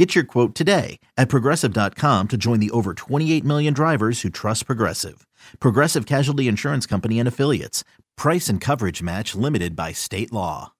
Get 0.00 0.14
your 0.14 0.24
quote 0.24 0.54
today 0.54 0.98
at 1.18 1.28
progressive.com 1.28 2.28
to 2.28 2.38
join 2.38 2.58
the 2.58 2.70
over 2.70 2.94
28 2.94 3.44
million 3.44 3.74
drivers 3.74 4.22
who 4.22 4.30
trust 4.30 4.64
Progressive. 4.64 5.26
Progressive 5.58 6.06
Casualty 6.06 6.48
Insurance 6.48 6.86
Company 6.86 7.18
and 7.18 7.28
Affiliates. 7.28 7.84
Price 8.16 8.48
and 8.48 8.62
coverage 8.62 9.02
match 9.02 9.34
limited 9.34 9.76
by 9.76 9.92
state 9.92 10.32
law. 10.32 10.72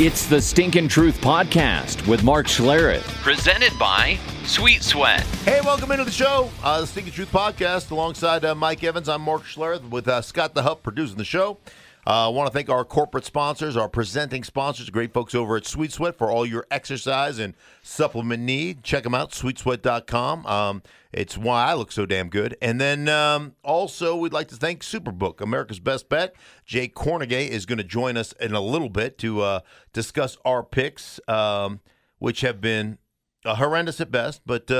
It's 0.00 0.26
the 0.26 0.40
Stinkin' 0.40 0.88
Truth 0.88 1.20
Podcast 1.20 2.08
with 2.08 2.24
Mark 2.24 2.46
Schlereth, 2.46 3.04
presented 3.22 3.78
by 3.78 4.18
Sweet 4.44 4.82
Sweat. 4.82 5.20
Hey, 5.44 5.60
welcome 5.62 5.92
into 5.92 6.04
the 6.04 6.10
show, 6.10 6.50
uh, 6.62 6.80
the 6.80 6.86
Stinking 6.86 7.12
Truth 7.12 7.30
Podcast, 7.30 7.90
alongside 7.90 8.42
uh, 8.46 8.54
Mike 8.54 8.82
Evans. 8.84 9.10
I'm 9.10 9.20
Mark 9.20 9.42
Schlereth 9.42 9.86
with 9.90 10.08
uh, 10.08 10.22
Scott 10.22 10.54
the 10.54 10.62
Hup 10.62 10.82
producing 10.82 11.18
the 11.18 11.24
show. 11.24 11.58
I 12.06 12.26
uh, 12.26 12.30
want 12.30 12.48
to 12.48 12.52
thank 12.52 12.68
our 12.68 12.84
corporate 12.84 13.24
sponsors, 13.24 13.78
our 13.78 13.88
presenting 13.88 14.44
sponsors, 14.44 14.90
great 14.90 15.14
folks 15.14 15.34
over 15.34 15.56
at 15.56 15.64
Sweet 15.64 15.90
Sweat 15.90 16.18
for 16.18 16.30
all 16.30 16.44
your 16.44 16.66
exercise 16.70 17.38
and 17.38 17.54
supplement 17.82 18.42
need. 18.42 18.82
Check 18.82 19.04
them 19.04 19.14
out, 19.14 19.30
sweetsweat.com. 19.30 20.44
Um, 20.44 20.82
it's 21.12 21.38
why 21.38 21.64
I 21.64 21.72
look 21.72 21.90
so 21.90 22.04
damn 22.04 22.28
good. 22.28 22.58
And 22.60 22.78
then 22.78 23.08
um, 23.08 23.54
also, 23.62 24.16
we'd 24.16 24.34
like 24.34 24.48
to 24.48 24.56
thank 24.56 24.82
Superbook, 24.82 25.40
America's 25.40 25.80
best 25.80 26.10
bet. 26.10 26.34
Jay 26.66 26.88
Kornegay 26.88 27.48
is 27.48 27.64
going 27.64 27.78
to 27.78 27.84
join 27.84 28.18
us 28.18 28.32
in 28.32 28.52
a 28.52 28.60
little 28.60 28.90
bit 28.90 29.16
to 29.18 29.40
uh, 29.40 29.60
discuss 29.94 30.36
our 30.44 30.62
picks, 30.62 31.18
um, 31.26 31.80
which 32.18 32.42
have 32.42 32.60
been 32.60 32.98
uh, 33.46 33.54
horrendous 33.54 34.00
at 34.00 34.10
best, 34.10 34.42
but. 34.44 34.70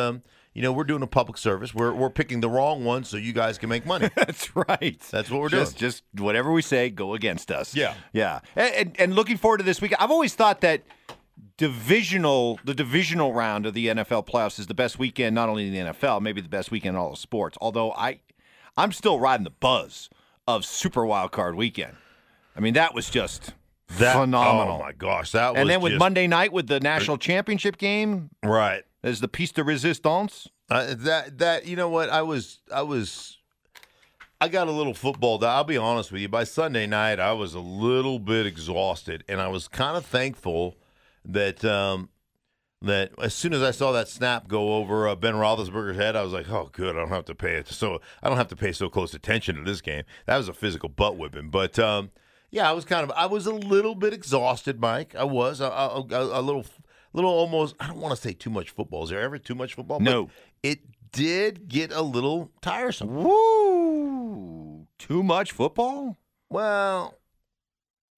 You 0.54 0.62
know, 0.62 0.72
we're 0.72 0.84
doing 0.84 1.02
a 1.02 1.06
public 1.08 1.36
service. 1.36 1.74
We're, 1.74 1.92
we're 1.92 2.10
picking 2.10 2.40
the 2.40 2.48
wrong 2.48 2.84
one 2.84 3.02
so 3.02 3.16
you 3.16 3.32
guys 3.32 3.58
can 3.58 3.68
make 3.68 3.84
money. 3.84 4.08
That's 4.16 4.54
right. 4.54 5.00
That's 5.10 5.28
what 5.28 5.40
we're 5.40 5.48
just, 5.48 5.76
doing. 5.78 5.90
Just 5.90 6.04
whatever 6.16 6.52
we 6.52 6.62
say, 6.62 6.90
go 6.90 7.14
against 7.14 7.50
us. 7.50 7.74
Yeah. 7.74 7.94
Yeah. 8.12 8.38
And, 8.54 8.74
and, 8.74 9.00
and 9.00 9.14
looking 9.14 9.36
forward 9.36 9.58
to 9.58 9.64
this 9.64 9.80
week. 9.80 9.94
I've 9.98 10.12
always 10.12 10.34
thought 10.34 10.60
that 10.60 10.82
divisional 11.56 12.58
the 12.64 12.74
divisional 12.74 13.32
round 13.32 13.66
of 13.66 13.74
the 13.74 13.88
NFL 13.88 14.26
playoffs 14.26 14.58
is 14.58 14.66
the 14.66 14.74
best 14.74 14.98
weekend 14.98 15.34
not 15.34 15.48
only 15.48 15.66
in 15.66 15.72
the 15.72 15.92
NFL, 15.92 16.20
maybe 16.20 16.40
the 16.40 16.48
best 16.48 16.70
weekend 16.70 16.96
in 16.96 17.00
all 17.00 17.12
of 17.12 17.18
sports. 17.18 17.56
Although 17.60 17.92
I 17.92 18.20
I'm 18.76 18.92
still 18.92 19.18
riding 19.20 19.44
the 19.44 19.50
buzz 19.50 20.08
of 20.46 20.64
Super 20.64 21.06
Wild 21.06 21.32
Card 21.32 21.54
weekend. 21.54 21.94
I 22.56 22.60
mean, 22.60 22.74
that 22.74 22.94
was 22.94 23.10
just 23.10 23.54
That- 23.98 24.14
phenomenal. 24.14 24.76
Oh 24.76 24.84
my 24.84 24.92
gosh, 24.92 25.32
that 25.32 25.52
was 25.52 25.60
and 25.60 25.70
then 25.70 25.80
with 25.80 25.92
just- 25.92 26.00
Monday 26.00 26.26
night 26.26 26.52
with 26.52 26.66
the 26.66 26.80
national 26.80 27.18
championship 27.18 27.78
game, 27.78 28.30
right. 28.42 28.84
As 29.04 29.20
the 29.20 29.28
piece 29.28 29.52
de 29.52 29.62
resistance. 29.62 30.48
Uh, 30.70 30.94
that 30.96 31.38
that 31.38 31.66
you 31.66 31.76
know 31.76 31.90
what 31.90 32.08
I 32.08 32.22
was 32.22 32.58
I 32.74 32.82
was 32.82 33.38
I 34.40 34.48
got 34.48 34.66
a 34.66 34.72
little 34.72 34.94
football. 34.94 35.44
I'll 35.44 35.62
be 35.62 35.76
honest 35.76 36.10
with 36.10 36.22
you. 36.22 36.28
By 36.28 36.44
Sunday 36.44 36.86
night, 36.86 37.20
I 37.20 37.34
was 37.34 37.54
a 37.54 37.60
little 37.60 38.18
bit 38.18 38.46
exhausted, 38.46 39.22
and 39.28 39.40
I 39.40 39.48
was 39.48 39.68
kind 39.68 39.96
of 39.96 40.04
thankful 40.06 40.76
that 41.24 41.64
um, 41.64 42.08
that 42.80 43.12
as 43.22 43.34
soon 43.34 43.52
as 43.52 43.62
I 43.62 43.72
saw 43.72 43.92
that 43.92 44.08
snap 44.08 44.48
go 44.48 44.76
over 44.76 45.06
uh, 45.06 45.14
Ben 45.14 45.34
Roethlisberger's 45.34 45.98
head, 45.98 46.16
I 46.16 46.22
was 46.22 46.32
like, 46.32 46.50
"Oh, 46.50 46.70
good. 46.72 46.96
I 46.96 47.00
don't 47.00 47.10
have 47.10 47.26
to 47.26 47.34
pay 47.34 47.56
it 47.56 47.68
so 47.68 48.00
I 48.22 48.28
don't 48.28 48.38
have 48.38 48.48
to 48.48 48.56
pay 48.56 48.72
so 48.72 48.88
close 48.88 49.12
attention 49.12 49.56
to 49.56 49.62
this 49.62 49.82
game." 49.82 50.04
That 50.24 50.38
was 50.38 50.48
a 50.48 50.54
physical 50.54 50.88
butt 50.88 51.18
whipping, 51.18 51.50
but 51.50 51.78
um, 51.78 52.10
yeah, 52.50 52.68
I 52.68 52.72
was 52.72 52.86
kind 52.86 53.04
of 53.04 53.10
I 53.14 53.26
was 53.26 53.44
a 53.44 53.54
little 53.54 53.94
bit 53.94 54.14
exhausted, 54.14 54.80
Mike. 54.80 55.14
I 55.14 55.24
was 55.24 55.60
a, 55.60 55.66
a, 55.66 56.06
a, 56.10 56.40
a 56.40 56.42
little 56.42 56.64
little 57.14 57.30
almost. 57.30 57.74
I 57.80 57.86
don't 57.86 57.98
want 58.00 58.14
to 58.14 58.20
say 58.20 58.34
too 58.34 58.50
much 58.50 58.70
football. 58.70 59.04
Is 59.04 59.10
there 59.10 59.20
ever 59.22 59.38
too 59.38 59.54
much 59.54 59.72
football? 59.74 59.98
But 59.98 60.04
No. 60.04 60.30
it 60.62 60.80
did 61.12 61.68
get 61.68 61.92
a 61.92 62.02
little 62.02 62.50
tiresome. 62.60 63.14
Woo! 63.14 64.86
Too 64.98 65.22
much 65.22 65.52
football? 65.52 66.16
Well, 66.50 67.14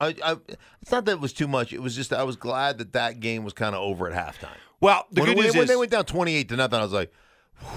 I, 0.00 0.14
I 0.24 0.36
it's 0.82 0.90
not 0.90 1.04
that 1.06 1.12
it 1.12 1.20
was 1.20 1.32
too 1.32 1.48
much. 1.48 1.72
It 1.72 1.80
was 1.82 1.94
just 1.96 2.12
I 2.12 2.22
was 2.24 2.36
glad 2.36 2.78
that 2.78 2.92
that 2.92 3.20
game 3.20 3.44
was 3.44 3.52
kind 3.52 3.74
of 3.74 3.82
over 3.82 4.10
at 4.10 4.14
halftime. 4.34 4.50
Well, 4.80 5.06
the 5.10 5.22
when, 5.22 5.30
good 5.30 5.36
when- 5.38 5.46
news 5.46 5.54
when 5.54 5.64
is 5.64 5.68
they 5.70 5.76
went 5.76 5.90
down 5.90 6.04
twenty 6.04 6.34
eight 6.34 6.48
to 6.50 6.56
nothing, 6.56 6.78
I 6.78 6.82
was 6.82 6.92
like, 6.92 7.12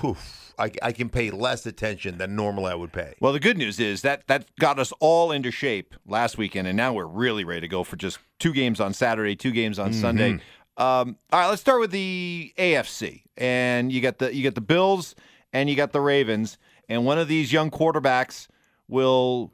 Whew, 0.01 0.17
I, 0.57 0.71
I 0.83 0.91
can 0.91 1.07
pay 1.09 1.31
less 1.31 1.65
attention 1.65 2.17
than 2.17 2.35
normally 2.35 2.71
I 2.71 2.75
would 2.75 2.91
pay. 2.91 3.15
Well, 3.21 3.31
the 3.31 3.39
good 3.39 3.57
news 3.57 3.79
is 3.79 4.01
that 4.01 4.27
that 4.27 4.45
got 4.59 4.77
us 4.79 4.91
all 4.99 5.31
into 5.31 5.51
shape 5.51 5.95
last 6.05 6.37
weekend, 6.37 6.67
and 6.67 6.75
now 6.75 6.91
we're 6.91 7.05
really 7.05 7.45
ready 7.45 7.61
to 7.61 7.67
go 7.69 7.85
for 7.85 7.95
just 7.95 8.19
two 8.39 8.51
games 8.53 8.81
on 8.81 8.93
Saturday, 8.93 9.37
two 9.37 9.51
games 9.51 9.79
on 9.79 9.93
Sunday. 9.93 10.33
Mm-hmm. 10.33 10.43
Um, 10.79 11.17
all 11.33 11.41
right, 11.41 11.49
let's 11.49 11.59
start 11.59 11.81
with 11.81 11.91
the 11.91 12.53
AFC, 12.57 13.23
and 13.35 13.91
you 13.91 13.99
got 13.99 14.17
the 14.17 14.33
you 14.33 14.45
got 14.45 14.55
the 14.55 14.61
Bills 14.61 15.13
and 15.51 15.69
you 15.69 15.75
got 15.75 15.91
the 15.91 15.99
Ravens, 15.99 16.57
and 16.87 17.05
one 17.05 17.19
of 17.19 17.27
these 17.27 17.51
young 17.51 17.69
quarterbacks 17.69 18.47
will 18.87 19.51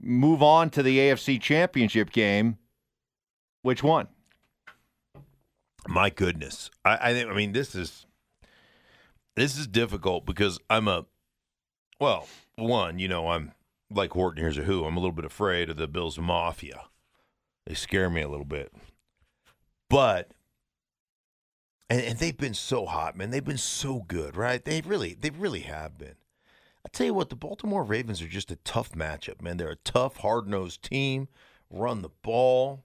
move 0.00 0.42
on 0.42 0.70
to 0.70 0.82
the 0.82 0.98
AFC 0.98 1.40
Championship 1.40 2.10
game. 2.10 2.58
Which 3.62 3.84
one? 3.84 4.08
My 5.86 6.10
goodness, 6.10 6.72
I, 6.84 7.10
I 7.10 7.12
think 7.12 7.30
I 7.30 7.34
mean 7.34 7.52
this 7.52 7.76
is 7.76 8.06
this 9.36 9.56
is 9.56 9.68
difficult 9.68 10.26
because 10.26 10.58
I'm 10.68 10.88
a 10.88 11.06
well, 12.00 12.26
one, 12.56 12.98
you 12.98 13.06
know, 13.06 13.28
I'm 13.28 13.52
like 13.92 14.10
Horton 14.10 14.42
Hears 14.42 14.58
a 14.58 14.62
Who. 14.62 14.84
I'm 14.84 14.96
a 14.96 15.00
little 15.00 15.14
bit 15.14 15.24
afraid 15.24 15.70
of 15.70 15.76
the 15.76 15.86
Bills 15.86 16.18
Mafia. 16.18 16.86
They 17.64 17.74
scare 17.74 18.10
me 18.10 18.22
a 18.22 18.28
little 18.28 18.44
bit, 18.44 18.72
but 19.88 20.32
and, 21.90 22.00
and 22.00 22.18
they've 22.18 22.36
been 22.36 22.54
so 22.54 22.86
hot, 22.86 23.16
man. 23.16 23.30
They've 23.30 23.44
been 23.44 23.58
so 23.58 24.04
good, 24.06 24.36
right? 24.36 24.64
They 24.64 24.80
really, 24.80 25.14
they 25.14 25.30
really 25.30 25.60
have 25.60 25.98
been. 25.98 26.16
I 26.84 26.88
tell 26.90 27.06
you 27.06 27.14
what, 27.14 27.30
the 27.30 27.36
Baltimore 27.36 27.82
Ravens 27.82 28.20
are 28.20 28.28
just 28.28 28.50
a 28.50 28.56
tough 28.56 28.92
matchup, 28.92 29.40
man. 29.40 29.56
They're 29.56 29.70
a 29.70 29.76
tough, 29.76 30.18
hard 30.18 30.46
nosed 30.46 30.82
team. 30.82 31.28
Run 31.70 32.02
the 32.02 32.10
ball 32.22 32.84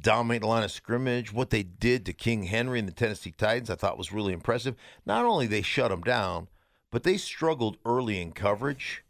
dominate 0.00 0.42
the 0.42 0.48
line 0.48 0.64
of 0.64 0.70
scrimmage. 0.70 1.32
What 1.32 1.50
they 1.50 1.62
did 1.62 2.06
to 2.06 2.12
King 2.12 2.44
Henry 2.44 2.78
and 2.78 2.88
the 2.88 2.92
Tennessee 2.92 3.34
Titans, 3.36 3.70
I 3.70 3.74
thought 3.74 3.98
was 3.98 4.12
really 4.12 4.32
impressive. 4.32 4.76
Not 5.06 5.24
only 5.24 5.46
they 5.46 5.62
shut 5.62 5.90
them 5.90 6.02
down, 6.02 6.48
but 6.90 7.02
they 7.02 7.16
struggled 7.16 7.76
early 7.84 8.20
in 8.20 8.32
coverage, 8.32 9.04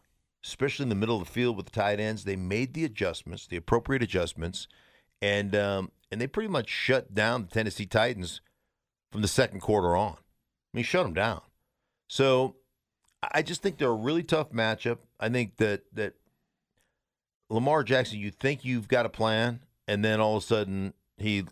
especially 0.45 0.85
in 0.85 0.89
the 0.89 0.95
middle 0.95 1.21
of 1.21 1.27
the 1.27 1.33
field 1.33 1.57
with 1.57 1.67
the 1.67 1.73
tight 1.73 2.01
ends. 2.01 2.25
They 2.25 2.37
made 2.37 2.75
the 2.75 2.85
adjustments, 2.85 3.47
the 3.47 3.57
appropriate 3.57 4.03
adjustments, 4.03 4.69
and 5.21 5.55
um, 5.55 5.91
and 6.11 6.21
they 6.21 6.27
pretty 6.27 6.49
much 6.49 6.69
shut 6.69 7.15
down 7.15 7.43
the 7.43 7.49
Tennessee 7.49 7.87
Titans 7.87 8.41
from 9.15 9.23
the 9.23 9.29
second 9.29 9.61
quarter 9.61 9.95
on. 9.95 10.15
I 10.15 10.77
mean, 10.77 10.85
shut 10.85 11.05
them 11.05 11.15
down. 11.15 11.41
So 12.09 12.57
I 13.23 13.43
just 13.43 13.63
think 13.63 13.79
they're 13.79 13.89
a 13.89 13.95
really 13.95 14.25
tough 14.25 14.51
matchup. 14.51 14.99
I 15.21 15.29
think 15.29 15.59
that 15.59 15.83
that 15.93 16.15
Lamar 17.49 17.85
Jackson, 17.85 18.19
you 18.19 18.33
think 18.33 18.65
you've 18.65 18.89
got 18.89 19.07
a 19.07 19.09
plan, 19.09 19.61
and 19.87 20.05
then 20.05 20.21
all 20.21 20.39
of 20.39 20.43
a 20.43 20.47
sudden 20.47 20.95
he, 21.17 21.45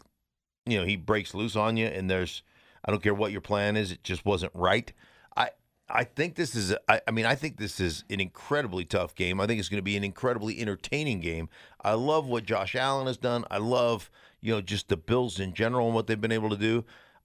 you 0.67 0.77
know, 0.77 0.84
he 0.84 0.97
breaks 0.97 1.34
loose 1.34 1.55
on 1.55 1.77
you, 1.77 1.87
and 1.87 2.11
there's, 2.11 2.43
I 2.84 2.91
don't 2.91 3.00
care 3.00 3.15
what 3.15 3.31
your 3.31 3.41
plan 3.41 3.77
is, 3.77 3.93
it 3.93 4.03
just 4.03 4.25
wasn't 4.25 4.50
right. 4.56 4.93
I 5.37 5.50
I 5.89 6.03
think 6.03 6.34
this 6.34 6.56
is, 6.56 6.75
I, 6.89 7.00
I 7.06 7.12
mean, 7.12 7.27
I 7.27 7.37
think 7.37 7.59
this 7.59 7.79
is 7.79 8.03
an 8.11 8.19
incredibly 8.19 8.84
tough 8.84 9.15
game. 9.15 9.41
I 9.41 9.47
think 9.47 9.61
it's 9.61 9.69
going 9.69 9.79
to 9.79 9.83
be 9.83 9.97
an 9.97 10.03
incredibly 10.03 10.59
entertaining 10.59 11.21
game. 11.21 11.49
I 11.81 11.93
love 11.93 12.27
what 12.27 12.44
Josh 12.44 12.75
Allen 12.75 13.06
has 13.06 13.19
done. 13.19 13.44
I 13.53 13.59
love, 13.59 14.11
you 14.41 14.53
know, 14.53 14.61
just 14.61 14.89
the 14.89 14.97
Bills 14.97 15.39
in 15.39 15.55
general 15.55 15.87
and 15.87 15.94
what 15.94 16.09
they've 16.09 16.21
been 16.21 16.33
able 16.33 16.50
to 16.50 16.56
do. 16.56 16.84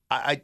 I, 0.09 0.41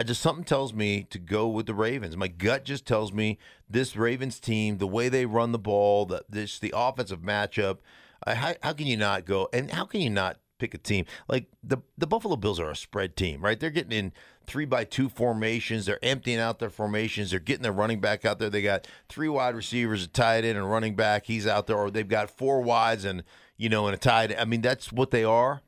I 0.00 0.04
just 0.04 0.22
something 0.22 0.44
tells 0.44 0.72
me 0.72 1.04
to 1.10 1.18
go 1.18 1.46
with 1.48 1.66
the 1.66 1.74
Ravens. 1.74 2.16
My 2.16 2.28
gut 2.28 2.64
just 2.64 2.86
tells 2.86 3.12
me 3.12 3.38
this 3.68 3.96
Ravens 3.96 4.40
team, 4.40 4.78
the 4.78 4.86
way 4.86 5.08
they 5.08 5.26
run 5.26 5.52
the 5.52 5.58
ball, 5.58 6.06
the 6.06 6.24
this 6.28 6.58
the 6.58 6.72
offensive 6.74 7.20
matchup. 7.20 7.78
I, 8.26 8.34
how, 8.34 8.54
how 8.62 8.72
can 8.72 8.86
you 8.86 8.96
not 8.96 9.24
go? 9.24 9.48
And 9.52 9.70
how 9.70 9.84
can 9.84 10.00
you 10.00 10.10
not 10.10 10.38
pick 10.58 10.74
a 10.74 10.78
team 10.78 11.06
like 11.26 11.46
the 11.64 11.78
the 11.98 12.06
Buffalo 12.06 12.36
Bills 12.36 12.60
are 12.60 12.70
a 12.70 12.76
spread 12.76 13.16
team, 13.16 13.42
right? 13.42 13.58
They're 13.58 13.70
getting 13.70 13.92
in 13.92 14.12
three 14.46 14.64
by 14.64 14.84
two 14.84 15.08
formations. 15.08 15.86
They're 15.86 16.02
emptying 16.02 16.38
out 16.38 16.60
their 16.60 16.70
formations. 16.70 17.30
They're 17.30 17.40
getting 17.40 17.62
their 17.62 17.72
running 17.72 18.00
back 18.00 18.24
out 18.24 18.38
there. 18.38 18.50
They 18.50 18.62
got 18.62 18.86
three 19.08 19.28
wide 19.28 19.54
receivers, 19.54 20.04
a 20.04 20.08
tight 20.08 20.44
end, 20.44 20.56
and 20.56 20.70
running 20.70 20.94
back. 20.94 21.26
He's 21.26 21.46
out 21.46 21.66
there, 21.66 21.76
or 21.76 21.90
they've 21.90 22.08
got 22.08 22.30
four 22.30 22.60
wides 22.62 23.04
and 23.04 23.22
you 23.56 23.68
know 23.68 23.86
and 23.86 23.94
a 23.94 23.98
tight. 23.98 24.38
I 24.38 24.44
mean, 24.44 24.60
that's 24.60 24.92
what 24.92 25.10
they 25.10 25.24
are. 25.24 25.62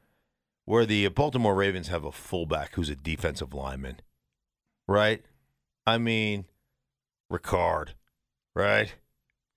Where 0.64 0.87
the 0.87 1.09
Baltimore 1.09 1.55
Ravens 1.55 1.88
have 1.88 2.05
a 2.05 2.12
fullback 2.12 2.75
who's 2.75 2.88
a 2.88 2.97
defensive 2.97 3.53
lineman 3.53 4.00
right? 4.93 5.23
I 5.87 5.99
mean, 5.99 6.44
Ricard, 7.32 7.88
right? 8.55 8.93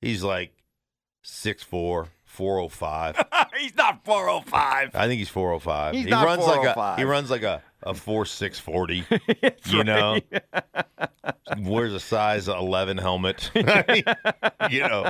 He's 0.02 0.24
like 0.24 0.54
6'4", 1.24 2.07
405. 2.25 3.25
He's 3.60 3.75
not 3.75 4.04
405. 4.04 4.92
I 4.94 5.07
think 5.07 5.19
he's 5.19 5.30
405. 5.30 5.94
He's 5.94 6.04
he 6.04 6.10
not 6.10 6.25
runs 6.25 6.46
like 6.46 6.75
a 6.75 6.96
he 6.98 7.06
runs 7.06 7.30
like 7.30 7.44
a 7.44 7.63
a 7.84 7.94
4 7.94 8.25
640, 8.25 9.06
you 9.78 9.84
know. 9.86 10.19
wears 11.60 11.94
a 11.94 12.00
size 12.01 12.50
11 12.50 12.98
helmet. 12.98 13.50
I 13.56 13.86
mean, 13.88 14.72
you 14.72 14.81
know, 14.81 15.10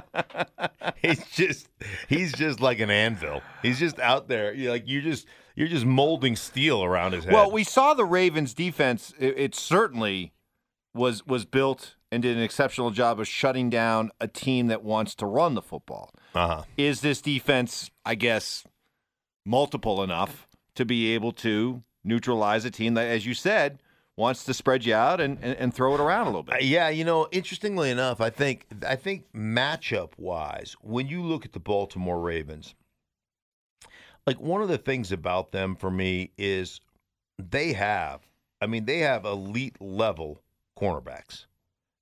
he's 1.01 1.25
just 1.29 1.69
he's 2.07 2.33
just 2.33 2.59
like 2.59 2.79
an 2.79 2.91
anvil. 2.91 3.41
He's 3.63 3.79
just 3.79 3.99
out 3.99 4.27
there. 4.27 4.53
You 4.53 4.69
like 4.69 4.87
you 4.87 5.01
just 5.01 5.25
you're 5.55 5.67
just 5.67 5.85
molding 5.85 6.35
steel 6.35 6.83
around 6.83 7.13
his 7.13 7.25
head. 7.25 7.33
Well, 7.33 7.51
we 7.51 7.63
saw 7.63 7.93
the 7.93 8.05
Ravens 8.05 8.53
defense. 8.53 9.13
It, 9.19 9.37
it 9.37 9.55
certainly 9.55 10.33
was 10.93 11.25
was 11.25 11.45
built 11.45 11.95
and 12.11 12.23
did 12.23 12.37
an 12.37 12.43
exceptional 12.43 12.91
job 12.91 13.19
of 13.19 13.27
shutting 13.27 13.69
down 13.69 14.11
a 14.21 14.27
team 14.27 14.67
that 14.67 14.83
wants 14.83 15.15
to 15.15 15.25
run 15.25 15.53
the 15.55 15.61
football. 15.61 16.13
uh-huh. 16.33 16.63
Is 16.77 17.01
this 17.01 17.19
defense, 17.21 17.89
I 18.05 18.15
guess, 18.15 18.63
multiple 19.45 20.01
enough 20.03 20.47
to 20.75 20.85
be 20.85 21.13
able 21.13 21.31
to 21.31 21.83
neutralize 22.03 22.65
a 22.65 22.71
team 22.71 22.93
that, 22.93 23.07
as 23.07 23.25
you 23.25 23.33
said, 23.33 23.79
wants 24.15 24.43
to 24.45 24.53
spread 24.53 24.85
you 24.85 24.93
out 24.93 25.19
and, 25.19 25.37
and, 25.41 25.57
and 25.57 25.73
throw 25.73 25.93
it 25.95 25.99
around 25.99 26.27
a 26.27 26.29
little 26.29 26.45
Uh, 26.47 26.57
bit? 26.57 26.63
Yeah, 26.63 26.87
you 26.89 27.03
know, 27.03 27.27
interestingly 27.31 27.89
enough, 27.91 28.21
I 28.21 28.29
think 28.29 28.65
I 28.87 28.95
think 28.95 29.25
matchup 29.33 30.11
wise, 30.17 30.75
when 30.81 31.07
you 31.07 31.21
look 31.21 31.43
at 31.45 31.51
the 31.53 31.59
Baltimore 31.59 32.19
Ravens, 32.21 32.75
like 34.27 34.39
one 34.39 34.61
of 34.61 34.67
the 34.67 34.77
things 34.77 35.11
about 35.11 35.51
them 35.51 35.75
for 35.75 35.91
me 35.91 36.31
is 36.37 36.79
they 37.37 37.73
have, 37.73 38.21
I 38.61 38.67
mean, 38.67 38.85
they 38.85 38.99
have 38.99 39.25
elite 39.25 39.79
level 39.81 40.41
cornerbacks. 40.79 41.45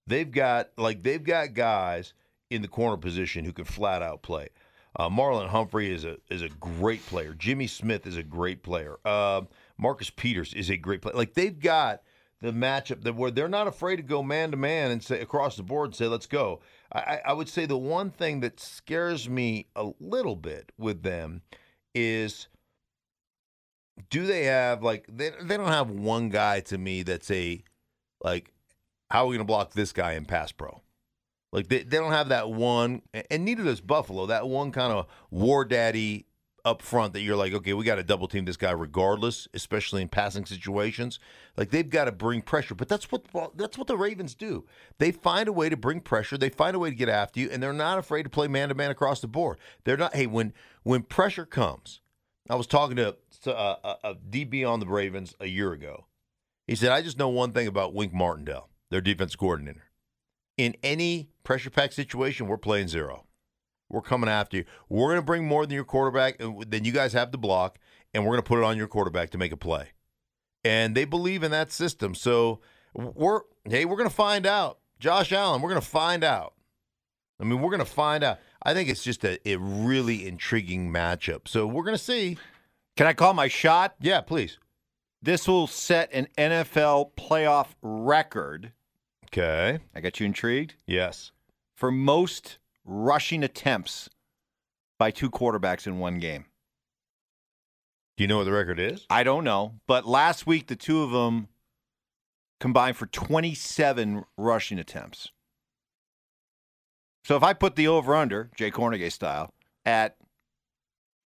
They've 0.07 0.29
got 0.31 0.69
like 0.77 1.03
they've 1.03 1.23
got 1.23 1.53
guys 1.53 2.13
in 2.49 2.61
the 2.61 2.67
corner 2.67 2.97
position 2.97 3.45
who 3.45 3.53
can 3.53 3.65
flat 3.65 4.01
out 4.01 4.21
play. 4.21 4.49
Uh, 4.95 5.09
Marlon 5.09 5.47
Humphrey 5.47 5.91
is 5.91 6.03
a 6.05 6.17
is 6.29 6.41
a 6.41 6.49
great 6.49 7.05
player. 7.05 7.33
Jimmy 7.33 7.67
Smith 7.67 8.05
is 8.05 8.17
a 8.17 8.23
great 8.23 8.63
player. 8.63 8.97
Uh, 9.05 9.41
Marcus 9.77 10.09
Peters 10.09 10.53
is 10.53 10.69
a 10.69 10.77
great 10.77 11.01
player. 11.01 11.15
Like 11.15 11.33
they've 11.33 11.57
got 11.57 12.01
the 12.41 12.51
matchup 12.51 13.01
that 13.03 13.15
where 13.15 13.31
they're 13.31 13.47
not 13.47 13.67
afraid 13.67 13.95
to 13.95 14.03
go 14.03 14.21
man 14.21 14.51
to 14.51 14.57
man 14.57 14.91
and 14.91 15.01
say 15.01 15.21
across 15.21 15.55
the 15.55 15.63
board 15.63 15.87
and 15.87 15.95
say 15.95 16.07
let's 16.07 16.27
go. 16.27 16.59
I, 16.91 16.99
I- 16.99 17.21
I 17.27 17.33
would 17.33 17.47
say 17.49 17.65
the 17.65 17.77
one 17.77 18.11
thing 18.11 18.41
that 18.41 18.59
scares 18.59 19.29
me 19.29 19.67
a 19.75 19.91
little 20.01 20.35
bit 20.35 20.71
with 20.77 21.01
them 21.03 21.41
is 21.95 22.47
do 24.09 24.25
they 24.25 24.45
have 24.45 24.81
like 24.83 25.05
they 25.07 25.31
they 25.41 25.57
don't 25.57 25.67
have 25.67 25.89
one 25.89 26.29
guy 26.29 26.59
to 26.61 26.77
me 26.77 27.03
that's 27.03 27.29
a 27.31 27.63
like 28.23 28.51
how 29.09 29.25
are 29.25 29.27
we 29.27 29.35
gonna 29.35 29.45
block 29.45 29.73
this 29.73 29.91
guy 29.93 30.13
in 30.13 30.25
pass 30.25 30.51
pro? 30.51 30.81
Like 31.51 31.67
they, 31.67 31.83
they 31.83 31.97
don't 31.97 32.11
have 32.13 32.29
that 32.29 32.49
one, 32.49 33.03
and- 33.13 33.27
and 33.29 33.45
neither 33.45 33.63
does 33.63 33.79
Buffalo. 33.79 34.25
That 34.25 34.47
one 34.47 34.71
kind 34.71 34.91
of 34.91 35.05
war 35.29 35.65
daddy 35.65 36.25
up 36.65 36.81
front 36.81 37.13
that 37.13 37.21
you're 37.21 37.35
like, 37.35 37.53
okay, 37.53 37.73
we 37.73 37.83
got 37.83 37.95
to 37.95 38.03
double 38.03 38.27
team 38.27 38.45
this 38.45 38.57
guy 38.57 38.71
regardless, 38.71 39.47
especially 39.53 40.01
in 40.01 40.07
passing 40.07 40.45
situations. 40.45 41.19
Like 41.57 41.71
they've 41.71 41.89
got 41.89 42.05
to 42.05 42.11
bring 42.11 42.41
pressure, 42.41 42.75
but 42.75 42.87
that's 42.87 43.11
what 43.11 43.25
that's 43.55 43.77
what 43.77 43.87
the 43.87 43.97
Ravens 43.97 44.33
do. 44.33 44.65
They 44.97 45.11
find 45.11 45.47
a 45.47 45.53
way 45.53 45.69
to 45.69 45.77
bring 45.77 45.99
pressure. 45.99 46.37
They 46.37 46.49
find 46.49 46.75
a 46.75 46.79
way 46.79 46.89
to 46.89 46.95
get 46.95 47.09
after 47.09 47.39
you, 47.39 47.49
and 47.51 47.61
they're 47.61 47.73
not 47.73 47.99
afraid 47.99 48.23
to 48.23 48.29
play 48.29 48.47
man 48.47 48.69
to 48.69 48.75
man 48.75 48.91
across 48.91 49.19
the 49.19 49.27
board. 49.27 49.57
They're 49.83 49.97
not. 49.97 50.15
Hey, 50.15 50.27
when 50.27 50.53
when 50.83 51.03
pressure 51.03 51.45
comes, 51.45 52.01
I 52.49 52.55
was 52.55 52.67
talking 52.67 52.95
to 52.97 53.15
uh, 53.47 53.75
a, 53.83 54.09
a 54.09 54.15
DB 54.15 54.67
on 54.67 54.79
the 54.79 54.87
Ravens 54.87 55.35
a 55.39 55.47
year 55.47 55.73
ago. 55.73 56.05
He 56.67 56.75
said, 56.75 56.91
I 56.91 57.01
just 57.01 57.19
know 57.19 57.27
one 57.27 57.51
thing 57.51 57.67
about 57.67 57.93
Wink 57.93 58.13
Martindale, 58.13 58.69
their 58.89 59.01
defense 59.01 59.35
coordinator. 59.35 59.83
In 60.57 60.75
any 60.81 61.29
pressure 61.43 61.69
pack 61.69 61.91
situation, 61.91 62.47
we're 62.47 62.57
playing 62.57 62.87
zero. 62.87 63.25
We're 63.89 64.01
coming 64.01 64.29
after 64.29 64.57
you. 64.57 64.65
We're 64.89 65.09
going 65.09 65.19
to 65.19 65.25
bring 65.25 65.45
more 65.45 65.65
than 65.65 65.75
your 65.75 65.83
quarterback, 65.83 66.37
than 66.39 66.83
you 66.83 66.91
guys 66.91 67.13
have 67.13 67.31
to 67.31 67.37
block, 67.37 67.77
and 68.13 68.23
we're 68.23 68.31
going 68.31 68.43
to 68.43 68.47
put 68.47 68.59
it 68.59 68.65
on 68.65 68.77
your 68.77 68.87
quarterback 68.87 69.29
to 69.31 69.37
make 69.37 69.51
a 69.51 69.57
play. 69.57 69.89
And 70.63 70.95
they 70.95 71.05
believe 71.05 71.43
in 71.43 71.51
that 71.51 71.71
system. 71.71 72.15
So 72.15 72.61
we're 72.93 73.41
hey, 73.65 73.85
we're 73.85 73.97
going 73.97 74.09
to 74.09 74.15
find 74.15 74.45
out. 74.45 74.79
Josh 74.99 75.31
Allen, 75.31 75.61
we're 75.61 75.69
going 75.69 75.81
to 75.81 75.87
find 75.87 76.23
out. 76.23 76.53
I 77.39 77.43
mean, 77.43 77.61
we're 77.61 77.69
going 77.69 77.79
to 77.79 77.85
find 77.85 78.23
out. 78.23 78.39
I 78.63 78.73
think 78.73 78.89
it's 78.89 79.03
just 79.03 79.25
a, 79.25 79.37
a 79.47 79.57
really 79.57 80.25
intriguing 80.27 80.91
matchup. 80.91 81.47
So 81.47 81.67
we're 81.67 81.83
going 81.83 81.97
to 81.97 82.03
see. 82.03 82.37
Can 82.95 83.07
I 83.07 83.13
call 83.13 83.33
my 83.33 83.47
shot? 83.47 83.95
Yeah, 83.99 84.21
please. 84.21 84.59
This 85.21 85.47
will 85.47 85.67
set 85.67 86.09
an 86.13 86.27
NFL 86.37 87.11
playoff 87.15 87.67
record. 87.81 88.71
Okay. 89.25 89.79
I 89.95 89.99
got 89.99 90.19
you 90.19 90.25
intrigued? 90.25 90.75
Yes. 90.85 91.31
For 91.75 91.91
most 91.91 92.59
rushing 92.85 93.43
attempts 93.43 94.09
by 94.99 95.11
two 95.11 95.29
quarterbacks 95.29 95.87
in 95.87 95.99
one 95.99 96.19
game. 96.19 96.45
Do 98.17 98.23
you 98.23 98.27
know 98.27 98.37
what 98.37 98.43
the 98.43 98.51
record 98.51 98.79
is? 98.79 99.05
I 99.09 99.23
don't 99.23 99.43
know, 99.43 99.75
but 99.87 100.05
last 100.05 100.45
week 100.45 100.67
the 100.67 100.75
two 100.75 101.01
of 101.01 101.11
them 101.11 101.47
combined 102.59 102.95
for 102.95 103.07
27 103.07 104.23
rushing 104.37 104.79
attempts. 104.79 105.29
So 107.25 107.35
if 107.35 107.43
I 107.43 107.53
put 107.53 107.75
the 107.75 107.87
over 107.87 108.15
under, 108.15 108.51
Jay 108.55 108.69
Kornegay 108.69 109.11
style, 109.11 109.53
at 109.85 110.17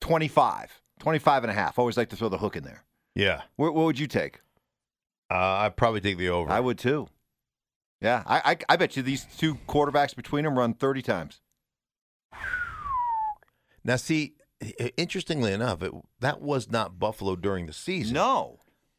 25, 0.00 0.80
25 1.00 1.44
and 1.44 1.50
a 1.50 1.54
half, 1.54 1.78
I 1.78 1.82
always 1.82 1.96
like 1.96 2.10
to 2.10 2.16
throw 2.16 2.28
the 2.28 2.38
hook 2.38 2.56
in 2.56 2.64
there. 2.64 2.84
Yeah. 3.14 3.42
What, 3.56 3.74
what 3.74 3.86
would 3.86 3.98
you 3.98 4.06
take? 4.06 4.40
Uh, 5.30 5.34
I'd 5.34 5.76
probably 5.76 6.00
take 6.00 6.18
the 6.18 6.28
over. 6.28 6.50
I 6.50 6.60
would 6.60 6.78
too. 6.78 7.08
Yeah, 8.00 8.22
I, 8.26 8.52
I 8.52 8.56
I 8.68 8.76
bet 8.76 8.96
you 8.96 9.02
these 9.02 9.26
two 9.38 9.54
quarterbacks 9.66 10.14
between 10.14 10.44
them 10.44 10.58
run 10.58 10.74
30 10.74 11.02
times. 11.02 11.40
Now, 13.86 13.96
see, 13.96 14.34
interestingly 14.96 15.52
enough, 15.52 15.82
it, 15.82 15.92
that 16.20 16.42
was 16.42 16.70
not 16.70 16.98
Buffalo 16.98 17.36
during 17.36 17.66
the 17.66 17.72
season. 17.72 18.14
No. 18.14 18.58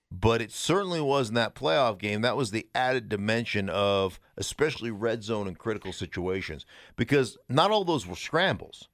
But 0.10 0.42
it 0.42 0.54
certainly 0.54 1.02
was 1.02 1.28
in 1.28 1.36
that 1.36 1.54
playoff 1.54 1.98
game. 2.00 2.22
That 2.22 2.38
was 2.38 2.52
the 2.52 2.68
added 2.74 3.10
dimension 3.10 3.68
of 3.70 4.20
especially 4.38 4.90
red 4.90 5.22
zone 5.22 5.48
and 5.48 5.58
critical 5.58 5.92
situations 5.92 6.66
because 6.96 7.38
not 7.50 7.72
all 7.72 7.84
those 7.84 8.08
were 8.08 8.16
scrambles. 8.16 8.88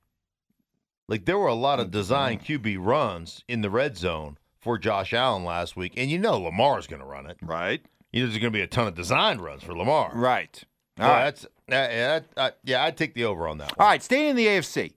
Like 1.07 1.25
there 1.25 1.37
were 1.37 1.47
a 1.47 1.53
lot 1.53 1.79
of 1.79 1.91
design 1.91 2.39
QB 2.39 2.77
runs 2.79 3.43
in 3.47 3.61
the 3.61 3.69
red 3.69 3.95
zone 3.97 4.37
for 4.59 4.79
Josh 4.79 5.13
Allen 5.13 5.43
last 5.43 5.75
week, 5.75 5.93
and 5.97 6.09
you 6.09 6.17
know 6.17 6.39
Lamar's 6.39 6.87
going 6.87 7.01
to 7.01 7.05
run 7.07 7.27
it. 7.27 7.37
Right. 7.43 7.85
You 8.11 8.21
know, 8.23 8.27
there's 8.29 8.39
going 8.39 8.51
to 8.53 8.57
be 8.57 8.63
a 8.63 8.67
ton 8.67 8.87
of 8.87 8.95
design 8.95 9.39
runs 9.39 9.61
for 9.63 9.75
Lamar. 9.75 10.11
Right. 10.15 10.63
Yeah, 10.97 11.05
All 11.05 11.11
right. 11.11 11.23
that's 11.25 11.45
uh, 11.45 11.47
yeah, 11.69 12.19
that- 12.19 12.25
uh, 12.37 12.51
yeah. 12.63 12.83
I'd 12.83 12.97
take 12.97 13.13
the 13.13 13.25
over 13.25 13.47
on 13.47 13.57
that. 13.59 13.71
All 13.77 13.85
One. 13.85 13.87
right, 13.93 14.01
staying 14.03 14.29
in 14.29 14.35
the 14.35 14.47
AFC, 14.47 14.93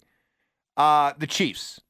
uh, 0.77 1.13
the 1.19 1.27
Chiefs. 1.27 1.81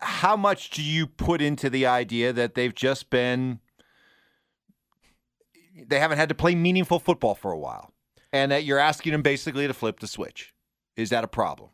How 0.00 0.36
much 0.36 0.70
do 0.70 0.82
you 0.82 1.06
put 1.06 1.42
into 1.42 1.68
the 1.68 1.86
idea 1.86 2.32
that 2.32 2.54
they've 2.54 2.74
just 2.74 3.10
been, 3.10 3.60
they 5.86 5.98
haven't 5.98 6.18
had 6.18 6.28
to 6.30 6.34
play 6.34 6.54
meaningful 6.54 6.98
football 6.98 7.34
for 7.34 7.52
a 7.52 7.58
while, 7.58 7.92
and 8.32 8.50
that 8.50 8.64
you're 8.64 8.78
asking 8.78 9.12
them 9.12 9.22
basically 9.22 9.66
to 9.66 9.74
flip 9.74 10.00
the 10.00 10.06
switch? 10.06 10.54
Is 10.96 11.10
that 11.10 11.24
a 11.24 11.28
problem? 11.28 11.70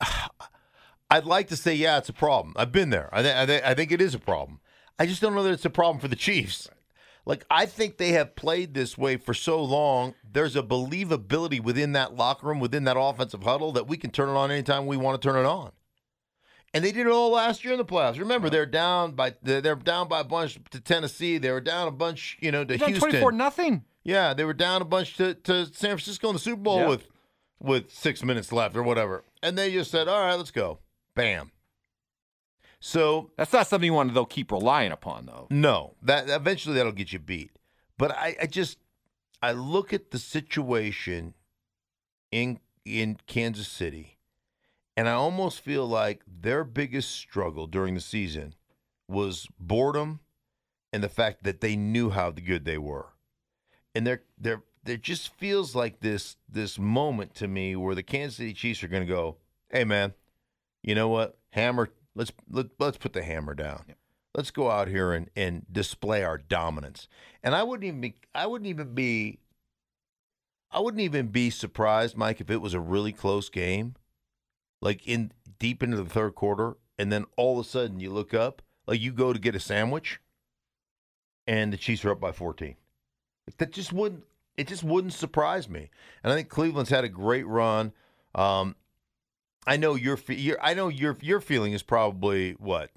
I'd 1.10 1.26
like 1.26 1.48
to 1.48 1.56
say, 1.56 1.74
yeah, 1.74 1.98
it's 1.98 2.08
a 2.08 2.14
problem. 2.14 2.54
I've 2.56 2.72
been 2.72 2.90
there. 2.90 3.08
I, 3.12 3.22
th- 3.22 3.36
I, 3.36 3.46
th- 3.46 3.62
I 3.64 3.74
think 3.74 3.92
it 3.92 4.00
is 4.00 4.14
a 4.14 4.18
problem. 4.18 4.60
I 4.98 5.06
just 5.06 5.20
don't 5.20 5.34
know 5.34 5.42
that 5.42 5.52
it's 5.52 5.64
a 5.64 5.70
problem 5.70 6.00
for 6.00 6.08
the 6.08 6.16
Chiefs. 6.16 6.68
Like, 7.24 7.44
I 7.50 7.66
think 7.66 7.98
they 7.98 8.12
have 8.12 8.34
played 8.34 8.74
this 8.74 8.98
way 8.98 9.16
for 9.16 9.32
so 9.32 9.62
long. 9.62 10.14
There's 10.28 10.56
a 10.56 10.62
believability 10.62 11.62
within 11.62 11.92
that 11.92 12.16
locker 12.16 12.48
room, 12.48 12.58
within 12.58 12.84
that 12.84 12.96
offensive 12.98 13.44
huddle, 13.44 13.70
that 13.72 13.86
we 13.86 13.96
can 13.96 14.10
turn 14.10 14.28
it 14.28 14.32
on 14.32 14.50
anytime 14.50 14.86
we 14.86 14.96
want 14.96 15.20
to 15.22 15.28
turn 15.28 15.38
it 15.38 15.46
on. 15.46 15.70
And 16.74 16.82
they 16.82 16.90
did 16.90 17.06
it 17.06 17.12
all 17.12 17.30
last 17.30 17.64
year 17.64 17.74
in 17.74 17.78
the 17.78 17.84
playoffs. 17.84 18.18
Remember, 18.18 18.48
they're 18.50 18.66
down 18.66 19.12
by 19.12 19.34
they're 19.42 19.76
down 19.76 20.08
by 20.08 20.20
a 20.20 20.24
bunch 20.24 20.58
to 20.70 20.80
Tennessee. 20.80 21.36
They 21.38 21.50
were 21.50 21.60
down 21.60 21.86
a 21.86 21.90
bunch, 21.92 22.38
you 22.40 22.50
know, 22.50 22.64
to 22.64 22.76
Houston. 22.76 22.98
Twenty-four 22.98 23.30
nothing. 23.32 23.84
Yeah, 24.04 24.32
they 24.34 24.44
were 24.44 24.54
down 24.54 24.80
a 24.82 24.86
bunch 24.86 25.16
to, 25.18 25.34
to 25.34 25.66
San 25.66 25.90
Francisco 25.90 26.28
in 26.28 26.34
the 26.34 26.40
Super 26.40 26.62
Bowl 26.62 26.78
Yep. 26.78 26.88
with 26.88 27.08
with 27.60 27.92
six 27.92 28.24
minutes 28.24 28.50
left 28.52 28.74
or 28.74 28.82
whatever, 28.82 29.22
and 29.42 29.56
they 29.56 29.70
just 29.70 29.90
said, 29.90 30.08
"All 30.08 30.18
right, 30.18 30.34
let's 30.34 30.50
go." 30.50 30.78
Bam. 31.14 31.52
So 32.84 33.30
That's 33.36 33.52
not 33.52 33.68
something 33.68 33.86
you 33.86 33.92
want 33.94 34.08
to 34.10 34.14
though 34.14 34.24
keep 34.26 34.50
relying 34.50 34.90
upon 34.90 35.26
though. 35.26 35.46
no, 35.50 35.94
that 36.02 36.28
eventually 36.28 36.74
that'll 36.74 36.90
get 36.90 37.12
you 37.12 37.20
beat. 37.20 37.52
But 37.96 38.10
I, 38.10 38.36
I 38.42 38.46
just 38.46 38.78
I 39.40 39.52
look 39.52 39.92
at 39.92 40.10
the 40.10 40.18
situation 40.18 41.34
in 42.32 42.58
in 42.84 43.18
Kansas 43.28 43.68
City, 43.68 44.18
and 44.96 45.08
I 45.08 45.12
almost 45.12 45.60
feel 45.60 45.86
like 45.86 46.22
their 46.26 46.64
biggest 46.64 47.12
struggle 47.12 47.68
during 47.68 47.94
the 47.94 48.00
season 48.00 48.56
was 49.06 49.46
boredom 49.60 50.18
and 50.92 51.04
the 51.04 51.08
fact 51.08 51.44
that 51.44 51.60
they 51.60 51.76
knew 51.76 52.10
how 52.10 52.30
good 52.32 52.64
they 52.64 52.78
were. 52.78 53.10
And 53.94 54.04
there 54.04 54.22
there 54.36 54.64
there 54.82 54.96
just 54.96 55.32
feels 55.36 55.76
like 55.76 56.00
this 56.00 56.36
this 56.48 56.80
moment 56.80 57.36
to 57.36 57.46
me 57.46 57.76
where 57.76 57.94
the 57.94 58.02
Kansas 58.02 58.38
City 58.38 58.52
Chiefs 58.54 58.82
are 58.82 58.88
going 58.88 59.06
to 59.06 59.12
go, 59.12 59.36
"Hey 59.70 59.84
man, 59.84 60.14
you 60.82 60.96
know 60.96 61.08
what? 61.08 61.38
Hammer, 61.50 61.90
let's 62.14 62.32
let, 62.50 62.66
let's 62.78 62.98
put 62.98 63.12
the 63.12 63.22
hammer 63.22 63.54
down. 63.54 63.84
Let's 64.34 64.50
go 64.50 64.70
out 64.70 64.88
here 64.88 65.12
and 65.12 65.30
and 65.36 65.66
display 65.70 66.22
our 66.24 66.38
dominance." 66.38 67.08
And 67.42 67.54
I 67.54 67.62
wouldn't 67.62 67.86
even 67.86 68.00
be 68.00 68.14
I 68.34 68.46
wouldn't 68.46 68.68
even 68.68 68.94
be 68.94 69.38
I 70.70 70.80
wouldn't 70.80 71.02
even 71.02 71.28
be 71.28 71.50
surprised, 71.50 72.16
Mike, 72.16 72.40
if 72.40 72.50
it 72.50 72.62
was 72.62 72.74
a 72.74 72.80
really 72.80 73.12
close 73.12 73.50
game, 73.50 73.94
like 74.80 75.06
in 75.06 75.32
deep 75.58 75.82
into 75.82 75.98
the 75.98 76.08
third 76.08 76.34
quarter, 76.34 76.76
and 76.98 77.12
then 77.12 77.26
all 77.36 77.58
of 77.60 77.66
a 77.66 77.68
sudden 77.68 78.00
you 78.00 78.10
look 78.10 78.32
up, 78.32 78.62
like 78.86 79.00
you 79.00 79.12
go 79.12 79.32
to 79.32 79.38
get 79.38 79.54
a 79.54 79.60
sandwich, 79.60 80.18
and 81.46 81.72
the 81.72 81.76
Chiefs 81.76 82.04
are 82.04 82.12
up 82.12 82.20
by 82.20 82.32
14. 82.32 82.76
Like, 83.46 83.56
That 83.58 83.72
just 83.72 83.92
wouldn't 83.92 84.24
it 84.56 84.68
just 84.68 84.84
wouldn't 84.84 85.14
surprise 85.14 85.68
me. 85.68 85.90
And 86.22 86.32
I 86.32 86.36
think 86.36 86.48
Cleveland's 86.48 86.90
had 86.90 87.04
a 87.04 87.08
great 87.08 87.46
run. 87.46 87.92
Um, 88.34 88.76
I 89.66 89.76
know 89.76 89.94
your, 89.94 90.18
your 90.28 90.58
I 90.62 90.74
know 90.74 90.88
your 90.88 91.16
your 91.20 91.40
feeling 91.40 91.72
is 91.72 91.82
probably 91.82 92.52
what, 92.52 92.90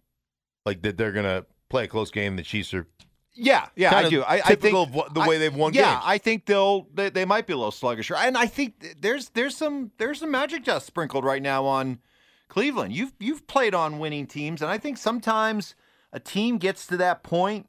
like 0.66 0.82
that 0.84 0.98
they're 0.98 1.12
gonna 1.12 1.46
play 1.70 1.84
a 1.86 1.88
close 1.88 2.12
game. 2.12 2.36
The 2.38 2.44
Chiefs 2.44 2.74
are 2.74 2.88
Yeah, 3.34 3.68
yeah, 3.76 3.96
I 3.96 4.10
do. 4.10 4.24
I, 4.24 4.36
I 4.36 4.40
typical 4.42 4.86
think 4.88 5.14
the 5.14 5.22
I- 5.22 5.28
way 5.28 5.38
they've 5.38 5.54
won 5.56 5.74
Yeah, 5.74 5.94
games. 5.94 6.04
I 6.06 6.18
think 6.18 6.46
they'll 6.46 6.88
they, 6.94 7.10
they 7.10 7.26
might 7.26 7.46
be 7.48 7.54
a 7.54 7.58
little 7.58 7.72
sluggish, 7.72 8.10
and 8.12 8.38
I 8.38 8.48
think 8.48 8.96
there's 9.00 9.30
there's 9.30 9.56
some 9.56 9.92
there's 9.98 10.20
some 10.20 10.32
magic 10.32 10.64
dust 10.64 10.88
sprinkled 10.88 11.24
right 11.24 11.42
now 11.42 11.66
on 11.66 12.00
Cleveland. 12.48 12.94
You've 12.94 13.14
you've 13.20 13.46
played 13.48 13.76
on 13.76 14.00
winning 14.00 14.26
teams, 14.28 14.62
and 14.62 14.72
I 14.72 14.78
think 14.78 14.98
sometimes 14.98 15.76
a 16.14 16.20
team 16.20 16.58
gets 16.58 16.88
to 16.88 16.98
that 16.98 17.22
point 17.24 17.68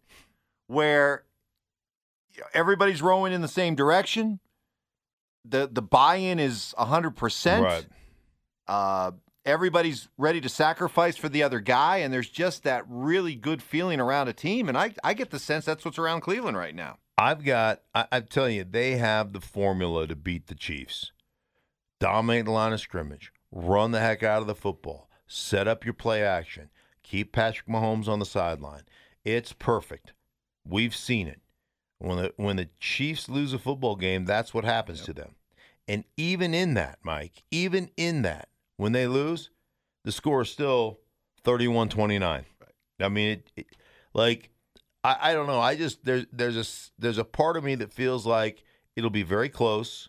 where 0.68 1.24
everybody's 2.54 3.02
rowing 3.02 3.32
in 3.32 3.40
the 3.40 3.48
same 3.48 3.74
direction. 3.74 4.40
the 5.44 5.68
The 5.70 5.82
buy 5.82 6.16
in 6.16 6.38
is 6.38 6.74
hundred 6.78 7.16
percent. 7.16 7.64
right. 7.64 7.86
Uh, 8.68 9.12
everybody's 9.44 10.08
ready 10.18 10.40
to 10.40 10.48
sacrifice 10.48 11.16
for 11.16 11.28
the 11.28 11.42
other 11.42 11.60
guy, 11.60 11.98
and 11.98 12.12
there's 12.12 12.28
just 12.28 12.64
that 12.64 12.84
really 12.88 13.34
good 13.34 13.62
feeling 13.62 14.00
around 14.00 14.28
a 14.28 14.32
team. 14.32 14.68
And 14.68 14.76
I, 14.76 14.94
I 15.04 15.14
get 15.14 15.30
the 15.30 15.38
sense 15.38 15.64
that's 15.64 15.84
what's 15.84 15.98
around 15.98 16.20
Cleveland 16.20 16.56
right 16.56 16.74
now. 16.74 16.98
I've 17.18 17.44
got. 17.44 17.82
I, 17.94 18.06
I'm 18.12 18.26
telling 18.26 18.56
you, 18.56 18.64
they 18.64 18.96
have 18.96 19.32
the 19.32 19.40
formula 19.40 20.06
to 20.06 20.16
beat 20.16 20.48
the 20.48 20.54
Chiefs. 20.54 21.12
Dominate 21.98 22.44
the 22.44 22.50
line 22.50 22.74
of 22.74 22.80
scrimmage, 22.80 23.32
run 23.50 23.92
the 23.92 24.00
heck 24.00 24.22
out 24.22 24.42
of 24.42 24.46
the 24.46 24.54
football, 24.54 25.08
set 25.26 25.66
up 25.66 25.84
your 25.84 25.94
play 25.94 26.22
action, 26.22 26.68
keep 27.02 27.32
Patrick 27.32 27.66
Mahomes 27.66 28.06
on 28.06 28.18
the 28.18 28.26
sideline. 28.26 28.82
It's 29.24 29.54
perfect. 29.54 30.12
We've 30.68 30.94
seen 30.94 31.26
it. 31.26 31.40
When 31.98 32.18
the 32.18 32.32
when 32.36 32.56
the 32.56 32.68
Chiefs 32.80 33.30
lose 33.30 33.54
a 33.54 33.58
football 33.58 33.96
game, 33.96 34.26
that's 34.26 34.52
what 34.52 34.64
happens 34.64 35.00
to 35.02 35.14
them. 35.14 35.36
And 35.88 36.04
even 36.18 36.52
in 36.52 36.74
that, 36.74 36.98
Mike, 37.02 37.44
even 37.50 37.90
in 37.96 38.22
that, 38.22 38.48
when 38.76 38.92
they 38.92 39.06
lose, 39.06 39.50
the 40.04 40.12
score 40.12 40.42
is 40.42 40.50
still 40.50 41.00
31-29. 41.44 42.44
I 43.00 43.08
mean, 43.08 43.28
it, 43.30 43.50
it 43.56 43.66
like 44.14 44.50
I, 45.04 45.16
I 45.20 45.34
don't 45.34 45.46
know. 45.46 45.60
I 45.60 45.76
just 45.76 46.04
there's 46.04 46.26
there's 46.32 46.56
a 46.56 46.64
there's 47.00 47.18
a 47.18 47.24
part 47.24 47.56
of 47.56 47.64
me 47.64 47.74
that 47.76 47.92
feels 47.92 48.26
like 48.26 48.62
it'll 48.96 49.10
be 49.10 49.22
very 49.22 49.48
close 49.48 50.08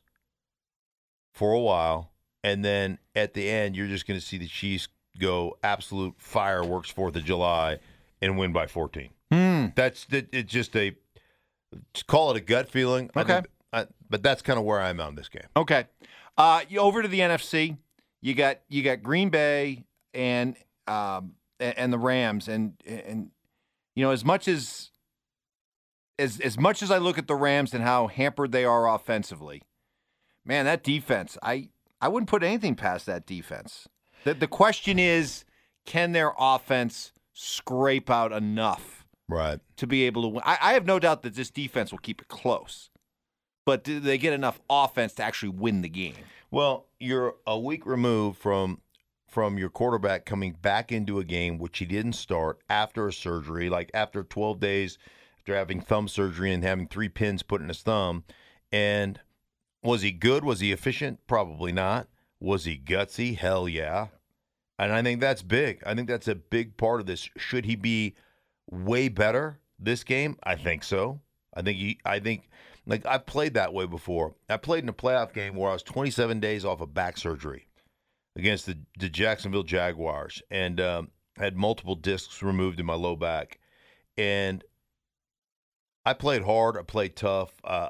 for 1.34 1.52
a 1.52 1.60
while, 1.60 2.12
and 2.44 2.64
then 2.64 2.98
at 3.16 3.34
the 3.34 3.50
end, 3.50 3.76
you're 3.76 3.88
just 3.88 4.08
going 4.08 4.20
to 4.20 4.26
see 4.26 4.38
the 4.38 4.48
Chiefs 4.48 4.88
go 5.20 5.58
absolute 5.64 6.16
fireworks 6.18 6.90
Fourth 6.90 7.16
of 7.16 7.26
July 7.26 7.80
and 8.22 8.38
win 8.38 8.54
by 8.54 8.68
14. 8.68 9.10
Hmm. 9.32 9.66
That's 9.76 10.06
that. 10.06 10.30
It's 10.34 10.52
just 10.52 10.76
a 10.76 10.96
call 12.08 12.32
it 12.32 12.38
a 12.38 12.42
gut 12.42 12.70
feeling. 12.70 13.10
I 13.16 13.22
Okay. 13.22 13.34
think- 13.36 13.48
I, 13.74 13.86
but 14.10 14.24
that's 14.24 14.42
kind 14.42 14.58
of 14.58 14.64
where 14.64 14.80
I'm 14.82 15.02
on 15.02 15.16
this 15.16 15.28
game. 15.28 15.44
Okay. 15.58 15.86
Uh, 16.38 16.62
over 16.80 17.02
to 17.02 17.08
the 17.10 17.20
NFC. 17.20 17.76
You 18.22 18.34
got 18.34 18.58
you 18.68 18.84
got 18.84 19.04
Green 19.04 19.30
Bay 19.30 19.86
and 20.14 20.56
um 20.88 21.34
and 21.60 21.92
the 21.92 21.98
Rams 21.98 22.48
and 22.48 22.74
and 22.86 23.32
you 23.96 24.04
know 24.04 24.12
as 24.12 24.24
much 24.26 24.48
as 24.48 24.92
as 26.20 26.40
as 26.40 26.58
much 26.58 26.82
as 26.82 26.92
I 26.92 26.98
look 26.98 27.18
at 27.18 27.28
the 27.28 27.36
Rams 27.36 27.74
and 27.74 27.84
how 27.84 28.08
hampered 28.08 28.52
they 28.52 28.66
are 28.66 28.90
offensively, 28.94 29.62
man, 30.46 30.66
that 30.66 30.84
defense 30.84 31.38
I 31.42 31.70
I 32.02 32.08
wouldn't 32.08 32.30
put 32.30 32.44
anything 32.44 32.76
past 32.76 33.06
that 33.06 33.26
defense. 33.26 33.88
The 34.24 34.34
the 34.34 34.48
question 34.48 35.00
is, 35.00 35.46
can 35.86 36.12
their 36.12 36.34
offense 36.40 37.12
scrape 37.34 38.10
out 38.10 38.32
enough 38.32 39.06
Right. 39.30 39.60
to 39.76 39.86
be 39.88 40.04
able 40.06 40.24
to 40.24 40.28
win? 40.30 40.42
I, 40.46 40.58
I 40.62 40.74
have 40.74 40.86
no 40.86 41.00
doubt 41.00 41.22
that 41.24 41.36
this 41.36 41.50
defense 41.52 41.92
will 41.92 42.00
keep 42.00 42.22
it 42.22 42.28
close, 42.30 42.90
but 43.68 43.84
do 43.84 44.00
they 44.00 44.18
get 44.18 44.32
enough 44.32 44.62
offense 44.70 45.12
to 45.12 45.24
actually 45.24 45.50
win 45.50 45.82
the 45.82 45.90
game? 45.90 46.14
Well, 46.50 46.86
you're 47.02 47.36
a 47.46 47.60
week 47.60 47.86
removed 47.86 48.40
from 48.40 48.80
from 49.28 49.58
your 49.58 49.70
quarterback 49.70 50.26
coming 50.26 50.54
back 50.54 50.90
into 50.90 51.20
a 51.20 51.26
game 51.26 51.58
which 51.58 51.80
he 51.80 51.86
didn't 51.86 52.14
start 52.14 52.62
after 52.70 53.10
a 53.10 53.14
surgery, 53.14 53.70
like 53.70 53.92
after 53.94 54.24
12 54.24 54.62
days 54.62 54.98
after 55.38 55.54
having 55.54 55.82
thumb 55.82 56.08
surgery 56.08 56.54
and 56.54 56.64
having 56.64 56.88
three 56.88 57.10
pins 57.10 57.44
put 57.44 57.60
in 57.60 57.68
his 57.68 57.82
thumb. 57.82 58.24
And 58.72 59.20
was 59.84 60.02
he 60.02 60.14
good? 60.14 60.46
Was 60.46 60.62
he 60.62 60.72
efficient? 60.72 61.20
Probably 61.28 61.74
not. 61.74 62.08
Was 62.40 62.64
he 62.64 62.78
gutsy? 62.78 63.38
Hell 63.38 63.68
yeah. 63.68 64.08
And 64.80 64.94
I 64.94 65.04
think 65.04 65.20
that's 65.20 65.42
big. 65.42 65.84
I 65.86 65.94
think 65.94 66.08
that's 66.08 66.30
a 66.30 66.36
big 66.36 66.78
part 66.78 67.02
of 67.02 67.06
this. 67.06 67.30
Should 67.36 67.66
he 67.66 67.76
be 67.76 68.16
way 68.72 69.10
better 69.10 69.60
this 69.78 70.06
game? 70.06 70.38
I 70.42 70.56
think 70.56 70.86
so. 70.86 71.20
I 71.54 71.64
think 71.64 71.78
he 71.78 72.00
I 72.06 72.20
think 72.20 72.48
like 72.88 73.06
I 73.06 73.17
played 73.20 73.53
that 73.56 73.74
way 73.74 73.86
before. 73.86 74.34
I 74.50 74.58
played 74.58 74.82
in 74.84 74.89
a 74.89 74.94
playoff 74.94 75.34
game 75.34 75.56
where 75.56 75.70
I 75.70 75.74
was 75.74 75.84
27 75.84 76.39
days 76.39 76.65
off 76.65 76.82
of 76.82 76.94
back 76.94 77.17
surgery 77.17 77.67
against 78.36 78.65
the, 78.65 78.77
the 78.98 79.10
Jacksonville 79.10 79.63
Jaguars 79.63 80.41
and 80.50 80.79
um, 80.82 81.10
had 81.38 81.56
multiple 81.58 81.96
discs 81.96 82.41
removed 82.41 82.79
in 82.79 82.86
my 82.86 82.94
low 82.96 83.15
back. 83.15 83.60
And 84.17 84.63
I 86.06 86.13
played 86.13 86.44
hard. 86.44 86.77
I 86.77 86.84
played 86.84 87.15
tough. 87.15 87.51
Uh, 87.63 87.89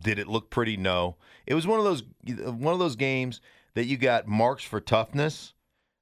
did 0.00 0.18
it 0.18 0.26
look 0.28 0.50
pretty? 0.50 0.76
No. 0.76 1.16
It 1.46 1.54
was 1.54 1.66
one 1.66 1.78
of 1.78 1.84
those 1.84 2.02
one 2.24 2.72
of 2.72 2.78
those 2.78 2.96
games 2.96 3.40
that 3.74 3.84
you 3.84 3.96
got 3.98 4.26
marks 4.26 4.64
for 4.64 4.80
toughness, 4.80 5.52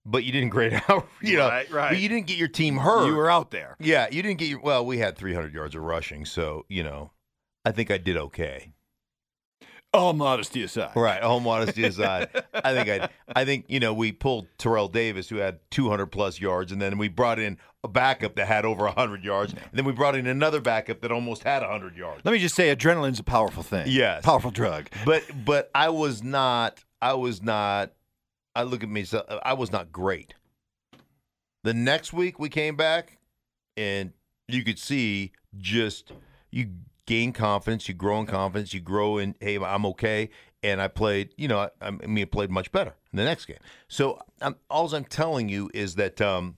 but 0.07 0.23
you 0.25 0.31
didn't 0.33 0.51
grade 0.51 0.81
out. 0.89 1.09
You 1.21 1.39
know, 1.39 1.49
Right, 1.49 1.71
right. 1.71 1.99
you 1.99 2.09
didn't 2.09 2.27
get 2.29 2.37
your 2.39 2.49
team 2.49 2.77
hurt. 2.77 3.07
You 3.07 3.17
were 3.17 3.31
out 3.31 3.51
there. 3.51 3.77
Yeah, 3.81 4.07
you 4.11 4.23
didn't 4.23 4.39
get 4.39 4.49
your. 4.49 4.61
Well, 4.61 4.87
we 4.87 4.99
had 4.99 5.17
300 5.19 5.53
yards 5.53 5.75
of 5.75 5.83
rushing, 5.83 6.25
so 6.25 6.65
you 6.69 6.83
know, 6.85 7.11
I 7.65 7.73
think 7.73 7.91
I 7.91 7.99
did 7.99 8.17
okay. 8.17 8.73
All 9.93 10.13
modesty 10.13 10.65
aside. 10.65 10.97
Right, 10.97 11.23
all 11.23 11.39
modesty 11.39 11.85
aside, 11.85 12.29
I 12.53 12.75
think 12.75 12.89
I, 12.89 13.09
I 13.35 13.45
think 13.45 13.67
you 13.69 13.79
know, 13.79 13.95
we 13.95 14.11
pulled 14.11 14.49
Terrell 14.59 14.89
Davis, 14.89 15.29
who 15.29 15.37
had 15.37 15.61
200 15.71 16.07
plus 16.07 16.41
yards, 16.41 16.73
and 16.73 16.83
then 16.83 16.99
we 16.99 17.07
brought 17.07 17.39
in 17.39 17.59
a 17.85 17.89
backup 17.89 18.35
that 18.35 18.49
had 18.49 18.65
over 18.65 18.85
100 18.87 19.23
yards, 19.23 19.53
and 19.53 19.63
then 19.73 19.85
we 19.85 19.93
brought 19.93 20.17
in 20.17 20.27
another 20.27 20.61
backup 20.61 21.01
that 21.03 21.13
almost 21.13 21.45
had 21.45 21.63
100 21.63 21.97
yards. 21.97 22.23
Let 22.25 22.33
me 22.33 22.39
just 22.39 22.57
say, 22.57 22.75
adrenaline's 22.75 23.21
a 23.21 23.25
powerful 23.25 23.63
thing. 23.63 23.87
Yes. 23.87 24.25
Powerful 24.25 24.51
drug. 24.51 24.89
But 25.05 25.23
but 25.45 25.71
I 25.75 25.91
was 25.91 26.25
not. 26.25 26.83
I 27.01 27.15
was 27.15 27.41
not. 27.41 27.93
I 28.57 28.65
look 28.65 28.83
at 28.83 28.89
me. 28.89 29.05
So 29.05 29.25
I 29.45 29.53
was 29.55 29.71
not 29.71 29.93
great. 29.93 30.35
The 31.63 31.75
next 31.75 32.13
week 32.13 32.41
we 32.41 32.49
came 32.49 32.75
back, 32.75 33.19
and 33.77 34.13
you 34.49 34.65
could 34.65 34.79
see 34.79 35.33
just 35.57 36.11
you 36.51 36.71
gain 37.07 37.33
confidence, 37.33 37.89
you 37.89 37.95
grow 37.95 38.21
in 38.21 38.27
confidence, 38.27 38.73
you 38.75 38.81
grow 38.81 39.19
in. 39.19 39.35
Hey, 39.41 39.59
I'm 39.59 39.87
okay, 39.87 40.31
and 40.63 40.81
I 40.81 40.89
played. 40.89 41.35
You 41.37 41.49
know, 41.49 41.59
I, 41.61 41.71
I 41.81 41.91
mean, 41.91 42.23
I 42.23 42.25
played 42.25 42.51
much 42.51 42.73
better 42.73 42.95
in 43.13 43.17
the 43.17 43.25
next 43.25 43.47
game. 43.47 43.59
So 43.89 44.21
I'm, 44.41 44.57
all 44.71 44.93
I'm 44.95 45.05
telling 45.05 45.49
you 45.49 45.71
is 45.75 45.97
that 45.97 46.21
um, 46.21 46.57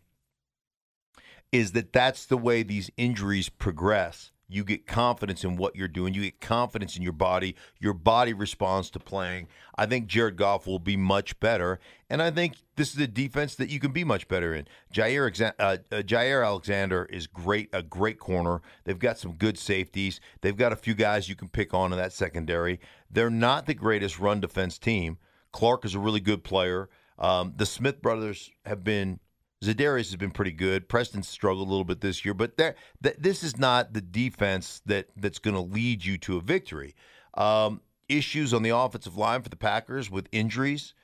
is 1.52 1.72
that 1.72 1.92
that's 1.92 2.26
the 2.26 2.36
way 2.36 2.62
these 2.62 2.90
injuries 2.96 3.48
progress. 3.48 4.30
You 4.48 4.64
get 4.64 4.86
confidence 4.86 5.42
in 5.42 5.56
what 5.56 5.74
you're 5.74 5.88
doing. 5.88 6.14
You 6.14 6.22
get 6.22 6.40
confidence 6.40 6.96
in 6.96 7.02
your 7.02 7.12
body. 7.12 7.56
Your 7.80 7.92
body 7.92 8.32
responds 8.32 8.90
to 8.90 9.00
playing. 9.00 9.48
I 9.76 9.86
think 9.86 10.06
Jared 10.06 10.36
Goff 10.36 10.66
will 10.66 10.78
be 10.78 10.96
much 10.96 11.38
better, 11.40 11.80
and 12.08 12.22
I 12.22 12.30
think 12.30 12.54
this 12.76 12.94
is 12.94 13.00
a 13.00 13.06
defense 13.06 13.56
that 13.56 13.70
you 13.70 13.80
can 13.80 13.90
be 13.90 14.04
much 14.04 14.28
better 14.28 14.54
in. 14.54 14.66
Jaire, 14.92 15.52
uh, 15.58 15.62
uh, 15.62 15.76
Jaire 16.02 16.46
Alexander 16.46 17.06
is 17.06 17.26
great, 17.26 17.68
a 17.72 17.82
great 17.82 18.18
corner. 18.18 18.62
They've 18.84 18.98
got 18.98 19.18
some 19.18 19.32
good 19.32 19.58
safeties. 19.58 20.20
They've 20.40 20.56
got 20.56 20.72
a 20.72 20.76
few 20.76 20.94
guys 20.94 21.28
you 21.28 21.36
can 21.36 21.48
pick 21.48 21.74
on 21.74 21.92
in 21.92 21.98
that 21.98 22.12
secondary. 22.12 22.80
They're 23.10 23.30
not 23.30 23.66
the 23.66 23.74
greatest 23.74 24.18
run 24.18 24.40
defense 24.40 24.78
team. 24.78 25.18
Clark 25.52 25.84
is 25.84 25.94
a 25.94 25.98
really 25.98 26.20
good 26.20 26.44
player. 26.44 26.88
Um, 27.18 27.54
the 27.56 27.66
Smith 27.66 28.02
brothers 28.02 28.50
have 28.64 28.84
been 28.84 29.20
Za'Darius 29.64 30.06
has 30.08 30.16
been 30.16 30.30
pretty 30.30 30.52
good. 30.52 30.88
Preston 30.88 31.22
struggled 31.22 31.66
a 31.66 31.70
little 31.70 31.84
bit 31.84 32.00
this 32.00 32.24
year, 32.24 32.34
but 32.34 32.56
there, 32.56 32.74
th- 33.02 33.16
this 33.18 33.42
is 33.42 33.56
not 33.56 33.92
the 33.94 34.00
defense 34.02 34.82
that 34.86 35.08
that's 35.16 35.38
going 35.38 35.54
to 35.54 35.60
lead 35.62 36.04
you 36.04 36.18
to 36.18 36.36
a 36.36 36.40
victory. 36.40 36.94
Um, 37.34 37.80
issues 38.08 38.52
on 38.54 38.62
the 38.62 38.70
offensive 38.70 39.16
line 39.16 39.42
for 39.42 39.48
the 39.48 39.56
Packers 39.56 40.10
with 40.10 40.28
injuries, 40.30 40.94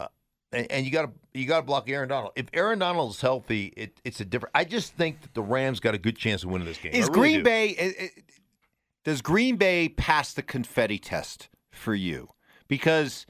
uh, 0.00 0.08
and, 0.52 0.70
and 0.72 0.84
you 0.86 0.90
got 0.90 1.02
to 1.02 1.12
you 1.38 1.46
got 1.46 1.58
to 1.58 1.62
block 1.66 1.88
Aaron 1.90 2.08
Donald. 2.08 2.32
If 2.34 2.46
Aaron 2.54 2.78
Donald 2.78 3.10
is 3.12 3.20
healthy, 3.20 3.66
it, 3.76 4.00
it's 4.04 4.20
a 4.20 4.24
different. 4.24 4.52
I 4.54 4.64
just 4.64 4.94
think 4.94 5.20
that 5.22 5.34
the 5.34 5.42
Rams 5.42 5.78
got 5.78 5.94
a 5.94 5.98
good 5.98 6.16
chance 6.16 6.42
of 6.44 6.50
winning 6.50 6.66
this 6.66 6.78
game. 6.78 6.92
Is 6.92 7.08
really 7.08 7.12
Green 7.12 7.36
do. 7.38 7.42
Bay 7.44 7.76
i- 7.78 8.04
i- 8.04 8.10
does 9.04 9.22
Green 9.22 9.56
Bay 9.56 9.88
pass 9.88 10.32
the 10.32 10.42
confetti 10.42 10.98
test 10.98 11.48
for 11.70 11.94
you? 11.94 12.30
Because 12.68 13.24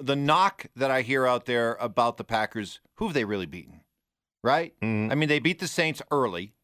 the 0.00 0.16
knock 0.16 0.66
that 0.76 0.90
I 0.90 1.02
hear 1.02 1.26
out 1.26 1.46
there 1.46 1.74
about 1.80 2.16
the 2.16 2.24
Packers, 2.24 2.80
who 2.96 3.06
have 3.06 3.14
they 3.14 3.24
really 3.24 3.46
beaten? 3.46 3.79
Right? 4.42 4.74
Mhm. 4.80 5.12
I 5.12 5.14
mean, 5.14 5.28
they 5.28 5.38
beat 5.38 5.58
the 5.58 5.68
Saints 5.68 6.00
early. 6.10 6.54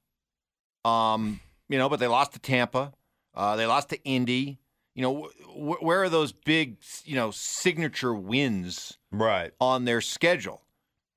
Um, 0.84 1.40
you 1.68 1.78
know, 1.78 1.88
but 1.88 2.00
they 2.00 2.06
lost 2.06 2.32
to 2.32 2.38
Tampa. 2.38 2.92
Uh, 3.34 3.56
they 3.56 3.66
lost 3.66 3.88
to 3.90 4.02
Indy. 4.04 4.58
You 4.94 5.02
know, 5.02 5.22
wh- 5.44 5.78
wh- 5.78 5.82
where 5.82 6.02
are 6.02 6.08
those 6.08 6.32
big, 6.32 6.78
you 7.04 7.16
know, 7.16 7.30
signature 7.30 8.14
wins 8.14 8.96
right? 9.10 9.52
on 9.60 9.84
their 9.84 10.00
schedule? 10.00 10.62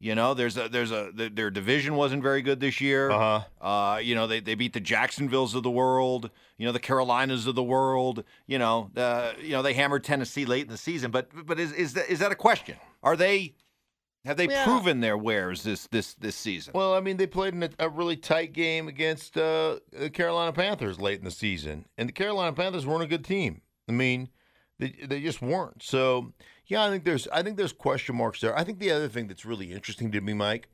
You 0.02 0.16
know, 0.16 0.34
there's 0.34 0.58
a 0.58 0.70
there's 0.70 0.92
a 0.92 1.12
th- 1.12 1.36
their 1.36 1.52
division 1.52 1.96
wasn't 1.96 2.24
very 2.24 2.42
good 2.42 2.60
this 2.62 2.80
year. 2.80 3.12
Uh-huh. 3.12 3.42
Uh, 3.66 3.98
you 3.98 4.16
know, 4.16 4.28
they, 4.28 4.40
they 4.40 4.56
beat 4.56 4.72
the 4.74 4.80
Jacksonvilles 4.82 5.56
of 5.56 5.64
the 5.64 5.70
world. 5.70 6.30
You 6.58 6.66
know, 6.66 6.72
the 6.72 6.80
Carolinas 6.80 7.48
of 7.48 7.56
the 7.56 7.64
world. 7.64 8.24
You 8.48 8.60
know, 8.60 8.92
uh, 8.96 9.34
you 9.42 9.52
know 9.52 9.62
they 9.62 9.74
hammered 9.74 10.06
Tennessee 10.06 10.46
late 10.46 10.64
in 10.64 10.70
the 10.70 10.78
season. 10.78 11.12
But 11.12 11.30
but 11.46 11.60
is 11.60 11.74
is 11.74 11.94
that, 11.94 12.10
is 12.10 12.20
that 12.20 12.32
a 12.32 12.36
question? 12.36 12.78
Are 13.04 13.18
they 13.18 13.56
have 14.26 14.38
they 14.38 14.48
Yeah. 14.48 14.64
proven 14.66 15.00
their 15.00 15.18
wares 15.18 15.64
this 15.64 15.88
this 15.88 16.14
this 16.16 16.36
season? 16.36 16.74
Well, 16.76 16.94
I 16.94 17.00
mean, 17.00 17.18
they 17.18 17.28
played 17.28 17.54
in 17.54 17.64
a, 17.64 17.70
a 17.80 17.90
really 17.90 18.18
tight 18.18 18.54
game 18.54 18.88
against 18.88 19.38
uh, 19.38 19.80
the 19.92 20.10
Carolina 20.10 20.52
Panthers 20.54 21.00
late 21.00 21.20
in 21.20 21.26
the 21.26 21.32
season, 21.32 21.86
and 21.98 22.10
the 22.10 22.14
Carolina 22.14 22.54
Panthers 22.54 22.86
weren't 22.86 23.04
a 23.04 23.08
good 23.08 23.24
team. 23.26 23.62
I 23.88 23.92
mean, 23.92 24.30
they 24.78 24.90
they 25.06 25.22
just 25.22 25.42
weren't. 25.42 25.82
So, 25.84 26.34
yeah, 26.68 26.84
I 26.86 26.90
think 26.90 27.04
there's 27.06 27.28
I 27.30 27.44
think 27.44 27.58
there's 27.58 27.74
question 27.74 28.16
marks 28.16 28.42
there. 28.42 28.58
I 28.58 28.64
think 28.64 28.80
the 28.80 28.92
other 28.92 29.08
thing 29.08 29.28
that's 29.28 29.46
really 29.46 29.72
interesting 29.72 30.12
to 30.12 30.22
me, 30.22 30.34
Mike, 30.34 30.68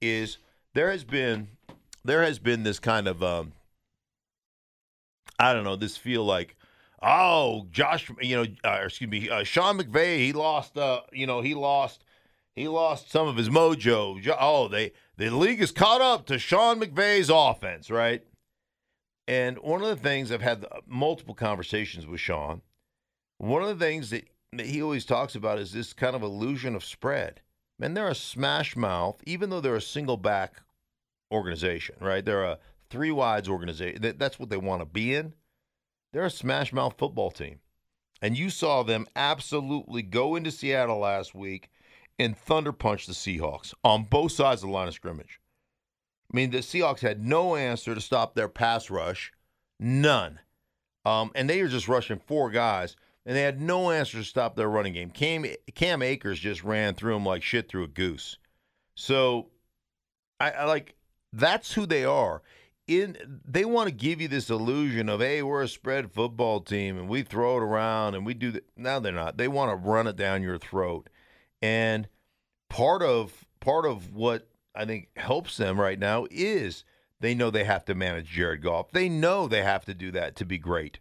is 0.00 0.38
there 0.74 0.90
has 0.90 1.04
been 1.04 1.48
there 2.04 2.22
has 2.22 2.38
been 2.38 2.62
this 2.62 2.78
kind 2.78 3.08
of 3.08 3.22
um, 3.22 3.52
I 5.38 5.52
don't 5.52 5.64
know 5.64 5.76
this 5.76 5.96
feel 5.96 6.24
like. 6.24 6.56
Oh, 7.06 7.66
Josh, 7.70 8.10
you 8.22 8.34
know, 8.34 8.46
uh, 8.64 8.80
excuse 8.84 9.10
me, 9.10 9.28
uh, 9.28 9.44
Sean 9.44 9.76
McVay. 9.78 10.16
He 10.20 10.32
lost, 10.32 10.78
uh, 10.78 11.02
you 11.12 11.26
know, 11.26 11.42
he 11.42 11.52
lost 11.54 12.02
he 12.54 12.68
lost 12.68 13.10
some 13.10 13.26
of 13.26 13.36
his 13.36 13.48
mojo. 13.48 14.20
Oh, 14.38 14.68
they 14.68 14.92
the 15.16 15.30
league 15.30 15.60
is 15.60 15.72
caught 15.72 16.00
up 16.00 16.26
to 16.26 16.38
Sean 16.38 16.80
McVay's 16.80 17.30
offense, 17.30 17.90
right? 17.90 18.22
And 19.26 19.58
one 19.58 19.82
of 19.82 19.88
the 19.88 19.96
things 19.96 20.30
I've 20.30 20.42
had 20.42 20.64
uh, 20.64 20.80
multiple 20.86 21.34
conversations 21.34 22.06
with 22.06 22.20
Sean. 22.20 22.62
One 23.38 23.62
of 23.62 23.68
the 23.68 23.84
things 23.84 24.10
that, 24.10 24.28
that 24.52 24.66
he 24.66 24.82
always 24.82 25.04
talks 25.04 25.34
about 25.34 25.58
is 25.58 25.72
this 25.72 25.92
kind 25.92 26.14
of 26.14 26.22
illusion 26.22 26.74
of 26.74 26.84
spread. 26.84 27.40
Man, 27.78 27.94
they're 27.94 28.08
a 28.08 28.14
smash 28.14 28.76
mouth, 28.76 29.20
even 29.26 29.50
though 29.50 29.60
they're 29.60 29.76
a 29.76 29.80
single 29.80 30.16
back 30.16 30.62
organization, 31.32 31.96
right? 32.00 32.24
They're 32.24 32.44
a 32.44 32.58
three 32.90 33.10
wides 33.10 33.48
organization. 33.48 34.02
That, 34.02 34.18
that's 34.18 34.38
what 34.38 34.50
they 34.50 34.56
want 34.56 34.82
to 34.82 34.86
be 34.86 35.14
in. 35.14 35.32
They're 36.12 36.24
a 36.24 36.30
smash 36.30 36.72
mouth 36.72 36.94
football 36.96 37.30
team. 37.30 37.58
And 38.22 38.38
you 38.38 38.50
saw 38.50 38.82
them 38.82 39.06
absolutely 39.16 40.02
go 40.02 40.36
into 40.36 40.52
Seattle 40.52 40.98
last 40.98 41.34
week 41.34 41.70
and 42.18 42.36
thunder 42.36 42.72
punch 42.72 43.06
the 43.06 43.12
Seahawks 43.12 43.74
on 43.82 44.04
both 44.04 44.32
sides 44.32 44.62
of 44.62 44.68
the 44.68 44.74
line 44.74 44.88
of 44.88 44.94
scrimmage. 44.94 45.40
I 46.32 46.36
mean, 46.36 46.50
the 46.50 46.58
Seahawks 46.58 47.00
had 47.00 47.24
no 47.24 47.56
answer 47.56 47.94
to 47.94 48.00
stop 48.00 48.34
their 48.34 48.48
pass 48.48 48.90
rush, 48.90 49.32
none. 49.78 50.40
Um, 51.04 51.30
and 51.34 51.48
they 51.48 51.62
were 51.62 51.68
just 51.68 51.88
rushing 51.88 52.18
four 52.18 52.50
guys, 52.50 52.96
and 53.26 53.36
they 53.36 53.42
had 53.42 53.60
no 53.60 53.90
answer 53.90 54.18
to 54.18 54.24
stop 54.24 54.56
their 54.56 54.68
running 54.68 54.94
game. 54.94 55.10
Cam, 55.10 55.44
Cam 55.74 56.02
Akers 56.02 56.38
just 56.38 56.64
ran 56.64 56.94
through 56.94 57.14
them 57.14 57.26
like 57.26 57.42
shit 57.42 57.68
through 57.68 57.84
a 57.84 57.88
goose. 57.88 58.38
So, 58.94 59.50
I, 60.40 60.50
I 60.50 60.64
like 60.64 60.94
that's 61.32 61.72
who 61.72 61.86
they 61.86 62.04
are. 62.04 62.42
In 62.86 63.40
they 63.46 63.64
want 63.64 63.88
to 63.88 63.94
give 63.94 64.20
you 64.20 64.28
this 64.28 64.50
illusion 64.50 65.08
of 65.08 65.20
hey, 65.20 65.42
we're 65.42 65.62
a 65.62 65.68
spread 65.68 66.12
football 66.12 66.60
team 66.60 66.98
and 66.98 67.08
we 67.08 67.22
throw 67.22 67.56
it 67.56 67.62
around 67.62 68.14
and 68.14 68.26
we 68.26 68.34
do 68.34 68.50
that. 68.52 68.64
No, 68.76 69.00
they're 69.00 69.12
not. 69.12 69.38
They 69.38 69.48
want 69.48 69.70
to 69.70 69.76
run 69.76 70.06
it 70.06 70.16
down 70.16 70.42
your 70.42 70.58
throat. 70.58 71.08
And 71.62 72.08
part 72.68 73.02
of 73.02 73.44
part 73.60 73.86
of 73.86 74.14
what 74.14 74.48
I 74.74 74.84
think 74.84 75.08
helps 75.16 75.56
them 75.56 75.80
right 75.80 75.98
now 75.98 76.26
is 76.30 76.84
they 77.20 77.34
know 77.34 77.50
they 77.50 77.64
have 77.64 77.84
to 77.86 77.94
manage 77.94 78.28
Jared 78.28 78.62
Goff. 78.62 78.90
They 78.90 79.08
know 79.08 79.48
they 79.48 79.62
have 79.62 79.84
to 79.86 79.94
do 79.94 80.10
that 80.12 80.36
to 80.36 80.44
be 80.44 80.58
great. 80.58 80.98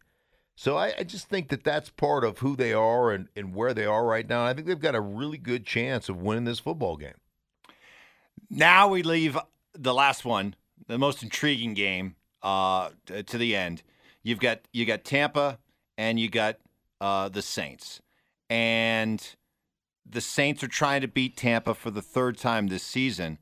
So 0.56 0.78
I, 0.78 0.94
I 1.00 1.04
just 1.04 1.28
think 1.28 1.50
that 1.50 1.64
that's 1.64 1.90
part 1.90 2.24
of 2.24 2.40
who 2.40 2.56
they 2.56 2.74
are 2.74 3.12
and, 3.12 3.28
and 3.36 3.56
where 3.56 3.74
they 3.74 3.86
are 3.86 4.06
right 4.06 4.28
now. 4.28 4.46
I 4.46 4.54
think 4.54 4.68
they've 4.68 4.80
got 4.80 4.96
a 4.96 5.02
really 5.02 5.40
good 5.40 5.66
chance 5.66 6.10
of 6.10 6.22
winning 6.22 6.46
this 6.46 6.60
football 6.60 6.96
game. 6.96 7.16
Now 8.50 8.88
we 8.88 9.02
leave 9.02 9.38
the 9.74 9.94
last 9.94 10.24
one, 10.24 10.56
the 10.88 11.00
most 11.00 11.24
intriguing 11.24 11.74
game, 11.74 12.16
uh, 12.44 12.90
to 13.08 13.38
the 13.38 13.56
end. 13.56 13.82
You've 14.22 14.40
got 14.40 14.62
you 14.72 14.86
got 14.86 15.04
Tampa 15.04 15.58
and 15.98 16.20
you 16.20 16.30
got 16.30 16.58
uh, 17.02 17.30
the 17.30 17.42
Saints, 17.42 18.02
and 18.50 19.36
the 20.06 20.22
Saints 20.22 20.64
are 20.64 20.68
trying 20.68 21.02
to 21.02 21.08
beat 21.08 21.38
Tampa 21.38 21.74
for 21.74 21.92
the 21.92 22.02
third 22.02 22.38
time 22.38 22.68
this 22.68 22.84
season. 22.84 23.38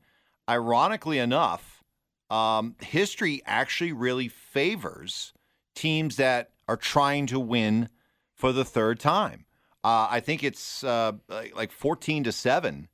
Ironically 0.48 1.18
enough, 1.18 1.82
um, 2.30 2.76
history 2.80 3.42
actually 3.46 3.92
really 3.92 4.28
favors 4.28 5.32
teams 5.74 6.16
that 6.16 6.50
are 6.68 6.76
trying 6.76 7.26
to 7.26 7.38
win 7.40 7.88
for 8.34 8.52
the 8.52 8.64
third 8.64 8.98
time. 9.00 9.46
Uh, 9.84 10.06
I 10.10 10.20
think 10.20 10.42
it's 10.44 10.82
uh, 10.84 11.12
like 11.28 11.54
like 11.56 11.72
fourteen 11.72 12.24
to 12.24 12.32
seven 12.32 12.88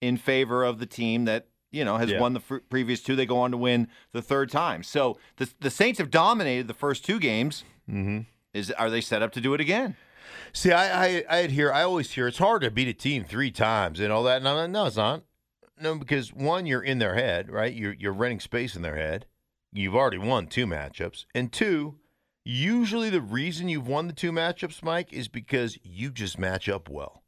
in 0.00 0.16
favor 0.16 0.64
of 0.64 0.78
the 0.78 0.86
team 0.86 1.24
that 1.26 1.46
you 1.70 1.84
know 1.84 1.96
has 1.96 2.10
Yeah. 2.10 2.20
won 2.20 2.32
the 2.34 2.40
fr- 2.40 2.58
previous 2.68 3.02
two. 3.02 3.14
They 3.16 3.26
go 3.26 3.38
on 3.38 3.50
to 3.52 3.56
win 3.56 3.88
the 4.12 4.22
third 4.22 4.50
time. 4.50 4.82
So 4.82 5.18
the 5.36 5.48
the 5.60 5.70
Saints 5.70 5.98
have 5.98 6.10
dominated 6.10 6.66
the 6.68 6.74
first 6.74 7.04
two 7.04 7.18
games. 7.20 7.64
Mm-hmm. 7.88 8.20
Is 8.52 8.70
are 8.72 8.90
they 8.90 9.00
set 9.00 9.22
up 9.22 9.32
to 9.32 9.40
do 9.40 9.54
it 9.54 9.60
again? 9.60 9.96
See, 10.52 10.72
I, 10.72 11.06
I, 11.06 11.24
I 11.28 11.46
hear, 11.46 11.72
I 11.72 11.82
always 11.82 12.10
hear 12.10 12.28
it's 12.28 12.38
hard 12.38 12.62
to 12.62 12.70
beat 12.70 12.88
a 12.88 12.92
team 12.92 13.24
three 13.24 13.50
times 13.50 14.00
and 14.00 14.12
all 14.12 14.22
that. 14.24 14.42
Like, 14.42 14.70
no, 14.70 14.86
it's 14.86 14.96
not. 14.96 15.22
No, 15.80 15.96
because 15.96 16.32
one, 16.32 16.66
you're 16.66 16.82
in 16.82 16.98
their 16.98 17.14
head, 17.14 17.50
right? 17.50 17.74
You're 17.74 17.94
you're 17.94 18.12
renting 18.12 18.40
space 18.40 18.76
in 18.76 18.82
their 18.82 18.96
head. 18.96 19.26
You've 19.72 19.96
already 19.96 20.18
won 20.18 20.46
two 20.46 20.66
matchups, 20.66 21.26
and 21.34 21.52
two, 21.52 21.96
usually 22.44 23.10
the 23.10 23.20
reason 23.20 23.68
you've 23.68 23.88
won 23.88 24.06
the 24.06 24.12
two 24.12 24.30
matchups, 24.30 24.84
Mike, 24.84 25.12
is 25.12 25.26
because 25.26 25.76
you 25.82 26.12
just 26.12 26.38
match 26.38 26.68
up 26.68 26.88
well. 26.88 27.24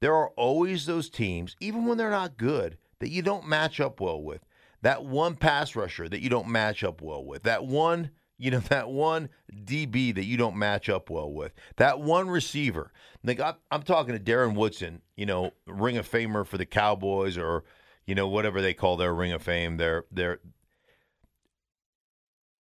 There 0.00 0.14
are 0.14 0.30
always 0.30 0.86
those 0.86 1.08
teams, 1.08 1.54
even 1.60 1.86
when 1.86 1.96
they're 1.96 2.10
not 2.10 2.36
good, 2.36 2.76
that 2.98 3.10
you 3.10 3.22
don't 3.22 3.46
match 3.46 3.78
up 3.78 4.00
well 4.00 4.20
with. 4.20 4.44
That 4.82 5.04
one 5.04 5.36
pass 5.36 5.76
rusher 5.76 6.08
that 6.08 6.20
you 6.20 6.28
don't 6.28 6.48
match 6.48 6.82
up 6.82 7.00
well 7.00 7.24
with. 7.24 7.44
That 7.44 7.64
one, 7.64 8.10
you 8.38 8.50
know, 8.50 8.58
that 8.68 8.88
one 8.88 9.28
DB 9.52 10.14
that 10.14 10.24
you 10.24 10.36
don't 10.36 10.56
match 10.56 10.88
up 10.88 11.10
well 11.10 11.30
with. 11.30 11.52
That 11.76 12.00
one 12.00 12.28
receiver. 12.28 12.92
Like 13.22 13.40
I'm, 13.70 13.82
talking 13.82 14.14
to 14.14 14.20
Darren 14.20 14.54
Woodson, 14.54 15.02
you 15.16 15.26
know, 15.26 15.52
Ring 15.66 15.96
of 15.96 16.10
Famer 16.10 16.46
for 16.46 16.58
the 16.58 16.66
Cowboys 16.66 17.38
or, 17.38 17.64
you 18.06 18.14
know, 18.14 18.28
whatever 18.28 18.60
they 18.60 18.74
call 18.74 18.96
their 18.96 19.14
Ring 19.14 19.32
of 19.32 19.42
Fame. 19.42 19.78
Their 19.78 20.04
their 20.10 20.40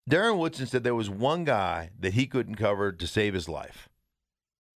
Darren 0.09 0.38
Woodson 0.38 0.66
said 0.66 0.83
there 0.83 0.94
was 0.94 1.09
one 1.09 1.44
guy 1.44 1.90
that 1.98 2.14
he 2.14 2.26
couldn't 2.26 2.56
cover 2.56 2.92
to 2.92 3.06
save 3.06 3.33
his 3.33 3.48
life. 3.48 3.88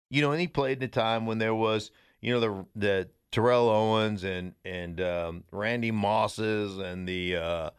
You 0.09 0.21
know, 0.21 0.31
and 0.31 0.39
he 0.39 0.47
played 0.47 0.77
in 0.77 0.83
a 0.83 0.87
time 0.87 1.25
when 1.25 1.39
there 1.39 1.55
was, 1.55 1.91
you 2.21 2.33
know, 2.33 2.39
the 2.39 2.65
the 2.75 3.09
Terrell 3.31 3.67
Owens 3.67 4.23
and 4.23 4.53
and 4.63 5.01
um, 5.01 5.43
Randy 5.51 5.91
Mosses 5.91 6.77
and 6.77 7.07
the 7.07 7.35
uh, 7.35 7.69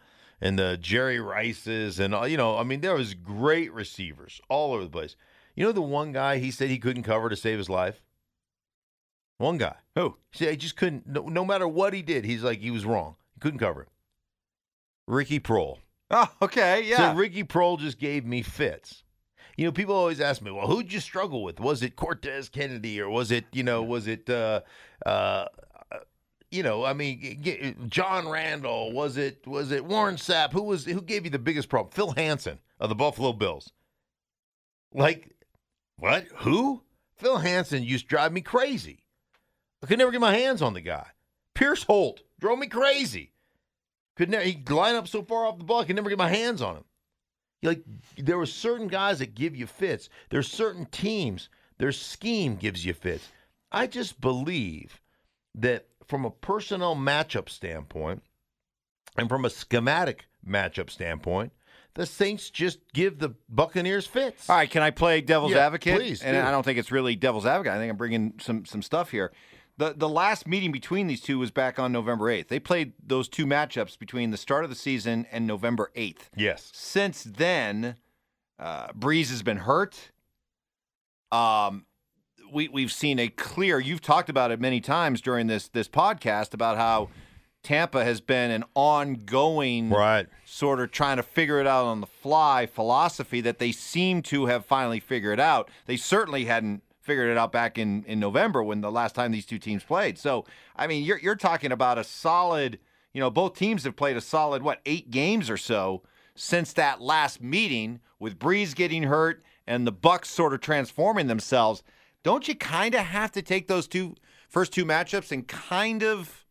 and 0.45 0.59
the 0.59 0.77
Jerry 0.77 1.19
Rices 1.19 1.99
and 1.99 2.15
all. 2.15 2.29
You 2.29 2.37
know, 2.37 2.59
I 2.59 2.63
mean, 2.63 2.83
there 2.83 2.95
was 2.95 3.15
great 3.15 3.73
receivers 3.73 4.41
all 4.49 4.75
over 4.75 4.85
the 4.85 4.91
place. 4.91 5.17
You 5.57 5.65
know, 5.65 5.73
the 5.73 5.83
one 5.83 6.13
guy 6.13 6.39
he 6.39 6.51
said 6.51 6.69
he 6.69 6.79
couldn't 6.79 7.03
cover 7.03 7.29
to 7.31 7.37
save 7.37 7.59
his 7.59 7.71
life. 7.71 8.03
One 9.39 9.57
guy. 9.57 9.77
Who? 9.97 10.17
Said 10.33 10.51
he 10.51 10.57
just 10.57 10.77
couldn't. 10.77 11.07
No, 11.07 11.23
no 11.23 11.45
matter 11.45 11.67
what 11.67 11.95
he 11.95 12.03
did, 12.03 12.25
he's 12.25 12.45
like 12.45 12.61
he 12.61 12.71
was 12.71 12.85
wrong. 12.85 13.17
He 13.35 13.41
couldn't 13.41 13.59
cover 13.59 13.83
it. 13.83 13.89
Ricky 15.09 15.41
Proehl. 15.41 15.79
Oh, 16.11 16.31
okay, 16.43 16.83
yeah. 16.83 17.13
So 17.13 17.15
Ricky 17.19 17.43
Proehl 17.43 17.79
just 17.79 17.99
gave 17.99 18.27
me 18.27 18.43
fits. 18.43 19.03
You 19.57 19.65
know, 19.65 19.73
people 19.73 19.95
always 19.95 20.21
ask 20.21 20.43
me, 20.43 20.51
"Well, 20.51 20.67
who'd 20.67 20.93
you 20.93 21.01
struggle 21.01 21.43
with? 21.43 21.59
Was 21.59 21.83
it 21.83 21.97
Cortez 21.97 22.51
Kennedy, 22.51 23.01
or 23.01 23.09
was 23.09 23.31
it, 23.33 23.47
you 23.53 23.63
know, 23.63 23.83
was 23.83 24.07
it, 24.07 24.29
uh, 24.29 24.61
uh, 25.07 25.47
you 26.55 26.63
know, 26.63 26.85
I 26.85 26.93
mean, 26.93 27.21
g- 27.21 27.35
g- 27.35 27.75
John 27.89 28.29
Randle? 28.29 28.93
Was 28.93 29.17
it, 29.17 29.47
was 29.47 29.73
it 29.73 29.85
Warren 29.85 30.17
Sapp? 30.17 30.53
Who 30.53 30.63
was, 30.63 30.85
who 30.85 31.01
gave 31.01 31.25
you 31.25 31.31
the 31.31 31.39
biggest 31.39 31.69
problem? 31.69 31.93
Phil 31.93 32.13
Hansen 32.13 32.61
of 32.81 32.89
the 32.89 32.95
Buffalo 32.95 33.33
Bills. 33.33 33.73
Like, 34.93 35.35
what? 35.97 36.27
Who? 36.37 36.83
Phil 37.17 37.39
Hansen 37.39 37.83
used 37.83 38.05
to 38.05 38.09
drive 38.09 38.33
me 38.33 38.41
crazy. 38.41 39.05
I 39.83 39.87
could 39.87 39.99
never 39.99 40.11
get 40.11 40.21
my 40.21 40.35
hands 40.35 40.63
on 40.63 40.75
the 40.75 40.81
guy. 40.81 41.07
Pierce 41.55 41.83
Holt 41.85 42.23
drove 42.41 42.59
me 42.59 42.67
crazy. 42.67 43.33
Could 44.17 44.31
never 44.31 44.45
he'd 44.45 44.71
line 44.71 44.95
up 44.95 45.09
so 45.09 45.23
far 45.23 45.47
off 45.47 45.59
the 45.59 45.65
ball, 45.65 45.81
I 45.81 45.85
could 45.85 45.97
never 45.97 46.09
get 46.09 46.19
my 46.19 46.29
hands 46.29 46.63
on 46.63 46.77
him. 46.77 46.85
Like 47.63 47.83
there 48.17 48.39
were 48.39 48.47
certain 48.47 48.89
guys 48.89 49.19
that 49.19 49.35
give 49.35 49.57
you 49.57 49.67
fits. 49.67 50.09
There's 50.31 50.51
certain 50.51 50.87
teams, 50.87 51.49
their 51.79 51.93
scheme 51.93 52.57
gives 52.57 52.85
you 52.85 52.95
fits. 52.95 53.29
I 53.73 53.87
just 53.87 54.21
believe 54.21 55.01
that 55.57 55.87
from 56.07 56.25
a 56.25 56.31
personnel 56.31 56.97
matchup 56.97 57.49
standpoint 57.49 58.23
and 59.17 59.29
from 59.29 59.45
a 59.45 59.51
schematic 59.51 60.27
matchup 60.47 60.91
standpoint, 60.91 61.53
the 61.95 62.07
Saints 62.07 62.51
just 62.51 62.81
give 62.93 63.19
the 63.21 63.35
Buccaneers 63.49 64.07
fits. 64.07 64.51
All 64.51 64.57
right, 64.57 64.71
can 64.71 64.83
I 64.83 64.91
play 64.91 65.21
devil's 65.21 65.53
Yeah, 65.53 65.67
advocate? 65.67 65.97
please 65.97 66.23
And 66.23 66.37
do. 66.37 66.41
I 66.41 66.51
don't 66.51 66.65
think 66.65 66.79
it's 66.79 66.91
really 66.91 67.15
devil's 67.17 67.47
advocate. 67.47 67.73
I 67.73 67.79
think 67.79 67.91
I'm 67.91 67.97
bringing 67.97 68.35
some 68.41 68.65
some 68.65 68.83
stuff 68.83 69.11
here. 69.11 69.33
The 69.77 69.93
the 69.97 70.09
last 70.09 70.47
meeting 70.47 70.73
between 70.73 71.07
these 71.07 71.21
two 71.21 71.39
was 71.39 71.51
back 71.51 71.79
on 71.79 71.93
November 71.93 72.27
8th. 72.27 72.49
They 72.49 72.59
played 72.61 72.93
those 73.05 73.29
two 73.29 73.47
matchups 73.47 73.99
between 73.99 74.31
the 74.31 74.37
start 74.37 74.65
of 74.65 74.71
the 74.71 74.77
season 74.77 75.27
and 75.33 75.47
November 75.47 75.91
8th. 75.97 76.29
Yes. 76.37 76.71
Since 76.75 77.25
then, 77.25 77.97
uh, 78.59 78.89
Brees 78.89 79.31
has 79.31 79.43
been 79.43 79.59
hurt. 79.59 80.11
Um, 81.33 81.87
we 82.53 82.69
we've 82.69 82.93
seen 82.93 83.19
a 83.19 83.29
clear. 83.29 83.79
You've 83.81 84.01
talked 84.01 84.29
about 84.29 84.51
it 84.51 84.61
many 84.61 84.81
times 84.81 85.21
during 85.21 85.47
this 85.47 85.69
this 85.69 85.89
podcast 85.89 86.55
about 86.55 86.77
how 86.77 87.09
Tampa 87.63 88.05
has 88.05 88.21
been 88.21 88.51
an 88.51 88.65
ongoing 88.75 89.91
Right. 89.91 90.27
sort 90.45 90.81
of 90.81 90.91
trying 90.91 91.17
to 91.17 91.23
figure 91.23 91.61
it 91.61 91.67
out 91.67 91.87
on 91.87 92.01
the 92.01 92.07
fly 92.07 92.67
philosophy 92.67 93.41
that 93.41 93.59
they 93.59 93.73
seem 93.73 94.23
to 94.23 94.47
have 94.47 94.67
finally 94.67 95.01
figured 95.01 95.41
out. 95.41 95.71
They 95.87 95.97
certainly 95.97 96.45
hadn't 96.45 96.83
figured 97.01 97.31
it 97.31 97.37
out 97.37 97.53
back 97.53 97.79
in, 97.79 98.05
in 98.05 98.19
November 98.19 98.63
when 98.63 98.81
the 98.81 98.91
last 98.91 99.15
time 99.15 99.31
these 99.33 99.45
two 99.47 99.59
teams 99.59 99.83
played. 99.85 100.19
So, 100.19 100.45
I 100.75 100.87
mean, 100.87 101.05
you're, 101.05 101.19
you're 101.19 101.37
talking 101.37 101.71
about 101.71 101.99
a 101.99 102.05
solid, 102.05 102.79
you 103.13 103.21
know, 103.21 103.31
both 103.31 103.55
teams 103.57 103.85
have 103.85 103.95
played 103.95 104.17
a 104.17 104.23
solid, 104.23 104.63
what, 104.63 104.81
eight 104.87 105.11
games 105.11 105.51
or 105.51 105.59
so 105.59 106.03
since 106.35 106.73
that 106.73 107.01
last 107.03 107.43
meeting 107.43 108.01
with 108.19 108.39
Brees 108.39 108.75
getting 108.75 109.03
hurt 109.05 109.43
and 109.67 109.87
the 109.87 109.93
Bucs 109.93 110.27
sort 110.27 110.55
of 110.55 110.61
transforming 110.61 111.27
themselves. 111.27 111.83
Don't 112.25 112.49
you 112.49 112.57
kind 112.57 112.95
of 112.95 113.03
have 113.03 113.31
to 113.33 113.43
take 113.43 113.69
those 113.69 113.87
two 113.87 114.17
first 114.49 114.73
two 114.73 114.85
matchups 114.85 115.31
and 115.31 115.47
kind 115.47 116.03
of 116.03 116.45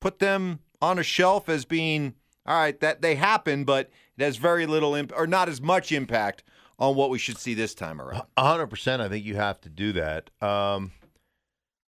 put 0.00 0.18
them 0.18 0.60
on 0.80 0.98
a 0.98 1.02
shelf 1.02 1.48
as 1.48 1.64
being 1.64 2.14
all 2.46 2.56
right 2.56 2.78
that 2.80 3.02
they 3.02 3.16
happen, 3.16 3.64
but 3.64 3.90
it 4.16 4.22
has 4.24 4.36
very 4.36 4.66
little 4.66 4.94
imp- 4.94 5.12
or 5.16 5.26
not 5.26 5.48
as 5.48 5.60
much 5.60 5.92
impact 5.92 6.44
on 6.78 6.94
what 6.94 7.10
we 7.10 7.18
should 7.18 7.38
see 7.38 7.54
this 7.54 7.74
time 7.74 8.00
around. 8.00 8.22
Hundred 8.38 8.68
percent. 8.68 9.02
I 9.02 9.08
think 9.08 9.24
you 9.24 9.34
have 9.34 9.60
to 9.62 9.68
do 9.68 9.92
that. 9.94 10.30
Um, 10.40 10.92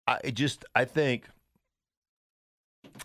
I 0.06 0.30
just, 0.30 0.64
I 0.74 0.84
think, 0.84 1.28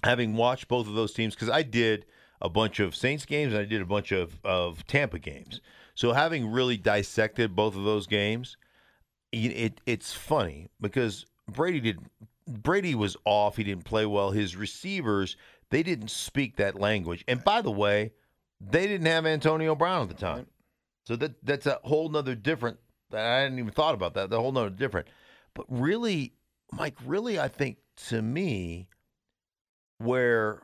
having 0.03 0.35
watched 0.35 0.67
both 0.67 0.87
of 0.87 0.95
those 0.95 1.13
teams, 1.13 1.35
because 1.35 1.49
I 1.49 1.61
did 1.61 2.05
a 2.41 2.49
bunch 2.49 2.79
of 2.79 2.95
Saints 2.95 3.25
games 3.25 3.53
and 3.53 3.61
I 3.61 3.65
did 3.65 3.81
a 3.81 3.85
bunch 3.85 4.11
of 4.11 4.39
of 4.43 4.85
Tampa 4.87 5.19
games. 5.19 5.61
So 5.93 6.13
having 6.13 6.51
really 6.51 6.77
dissected 6.77 7.55
both 7.55 7.75
of 7.75 7.83
those 7.83 8.07
games, 8.07 8.57
it, 9.35 9.51
it 9.51 9.81
it's 9.85 10.13
funny 10.13 10.69
because 10.79 11.25
Brady 11.49 11.79
did. 11.79 11.99
Brady 12.47 12.95
was 12.95 13.17
off. 13.25 13.57
He 13.57 13.63
didn't 13.63 13.85
play 13.85 14.05
well. 14.05 14.31
His 14.31 14.55
receivers, 14.55 15.35
they 15.71 15.83
didn't 15.83 16.11
speak 16.11 16.57
that 16.57 16.79
language. 16.79 17.23
And 17.27 17.43
by 17.43 17.61
the 17.61 17.71
way, 17.71 18.11
they 18.61 18.87
didn't 18.87 19.07
have 19.07 19.25
Antonio 19.25 19.75
Brown 19.75 20.03
at 20.03 20.09
the 20.09 20.15
time. 20.15 20.47
So 21.05 21.15
that 21.17 21.33
that's 21.43 21.65
a 21.65 21.79
whole 21.83 22.09
nother 22.09 22.35
different. 22.35 22.77
I 23.13 23.17
hadn't 23.17 23.59
even 23.59 23.71
thought 23.71 23.95
about 23.95 24.13
that. 24.15 24.29
The 24.29 24.39
whole 24.39 24.51
nother 24.51 24.69
different. 24.69 25.07
But 25.53 25.65
really, 25.69 26.33
Mike, 26.71 26.97
really, 27.05 27.39
I 27.39 27.47
think 27.47 27.77
to 28.07 28.21
me, 28.21 28.87
where 29.97 30.63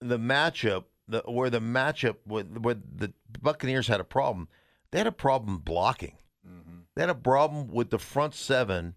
the 0.00 0.18
matchup, 0.18 0.84
the 1.08 1.22
where 1.26 1.50
the 1.50 1.60
matchup 1.60 2.16
with 2.26 2.58
where 2.58 2.74
the 2.74 3.12
Buccaneers 3.40 3.86
had 3.86 4.00
a 4.00 4.04
problem, 4.04 4.48
they 4.90 4.98
had 4.98 5.06
a 5.06 5.12
problem 5.12 5.58
blocking. 5.58 6.16
They 6.94 7.02
had 7.02 7.10
a 7.10 7.14
problem 7.14 7.68
with 7.68 7.90
the 7.90 7.98
front 7.98 8.34
seven 8.34 8.94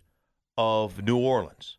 of 0.58 1.01
New 1.03 1.17
Orleans. 1.17 1.77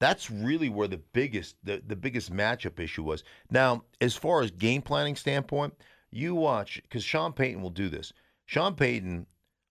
That's 0.00 0.30
really 0.30 0.68
where 0.68 0.88
the 0.88 1.00
biggest 1.12 1.56
the, 1.62 1.82
the 1.86 1.96
biggest 1.96 2.32
matchup 2.32 2.80
issue 2.80 3.04
was. 3.04 3.22
Now, 3.50 3.84
as 4.00 4.16
far 4.16 4.42
as 4.42 4.50
game 4.50 4.82
planning 4.82 5.16
standpoint, 5.16 5.74
you 6.10 6.34
watch 6.34 6.80
because 6.82 7.04
Sean 7.04 7.32
Payton 7.32 7.62
will 7.62 7.70
do 7.70 7.88
this. 7.88 8.12
Sean 8.46 8.74
Payton, 8.74 9.26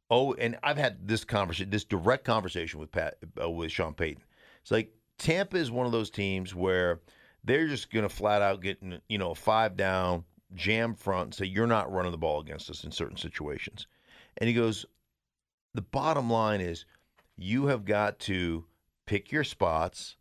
oh, 0.10 0.34
and 0.34 0.58
I've 0.64 0.78
had 0.78 1.08
this 1.08 1.26
conversation, 1.26 1.70
this 1.70 1.84
direct 1.84 2.24
conversation 2.24 2.80
with 2.80 2.92
Pat 2.92 3.18
uh, 3.42 3.50
with 3.50 3.72
Sean 3.72 3.94
Payton. 3.94 4.24
It's 4.62 4.72
like 4.72 4.94
Tampa 5.18 5.58
is 5.58 5.70
one 5.70 5.86
of 5.86 5.92
those 5.92 6.10
teams 6.10 6.56
where 6.56 7.02
they're 7.44 7.68
just 7.68 7.92
going 7.92 8.08
to 8.08 8.14
flat 8.14 8.42
out 8.42 8.62
get 8.62 8.82
you 9.10 9.18
know 9.18 9.32
a 9.32 9.36
five 9.36 9.76
down 9.76 10.24
jam 10.56 10.96
front 10.96 11.26
and 11.26 11.34
say 11.34 11.46
you're 11.46 11.68
not 11.68 11.92
running 11.92 12.12
the 12.12 12.18
ball 12.18 12.40
against 12.42 12.70
us 12.70 12.84
in 12.84 12.92
certain 12.92 13.18
situations. 13.18 13.88
And 14.38 14.48
he 14.48 14.54
goes, 14.54 14.86
the 15.74 15.82
bottom 15.82 16.30
line 16.30 16.62
is 16.62 16.86
you 17.38 17.68
have 17.68 17.86
got 17.86 18.20
to 18.20 18.66
pick 19.06 19.32
your 19.32 19.44
spots, 19.44 20.18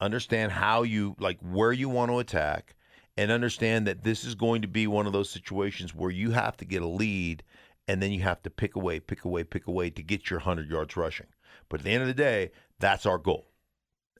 understand 0.00 0.52
how 0.52 0.82
you 0.82 1.16
like 1.18 1.38
where 1.40 1.72
you 1.72 1.88
want 1.88 2.10
to 2.10 2.18
attack, 2.18 2.74
and 3.16 3.30
understand 3.30 3.86
that 3.86 4.02
this 4.02 4.24
is 4.24 4.34
going 4.34 4.62
to 4.62 4.68
be 4.68 4.86
one 4.86 5.06
of 5.06 5.12
those 5.12 5.30
situations 5.30 5.94
where 5.94 6.10
you 6.10 6.30
have 6.32 6.56
to 6.58 6.64
get 6.64 6.82
a 6.82 6.86
lead 6.86 7.42
and 7.88 8.02
then 8.02 8.12
you 8.12 8.22
have 8.22 8.42
to 8.42 8.50
pick 8.50 8.76
away, 8.76 9.00
pick 9.00 9.24
away, 9.24 9.44
pick 9.44 9.66
away 9.66 9.90
to 9.90 10.02
get 10.02 10.28
your 10.28 10.40
100 10.40 10.68
yards 10.68 10.96
rushing. 10.96 11.28
But 11.68 11.80
at 11.80 11.84
the 11.84 11.92
end 11.92 12.02
of 12.02 12.08
the 12.08 12.14
day, 12.14 12.50
that's 12.78 13.06
our 13.06 13.18
goal 13.18 13.48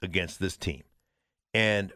against 0.02 0.40
this 0.40 0.56
team. 0.56 0.84
And 1.52 1.92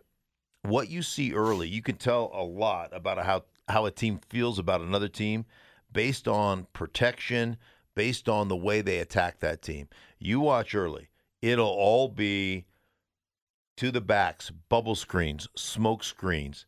what 0.62 0.90
you 0.90 1.02
see 1.02 1.33
early, 1.33 1.68
you 1.68 1.83
can 1.83 1.96
tell 1.96 2.30
a 2.35 2.42
lot 2.42 2.94
about 2.94 3.24
how 3.24 3.44
how 3.68 3.87
a 3.87 3.90
team 3.90 4.18
feels 4.28 4.59
about 4.59 4.80
another 4.80 5.09
team 5.09 5.44
based 5.92 6.26
on 6.26 6.66
protection, 6.72 7.56
based 7.94 8.29
on 8.29 8.48
the 8.48 8.57
way 8.57 8.81
they 8.81 8.98
attack 8.98 9.40
that 9.40 9.62
team. 9.62 9.88
You 10.18 10.40
watch 10.40 10.74
early, 10.74 11.09
it'll 11.42 11.66
all 11.66 12.09
be 12.09 12.66
to 13.76 13.90
the 13.90 14.00
backs, 14.00 14.50
bubble 14.68 14.94
screens, 14.94 15.48
smoke 15.57 16.05
screens, 16.05 16.66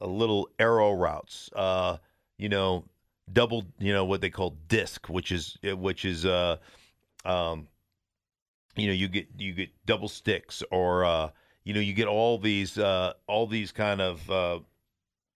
a 0.00 0.06
little 0.06 0.48
arrow 0.58 0.92
routes, 0.92 1.50
uh, 1.54 1.98
you 2.36 2.48
know, 2.48 2.84
double, 3.32 3.64
you 3.78 3.92
know, 3.92 4.04
what 4.04 4.20
they 4.20 4.30
call 4.30 4.56
disc, 4.68 5.08
which 5.08 5.32
is 5.32 5.58
which 5.62 6.04
is 6.04 6.24
uh 6.24 6.56
um 7.24 7.68
you 8.76 8.86
know, 8.86 8.92
you 8.92 9.08
get 9.08 9.28
you 9.36 9.52
get 9.52 9.70
double 9.86 10.08
sticks 10.08 10.62
or 10.70 11.04
uh 11.04 11.30
you 11.64 11.74
know, 11.74 11.80
you 11.80 11.92
get 11.92 12.08
all 12.08 12.38
these 12.38 12.78
uh 12.78 13.12
all 13.26 13.46
these 13.46 13.72
kind 13.72 14.00
of 14.00 14.30
uh 14.30 14.58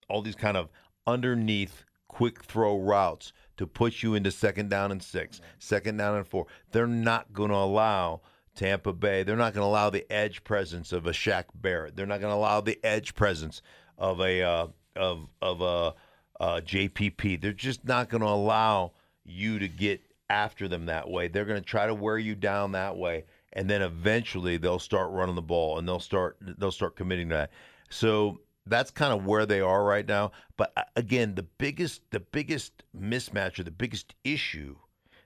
all 0.08 0.22
these 0.22 0.36
kind 0.36 0.56
of 0.56 0.68
underneath 1.06 1.84
quick 2.08 2.42
throw 2.44 2.78
routes 2.78 3.32
to 3.62 3.66
put 3.68 4.02
you 4.02 4.14
into 4.16 4.32
second 4.32 4.70
down 4.70 4.90
and 4.90 5.00
six, 5.00 5.40
second 5.60 5.96
down 5.96 6.16
and 6.16 6.26
four. 6.26 6.46
They're 6.72 6.88
not 6.88 7.32
going 7.32 7.50
to 7.50 7.56
allow 7.56 8.22
Tampa 8.56 8.92
Bay. 8.92 9.22
They're 9.22 9.36
not 9.36 9.54
going 9.54 9.62
to 9.62 9.68
allow 9.68 9.88
the 9.88 10.04
edge 10.12 10.42
presence 10.42 10.92
of 10.92 11.06
a 11.06 11.12
Shaq 11.12 11.44
Barrett. 11.54 11.94
They're 11.94 12.06
not 12.06 12.20
going 12.20 12.32
to 12.32 12.36
allow 12.36 12.60
the 12.60 12.80
edge 12.84 13.14
presence 13.14 13.62
of 13.96 14.20
a 14.20 14.42
uh, 14.42 14.66
of 14.96 15.28
of 15.40 15.60
a 15.60 15.94
uh, 16.40 16.60
JPP. 16.60 17.40
They're 17.40 17.52
just 17.52 17.84
not 17.84 18.08
going 18.08 18.22
to 18.22 18.26
allow 18.28 18.94
you 19.24 19.60
to 19.60 19.68
get 19.68 20.00
after 20.28 20.66
them 20.66 20.86
that 20.86 21.08
way. 21.08 21.28
They're 21.28 21.44
going 21.44 21.60
to 21.60 21.64
try 21.64 21.86
to 21.86 21.94
wear 21.94 22.18
you 22.18 22.34
down 22.34 22.72
that 22.72 22.96
way, 22.96 23.26
and 23.52 23.70
then 23.70 23.80
eventually 23.80 24.56
they'll 24.56 24.80
start 24.80 25.12
running 25.12 25.36
the 25.36 25.40
ball 25.42 25.78
and 25.78 25.86
they'll 25.86 26.00
start 26.00 26.36
they'll 26.58 26.72
start 26.72 26.96
committing 26.96 27.28
to 27.28 27.36
that. 27.36 27.50
So 27.90 28.40
that's 28.66 28.90
kind 28.90 29.12
of 29.12 29.26
where 29.26 29.46
they 29.46 29.60
are 29.60 29.84
right 29.84 30.06
now. 30.06 30.32
But 30.56 30.72
uh, 30.76 30.84
again, 30.96 31.34
the 31.34 31.42
biggest 31.42 32.02
the 32.10 32.20
biggest 32.20 32.82
mismatch 32.96 33.58
or 33.58 33.64
the 33.64 33.70
biggest 33.70 34.14
issue 34.24 34.76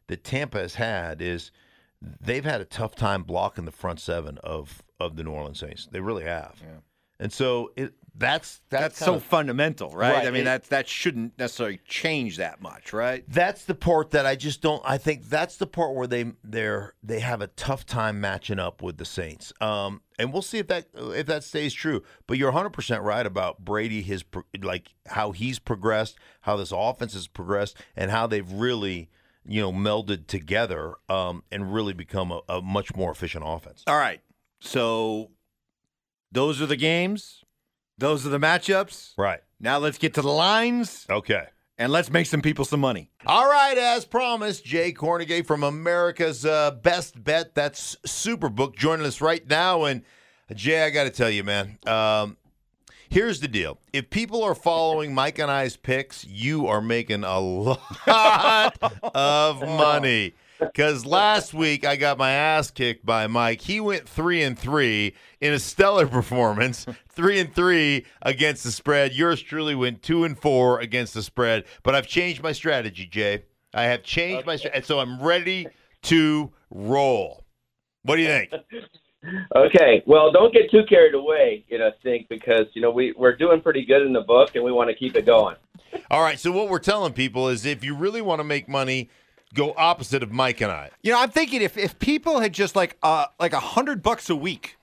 that 0.06 0.24
Tampa 0.24 0.58
has 0.58 0.74
had 0.76 1.20
is 1.20 1.50
they've 2.00 2.44
had 2.44 2.60
a 2.60 2.64
tough 2.64 2.94
time 2.94 3.22
blocking 3.22 3.64
the 3.64 3.72
front 3.72 4.00
seven 4.00 4.38
of 4.38 4.82
of 5.00 5.16
the 5.16 5.24
New 5.24 5.32
Orleans 5.32 5.60
Saints. 5.60 5.88
They 5.90 6.00
really 6.00 6.24
have. 6.24 6.60
And 7.18 7.32
so 7.32 7.72
it 7.76 7.94
that's 8.18 8.60
that's, 8.70 8.82
That's 8.82 8.98
so 8.98 9.14
of- 9.16 9.22
fundamental, 9.22 9.90
right? 9.90 10.12
Right, 10.14 10.26
I 10.26 10.30
mean, 10.30 10.42
it- 10.42 10.44
that 10.44 10.64
that 10.70 10.88
shouldn't 10.88 11.38
necessarily 11.38 11.80
change 11.86 12.38
that 12.38 12.62
much, 12.62 12.92
right? 12.92 13.24
That's 13.28 13.64
the 13.64 13.74
part 13.74 14.10
that 14.12 14.24
I 14.24 14.36
just 14.36 14.62
don't. 14.62 14.82
I 14.84 14.96
think 14.98 15.28
that's 15.28 15.56
the 15.56 15.66
part 15.66 15.94
where 15.94 16.06
they 16.06 16.32
they're 16.42 16.94
they 17.02 17.20
have 17.20 17.42
a 17.42 17.48
tough 17.48 17.84
time 17.84 18.20
matching 18.20 18.58
up 18.58 18.82
with 18.82 18.96
the 18.96 19.04
Saints. 19.04 19.52
Um, 19.60 20.00
and 20.18 20.32
we'll 20.32 20.42
see 20.42 20.58
if 20.58 20.68
that 20.68 20.86
if 20.94 21.26
that 21.26 21.44
stays 21.44 21.74
true. 21.74 22.02
But 22.26 22.38
you're 22.38 22.48
100 22.50 22.70
percent 22.70 23.02
right 23.02 23.26
about 23.26 23.64
Brady. 23.64 24.00
His 24.02 24.24
like 24.62 24.94
how 25.08 25.32
he's 25.32 25.58
progressed, 25.58 26.16
how 26.42 26.56
this 26.56 26.72
offense 26.74 27.12
has 27.12 27.26
progressed, 27.28 27.76
and 27.94 28.10
how 28.10 28.26
they've 28.26 28.50
really 28.50 29.10
you 29.44 29.60
know 29.60 29.72
melded 29.72 30.26
together 30.26 30.94
um, 31.08 31.42
and 31.52 31.72
really 31.74 31.92
become 31.92 32.32
a, 32.32 32.40
a 32.48 32.62
much 32.62 32.94
more 32.96 33.10
efficient 33.10 33.44
offense. 33.46 33.84
All 33.86 33.98
right. 33.98 34.20
So 34.58 35.30
those 36.32 36.60
are 36.62 36.66
the 36.66 36.76
games. 36.76 37.42
Those 37.98 38.26
are 38.26 38.30
the 38.30 38.38
matchups. 38.38 39.12
Right. 39.16 39.40
Now 39.60 39.78
let's 39.78 39.98
get 39.98 40.14
to 40.14 40.22
the 40.22 40.28
lines 40.32 41.06
Okay. 41.08 41.44
and 41.78 41.90
let's 41.90 42.10
make 42.10 42.26
some 42.26 42.42
people 42.42 42.64
some 42.66 42.80
money. 42.80 43.10
All 43.24 43.48
right, 43.50 43.76
as 43.78 44.04
promised, 44.04 44.64
Jay 44.64 44.92
Kornegay 44.92 45.46
from 45.46 45.62
America's 45.62 46.44
uh, 46.44 46.72
Best 46.72 47.22
Bet. 47.24 47.54
That's 47.54 47.96
Superbook 48.06 48.76
joining 48.76 49.06
us 49.06 49.20
right 49.22 49.46
now. 49.48 49.84
And 49.84 50.02
Jay, 50.54 50.82
I 50.84 50.90
got 50.90 51.04
to 51.04 51.10
tell 51.10 51.30
you, 51.30 51.42
man, 51.42 51.78
um, 51.86 52.36
here's 53.08 53.40
the 53.40 53.48
deal. 53.48 53.78
If 53.94 54.10
people 54.10 54.42
are 54.44 54.54
following 54.54 55.14
Mike 55.14 55.38
and 55.38 55.50
I's 55.50 55.76
picks, 55.76 56.24
you 56.26 56.66
are 56.66 56.82
making 56.82 57.24
a 57.24 57.40
lot 58.06 58.76
of 59.14 59.60
money. 59.62 60.34
Because 60.58 61.04
last 61.04 61.54
week 61.54 61.84
I 61.84 61.96
got 61.96 62.18
my 62.18 62.30
ass 62.30 62.70
kicked 62.70 63.04
by 63.04 63.26
Mike. 63.26 63.60
He 63.60 63.80
went 63.80 64.08
three 64.08 64.42
and 64.42 64.58
three 64.58 65.14
in 65.40 65.52
a 65.52 65.58
stellar 65.58 66.06
performance, 66.08 66.86
three 67.08 67.38
and 67.38 67.54
three 67.54 68.04
against 68.22 68.64
the 68.64 68.72
spread. 68.72 69.12
Yours 69.12 69.42
truly 69.42 69.74
went 69.74 70.02
two 70.02 70.24
and 70.24 70.38
four 70.38 70.80
against 70.80 71.14
the 71.14 71.22
spread. 71.22 71.64
But 71.82 71.94
I've 71.94 72.06
changed 72.06 72.42
my 72.42 72.52
strategy, 72.52 73.06
Jay. 73.06 73.44
I 73.74 73.84
have 73.84 74.02
changed 74.02 74.46
my 74.46 74.56
strategy, 74.56 74.86
so 74.86 75.00
I'm 75.00 75.20
ready 75.22 75.68
to 76.02 76.52
roll. 76.70 77.44
What 78.02 78.16
do 78.16 78.22
you 78.22 78.28
think? 78.28 78.52
Okay, 79.56 80.04
well, 80.06 80.30
don't 80.30 80.52
get 80.52 80.70
too 80.70 80.84
carried 80.88 81.14
away, 81.14 81.64
you 81.68 81.78
know, 81.78 81.90
think 82.02 82.28
because 82.28 82.66
you 82.74 82.82
know 82.82 82.90
we 82.92 83.12
we're 83.16 83.34
doing 83.34 83.60
pretty 83.60 83.84
good 83.84 84.02
in 84.02 84.12
the 84.12 84.20
book, 84.20 84.54
and 84.54 84.62
we 84.62 84.70
want 84.70 84.88
to 84.88 84.94
keep 84.94 85.16
it 85.16 85.26
going. 85.26 85.56
All 86.10 86.22
right. 86.22 86.38
So 86.38 86.52
what 86.52 86.68
we're 86.68 86.78
telling 86.78 87.12
people 87.12 87.48
is, 87.48 87.64
if 87.66 87.84
you 87.84 87.96
really 87.96 88.22
want 88.22 88.40
to 88.40 88.44
make 88.44 88.68
money, 88.68 89.10
go 89.54 89.74
opposite 89.76 90.22
of 90.22 90.32
Mike 90.32 90.60
and 90.60 90.70
I. 90.72 90.90
You 91.02 91.12
know, 91.12 91.20
I'm 91.20 91.30
thinking 91.30 91.62
if, 91.62 91.76
if 91.76 91.98
people 91.98 92.40
had 92.40 92.52
just 92.52 92.76
like 92.76 92.96
uh 93.02 93.26
like 93.40 93.52
a 93.52 93.60
hundred 93.60 94.02
bucks 94.02 94.28
a 94.30 94.36
week 94.36 94.76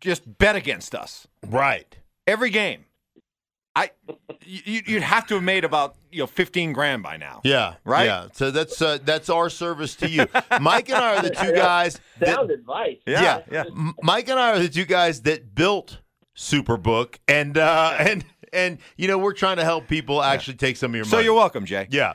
just 0.00 0.38
bet 0.38 0.56
against 0.56 0.94
us 0.94 1.26
Right. 1.46 1.96
every 2.26 2.50
game. 2.50 2.86
I 3.76 3.92
you, 4.44 4.82
you'd 4.84 5.02
have 5.04 5.26
to 5.28 5.34
have 5.34 5.44
made 5.44 5.64
about 5.64 5.94
you 6.10 6.18
know 6.18 6.26
fifteen 6.26 6.72
grand 6.72 7.04
by 7.04 7.16
now. 7.16 7.40
Yeah. 7.44 7.74
Right? 7.84 8.06
Yeah. 8.06 8.26
So 8.32 8.50
that's 8.50 8.82
uh, 8.82 8.98
that's 9.04 9.30
our 9.30 9.48
service 9.48 9.94
to 9.96 10.08
you. 10.08 10.26
Mike 10.60 10.88
and 10.88 10.98
I 10.98 11.16
are 11.18 11.22
the 11.22 11.30
two 11.42 11.52
guys. 11.52 12.00
That, 12.18 12.34
Sound 12.34 12.50
advice. 12.50 12.96
Yeah, 13.06 13.42
yeah. 13.50 13.64
M- 13.68 13.94
Mike 14.02 14.28
and 14.28 14.40
I 14.40 14.50
are 14.52 14.58
the 14.58 14.68
two 14.68 14.84
guys 14.84 15.22
that 15.22 15.54
built 15.54 15.98
Superbook, 16.36 17.18
and 17.28 17.56
uh, 17.56 17.94
and 18.00 18.24
and 18.52 18.78
you 18.96 19.06
know 19.06 19.18
we're 19.18 19.34
trying 19.34 19.58
to 19.58 19.64
help 19.64 19.86
people 19.86 20.20
actually 20.20 20.56
take 20.56 20.76
some 20.76 20.90
of 20.90 20.96
your 20.96 21.04
money. 21.04 21.10
So 21.10 21.18
you're 21.20 21.34
welcome, 21.34 21.64
Jay. 21.64 21.86
yeah. 21.90 22.14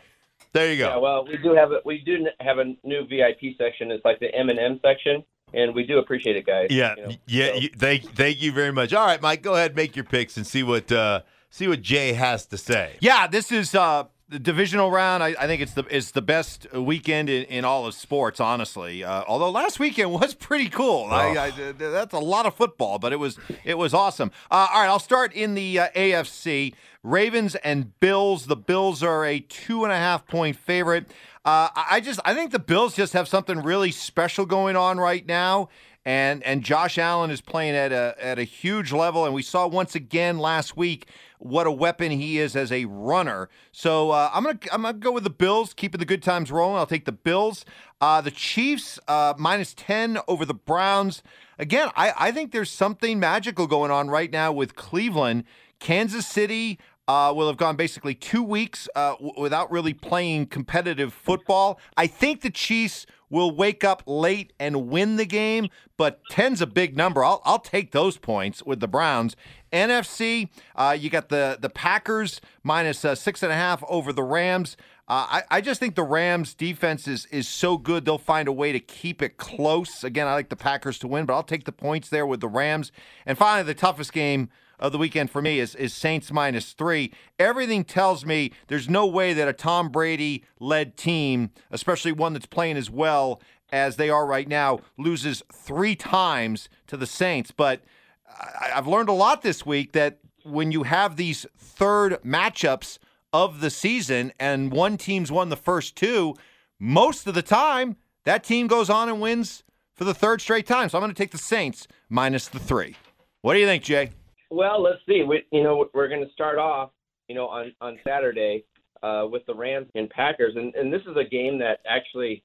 There 0.55 0.71
you 0.71 0.77
go. 0.77 0.87
Yeah, 0.87 0.97
well, 0.97 1.25
we 1.27 1.35
do 1.37 1.53
have 1.53 1.71
a 1.73 1.81
we 1.83 1.97
do 1.99 2.25
have 2.39 2.59
a 2.59 2.63
new 2.85 3.05
VIP 3.05 3.57
section. 3.57 3.91
It's 3.91 4.05
like 4.05 4.19
the 4.21 4.33
M 4.33 4.47
and 4.49 4.57
M 4.57 4.79
section, 4.81 5.21
and 5.53 5.75
we 5.75 5.83
do 5.83 5.97
appreciate 5.99 6.37
it, 6.37 6.45
guys. 6.45 6.67
Yeah, 6.69 6.95
You 6.95 7.03
know, 7.07 7.11
yeah. 7.27 7.47
so- 7.49 7.55
You, 7.59 7.69
thank, 7.77 8.15
thank 8.15 8.41
you 8.41 8.53
very 8.53 8.71
much. 8.71 8.93
All 8.93 9.05
right, 9.05 9.21
Mike, 9.21 9.41
go 9.41 9.55
ahead, 9.55 9.75
make 9.75 9.97
your 9.97 10.05
picks 10.05 10.37
and 10.37 10.47
see 10.47 10.63
what 10.63 10.89
uh, 10.93 11.23
see 11.49 11.67
what 11.67 11.81
Jay 11.81 12.13
has 12.13 12.45
to 12.47 12.57
say. 12.57 12.95
Yeah, 13.01 13.27
this 13.27 13.51
is 13.51 13.75
uh, 13.75 14.05
the 14.27 14.39
divisional 14.39 14.89
round. 14.89 15.23
I, 15.23 15.35
I 15.39 15.47
think 15.47 15.61
it's 15.61 15.73
the 15.73 15.85
it's 15.89 16.11
the 16.11 16.21
best 16.21 16.71
weekend 16.73 17.29
in, 17.29 17.43
in 17.43 17.65
all 17.65 17.85
of 17.85 17.93
sports, 17.93 18.39
honestly. 18.39 19.03
Uh, 19.03 19.23
although 19.27 19.51
last 19.51 19.79
weekend 19.79 20.11
was 20.19 20.33
pretty 20.33 20.69
cool. 20.69 21.05
I, 21.11 21.51
I, 21.57 21.71
that's 21.71 22.13
a 22.13 22.19
lot 22.19 22.45
of 22.45 22.55
football, 22.55 22.99
but 22.99 23.13
it 23.13 23.17
was 23.17 23.37
it 23.63 23.77
was 23.77 23.93
awesome. 23.93 24.31
Uh, 24.49 24.67
all 24.73 24.81
right, 24.81 24.87
I'll 24.87 24.99
start 24.99 25.33
in 25.33 25.55
the 25.55 25.79
uh, 25.79 25.87
AFC. 25.95 26.73
Ravens 27.03 27.53
and 27.55 27.97
Bills. 27.99 28.47
The 28.47 28.55
Bills 28.55 29.03
are 29.03 29.25
a 29.25 29.39
two 29.39 29.83
and 29.83 29.93
a 29.93 29.97
half 29.97 30.25
point 30.25 30.55
favorite. 30.55 31.05
Uh, 31.45 31.69
I 31.75 32.01
just 32.01 32.19
I 32.25 32.33
think 32.33 32.51
the 32.51 32.57
Bills 32.59 32.95
just 32.95 33.13
have 33.13 33.27
something 33.27 33.61
really 33.61 33.91
special 33.91 34.47
going 34.47 34.75
on 34.75 34.97
right 34.97 35.23
now 35.23 35.69
and 36.05 36.43
and 36.43 36.63
Josh 36.63 36.97
Allen 36.97 37.31
is 37.31 37.41
playing 37.41 37.75
at 37.75 37.91
a 37.91 38.15
at 38.19 38.37
a 38.37 38.43
huge 38.43 38.93
level, 38.93 39.25
and 39.25 39.33
we 39.33 39.41
saw 39.41 39.67
once 39.67 39.95
again 39.95 40.37
last 40.37 40.77
week 40.77 41.07
what 41.39 41.67
a 41.67 41.71
weapon 41.71 42.11
he 42.11 42.37
is 42.39 42.55
as 42.55 42.71
a 42.71 42.85
runner. 42.85 43.49
So 43.71 44.11
uh, 44.11 44.29
I'm 44.33 44.43
gonna 44.43 44.59
I'm 44.71 44.83
gonna 44.83 44.93
go 44.97 45.11
with 45.11 45.23
the 45.23 45.29
Bills, 45.31 45.73
keeping 45.73 45.99
the 45.99 46.05
good 46.05 46.21
times 46.21 46.51
rolling. 46.51 46.77
I'll 46.77 46.85
take 46.85 47.05
the 47.05 47.11
Bills. 47.11 47.65
Uh, 47.99 48.21
the 48.21 48.31
Chiefs 48.31 48.99
uh, 49.07 49.33
minus 49.37 49.73
ten 49.73 50.19
over 50.27 50.45
the 50.45 50.53
Browns. 50.53 51.23
Again, 51.57 51.89
I 51.95 52.13
I 52.15 52.31
think 52.31 52.51
there's 52.51 52.69
something 52.71 53.19
magical 53.19 53.65
going 53.65 53.89
on 53.91 54.09
right 54.09 54.31
now 54.31 54.51
with 54.51 54.75
Cleveland, 54.75 55.43
Kansas 55.79 56.27
City. 56.27 56.79
Uh, 57.07 57.31
will 57.35 57.47
have 57.47 57.57
gone 57.57 57.75
basically 57.75 58.15
two 58.15 58.41
weeks 58.41 58.89
uh, 58.95 59.11
w- 59.11 59.33
without 59.37 59.71
really 59.71 59.93
playing 59.93 60.47
competitive 60.47 61.13
football. 61.13 61.79
I 61.95 62.07
think 62.07 62.41
the 62.41 62.49
Chiefs 62.49 63.05
will 63.29 63.55
wake 63.55 63.83
up 63.83 64.01
late 64.05 64.53
and 64.59 64.87
win 64.87 65.17
the 65.17 65.25
game, 65.25 65.69
but 65.97 66.21
10's 66.31 66.61
a 66.61 66.67
big 66.67 66.95
number. 66.97 67.23
I'll, 67.23 67.41
I'll 67.45 67.59
take 67.59 67.91
those 67.91 68.17
points 68.17 68.63
with 68.63 68.79
the 68.79 68.87
Browns. 68.87 69.35
NFC, 69.71 70.49
uh, 70.75 70.95
you 70.97 71.09
got 71.09 71.29
the, 71.29 71.57
the 71.59 71.69
Packers 71.69 72.39
minus 72.63 73.03
uh, 73.03 73.13
six 73.13 73.43
and 73.43 73.51
a 73.51 73.55
half 73.55 73.83
over 73.87 74.13
the 74.13 74.23
Rams. 74.23 74.77
Uh, 75.07 75.27
I, 75.29 75.43
I 75.51 75.61
just 75.61 75.79
think 75.79 75.95
the 75.95 76.03
Rams 76.03 76.53
defense 76.53 77.07
is, 77.07 77.27
is 77.27 77.47
so 77.47 77.77
good, 77.77 78.05
they'll 78.05 78.17
find 78.17 78.47
a 78.47 78.51
way 78.51 78.71
to 78.71 78.79
keep 78.79 79.21
it 79.21 79.37
close. 79.37 80.03
Again, 80.03 80.27
I 80.27 80.33
like 80.33 80.49
the 80.49 80.55
Packers 80.55 80.97
to 80.99 81.07
win, 81.07 81.25
but 81.25 81.33
I'll 81.33 81.43
take 81.43 81.65
the 81.65 81.71
points 81.71 82.09
there 82.09 82.25
with 82.25 82.39
the 82.39 82.47
Rams. 82.47 82.91
And 83.25 83.37
finally, 83.37 83.63
the 83.63 83.75
toughest 83.75 84.13
game 84.13 84.49
of 84.79 84.91
the 84.91 84.97
weekend 84.97 85.31
for 85.31 85.41
me 85.41 85.59
is, 85.59 85.75
is 85.75 85.93
Saints 85.93 86.31
minus 86.31 86.73
three. 86.73 87.11
Everything 87.39 87.83
tells 87.83 88.25
me 88.25 88.51
there's 88.67 88.89
no 88.89 89.05
way 89.05 89.33
that 89.33 89.47
a 89.47 89.53
Tom 89.53 89.89
Brady 89.89 90.43
led 90.59 90.97
team, 90.97 91.51
especially 91.71 92.11
one 92.11 92.33
that's 92.33 92.45
playing 92.45 92.77
as 92.77 92.89
well 92.89 93.41
as 93.71 93.95
they 93.95 94.09
are 94.09 94.25
right 94.25 94.47
now, 94.47 94.79
loses 94.97 95.41
three 95.51 95.95
times 95.95 96.69
to 96.87 96.97
the 96.97 97.07
Saints. 97.07 97.51
But 97.51 97.83
I, 98.27 98.71
I've 98.75 98.87
learned 98.87 99.09
a 99.09 99.13
lot 99.13 99.41
this 99.41 99.65
week 99.65 99.93
that 99.93 100.19
when 100.43 100.71
you 100.71 100.83
have 100.83 101.15
these 101.15 101.45
third 101.57 102.21
matchups 102.23 102.99
of 103.33 103.59
the 103.59 103.69
season 103.69 104.31
and 104.39 104.71
one 104.71 104.97
team's 104.97 105.31
won 105.31 105.49
the 105.49 105.57
first 105.57 105.95
two, 105.95 106.35
most 106.79 107.27
of 107.27 107.33
the 107.33 107.41
time 107.41 107.97
that 108.25 108.43
team 108.43 108.67
goes 108.67 108.89
on 108.89 109.09
and 109.09 109.21
wins 109.21 109.63
for 109.93 110.03
the 110.03 110.13
third 110.13 110.41
straight 110.41 110.67
time. 110.67 110.89
So 110.89 110.97
I'm 110.97 111.01
going 111.01 111.13
to 111.13 111.17
take 111.17 111.31
the 111.31 111.37
Saints 111.37 111.87
minus 112.09 112.47
the 112.47 112.59
three. 112.59 112.95
What 113.41 113.53
do 113.53 113.59
you 113.59 113.65
think, 113.65 113.83
Jay? 113.83 114.11
Well, 114.55 114.81
let's 114.81 114.99
see. 115.05 115.21
We, 115.21 115.43
you 115.51 115.63
know, 115.63 115.89
we're 115.93 116.07
going 116.07 116.25
to 116.25 116.31
start 116.31 116.57
off, 116.57 116.91
you 117.27 117.35
know, 117.35 117.45
on 117.47 117.73
on 117.81 117.99
Saturday 118.07 118.63
uh, 119.03 119.25
with 119.29 119.45
the 119.47 119.53
Rams 119.53 119.87
and 119.95 120.09
Packers, 120.09 120.53
and 120.55 120.73
and 120.75 120.93
this 120.93 121.01
is 121.01 121.17
a 121.17 121.29
game 121.29 121.59
that 121.59 121.79
actually 121.85 122.41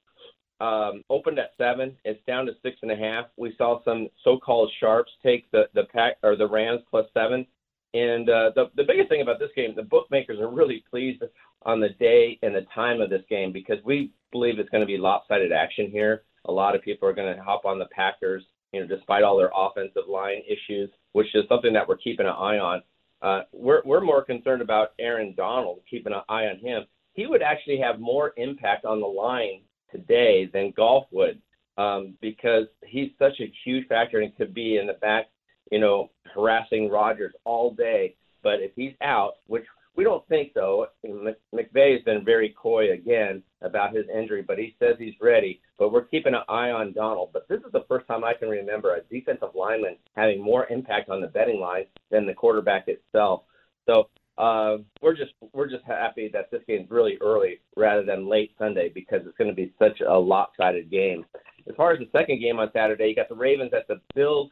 um, 0.61 1.05
opened 1.09 1.39
at 1.39 1.53
seven. 1.57 1.97
It's 2.05 2.21
down 2.27 2.47
to 2.47 2.53
six 2.65 2.79
and 2.83 2.91
a 2.91 2.97
half. 2.97 3.27
We 3.37 3.55
saw 3.57 3.81
some 3.85 4.09
so-called 4.25 4.73
sharps 4.81 5.13
take 5.23 5.49
the 5.53 5.69
the 5.75 5.85
pack 5.85 6.15
or 6.25 6.35
the 6.35 6.49
Rams 6.49 6.81
plus 6.91 7.07
seven. 7.15 7.47
And 7.95 8.29
uh, 8.29 8.51
the 8.57 8.73
the 8.75 8.83
biggest 8.83 9.09
thing 9.09 9.23
about 9.23 9.39
this 9.39 9.53
game, 9.55 9.75
the 9.77 9.85
bookmakers 9.85 10.41
are 10.41 10.51
really 10.51 10.83
pleased 10.91 11.23
on 11.63 11.79
the 11.79 11.91
day 11.91 12.41
and 12.43 12.53
the 12.53 12.67
time 12.75 13.01
of 13.01 13.09
this 13.09 13.23
game 13.31 13.53
because 13.53 13.79
we 13.85 14.11
believe 14.33 14.59
it's 14.59 14.71
going 14.71 14.83
to 14.83 14.87
be 14.87 14.99
lopsided 14.99 15.53
action 15.53 15.89
here. 15.89 16.25
A 16.47 16.53
lot 16.53 16.75
of 16.75 16.83
people 16.83 17.09
are 17.09 17.15
going 17.15 17.37
to 17.37 17.41
hop 17.41 17.65
on 17.65 17.79
the 17.79 17.87
Packers, 17.95 18.43
you 18.73 18.81
know, 18.81 18.87
despite 18.87 19.23
all 19.23 19.37
their 19.37 19.51
offensive 19.55 20.09
line 20.09 20.43
issues, 20.47 20.91
which 21.13 21.35
is 21.35 21.45
something 21.49 21.73
that 21.73 21.87
we're 21.87 21.97
keeping 21.97 22.27
an 22.27 22.33
eye 22.33 22.59
on. 22.59 22.83
Uh, 23.23 23.43
we're 23.53 23.83
we're 23.85 24.01
more 24.01 24.25
concerned 24.25 24.63
about 24.63 24.93
Aaron 24.99 25.35
Donald, 25.37 25.81
keeping 25.91 26.13
an 26.13 26.23
eye 26.29 26.47
on 26.47 26.59
him. 26.59 26.85
He 27.13 27.27
would 27.27 27.43
actually 27.43 27.79
have 27.79 28.01
more 28.01 28.33
impact 28.37 28.85
on 28.85 29.01
the 29.01 29.07
line 29.07 29.63
today 29.91 30.49
than 30.53 30.73
Goff 30.77 31.05
would 31.11 31.41
um, 31.77 32.15
because 32.21 32.67
he's 32.87 33.11
such 33.19 33.41
a 33.41 33.53
huge 33.65 33.87
factor 33.89 34.21
and 34.21 34.35
could 34.37 34.55
be 34.55 34.79
in 34.79 34.87
the 34.87 34.95
back, 34.95 35.27
you 35.71 35.79
know, 35.79 36.11
harassing 36.35 36.89
Rodgers 36.89 37.35
all 37.45 37.75
day. 37.75 38.17
But 38.43 38.61
if 38.61 38.73
he's 38.75 38.95
out, 39.03 39.35
which 39.47 39.65
we 39.97 40.05
don't 40.05 40.27
think 40.29 40.53
so, 40.55 40.87
McVay 41.05 41.93
has 41.95 42.03
been 42.05 42.25
very 42.25 42.55
coy 42.57 42.93
again 42.93 43.43
about 43.63 43.95
his 43.95 44.07
injury, 44.09 44.43
but 44.43 44.59
he 44.59 44.75
says 44.79 44.95
he's 44.99 45.15
ready. 45.21 45.61
But 45.79 45.93
we're 45.93 46.05
keeping 46.05 46.35
an 46.35 46.43
eye 46.49 46.71
on 46.71 46.93
Donald. 46.93 47.31
But 47.33 47.49
this 47.49 47.61
is 47.61 47.73
the 47.73 47.85
first 47.89 48.07
time 48.07 48.25
I 48.25 48.35
can 48.35 48.49
remember 48.49 48.95
a 48.95 49.03
defensive 49.13 49.51
lineman 49.55 49.97
having 50.17 50.43
more 50.43 50.67
impact 50.71 51.11
on 51.11 51.21
the 51.21 51.27
betting 51.27 51.61
line 51.61 51.85
than 52.11 52.27
the 52.27 52.35
quarterback 52.35 52.89
itself. 52.89 53.43
So 53.87 54.09
uh, 54.39 54.79
we're 55.03 55.17
just 55.17 55.33
we're 55.53 55.69
just 55.69 55.85
happy 55.85 56.31
that 56.33 56.51
this 56.51 56.63
game's 56.67 56.91
really 56.91 57.19
early 57.21 57.61
rather 57.77 58.05
than 58.05 58.29
late 58.29 58.53
Sunday 58.59 58.91
because 58.95 59.21
it's 59.27 59.37
going 59.37 59.51
to 59.51 59.55
be 59.55 59.75
such 59.79 60.01
a 60.01 60.19
lopsided 60.19 60.91
game. 60.91 61.27
As 61.69 61.75
far 61.77 61.93
as 61.93 61.99
the 61.99 62.09
second 62.11 62.41
game 62.41 62.59
on 62.59 62.71
Saturday, 62.73 63.09
you 63.09 63.15
got 63.15 63.29
the 63.29 63.35
Ravens 63.35 63.73
at 63.75 63.87
the 63.87 64.01
Bills. 64.15 64.51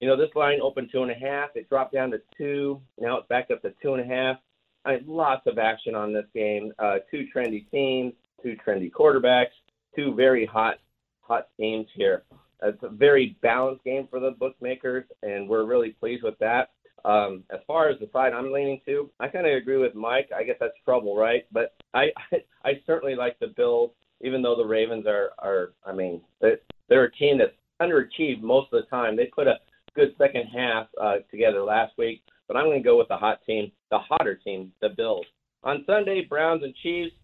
You 0.00 0.08
know, 0.08 0.16
this 0.16 0.34
line 0.34 0.60
opened 0.60 0.88
two 0.90 1.02
and 1.02 1.10
a 1.10 1.14
half. 1.14 1.50
It 1.54 1.68
dropped 1.68 1.92
down 1.92 2.10
to 2.10 2.20
two. 2.36 2.80
Now 3.00 3.18
it's 3.18 3.28
back 3.28 3.48
up 3.52 3.62
to 3.62 3.72
two 3.82 3.94
and 3.94 4.10
a 4.10 4.14
half. 4.14 4.38
I 4.84 4.96
mean, 4.96 5.04
lots 5.06 5.46
of 5.46 5.58
action 5.58 5.94
on 5.94 6.12
this 6.12 6.26
game. 6.34 6.72
Uh, 6.78 6.96
two 7.10 7.26
trendy 7.34 7.68
teams, 7.70 8.12
two 8.42 8.56
trendy 8.66 8.90
quarterbacks, 8.90 9.46
two 9.94 10.14
very 10.14 10.46
hot, 10.46 10.76
hot 11.20 11.48
teams 11.58 11.86
here. 11.94 12.24
It's 12.62 12.82
a 12.82 12.88
very 12.88 13.36
balanced 13.42 13.84
game 13.84 14.08
for 14.10 14.20
the 14.20 14.32
bookmakers, 14.32 15.04
and 15.22 15.48
we're 15.48 15.64
really 15.64 15.90
pleased 15.90 16.24
with 16.24 16.38
that. 16.38 16.70
Um, 17.04 17.44
as 17.50 17.60
far 17.66 17.88
as 17.88 17.98
the 18.00 18.08
side 18.12 18.32
I'm 18.32 18.52
leaning 18.52 18.80
to, 18.86 19.10
I 19.20 19.28
kind 19.28 19.46
of 19.46 19.52
agree 19.52 19.76
with 19.76 19.94
Mike. 19.94 20.30
I 20.36 20.42
guess 20.42 20.56
that's 20.58 20.74
trouble, 20.84 21.16
right? 21.16 21.46
But 21.52 21.74
I, 21.94 22.06
I, 22.32 22.38
I 22.64 22.82
certainly 22.86 23.14
like 23.14 23.38
the 23.38 23.48
Bills, 23.48 23.92
even 24.20 24.42
though 24.42 24.56
the 24.56 24.64
Ravens 24.64 25.06
are, 25.06 25.30
are 25.38 25.72
I 25.86 25.92
mean, 25.92 26.20
they're, 26.40 26.58
they're 26.88 27.04
a 27.04 27.12
team 27.12 27.38
that's 27.38 27.52
underachieved 27.80 28.42
most 28.42 28.72
of 28.72 28.82
the 28.82 28.88
time. 28.88 29.16
They 29.16 29.26
put 29.26 29.46
a 29.46 29.58
good 29.94 30.14
second 30.18 30.46
half 30.46 30.88
uh, 31.00 31.16
together 31.30 31.62
last 31.62 31.92
week, 31.96 32.22
but 32.48 32.56
I'm 32.56 32.64
going 32.64 32.82
to 32.82 32.88
go 32.88 32.98
with 32.98 33.08
the 33.08 33.16
hot 33.16 33.40
team, 33.46 33.70
the 33.90 33.98
hotter 33.98 34.34
team, 34.34 34.72
the 34.80 34.88
Bills. 34.88 35.26
On 35.62 35.84
Sunday, 35.86 36.24
Browns 36.28 36.62
and 36.64 36.74
Chiefs. 36.82 37.14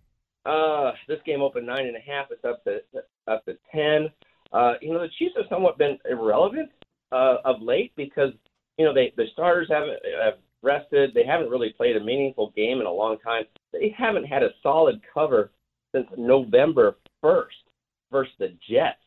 Uh, 0.47 0.93
this 1.09 1.21
game 1.25 1.41
opened 1.41 1.67
nine 1.67 1.87
and 1.87 1.97
a 1.97 2.01
half. 2.01 2.27
It's 2.31 2.45
up 2.45 2.63
to 2.65 2.81
up 3.27 3.45
to 3.47 3.57
ten. 3.73 4.11
Uh, 4.53 4.75
you 4.83 4.93
know, 4.93 5.01
the 5.01 5.09
Chiefs 5.19 5.35
have 5.37 5.47
somewhat 5.49 5.79
been 5.79 5.99
irrelevant 6.09 6.71
uh, 7.13 7.37
of 7.45 7.63
late 7.63 7.93
because 7.97 8.33
you 8.77 8.85
know 8.85 8.93
they 8.93 9.13
the 9.17 9.25
starters 9.33 9.69
haven't 9.71 9.99
have 10.23 10.35
rested. 10.63 11.15
They 11.15 11.25
haven't 11.25 11.51
really 11.51 11.73
played 11.77 11.97
a 11.97 12.05
meaningful 12.05 12.53
game 12.55 12.81
in 12.81 12.87
a 12.87 12.93
long 12.93 13.19
time. 13.19 13.45
They 13.73 13.95
haven't 13.97 14.25
had 14.25 14.43
a 14.43 14.51
solid 14.63 15.01
cover 15.13 15.51
since 15.95 16.07
November 16.17 16.97
first 17.23 17.57
versus 18.11 18.35
the 18.39 18.55
Jets. 18.69 18.99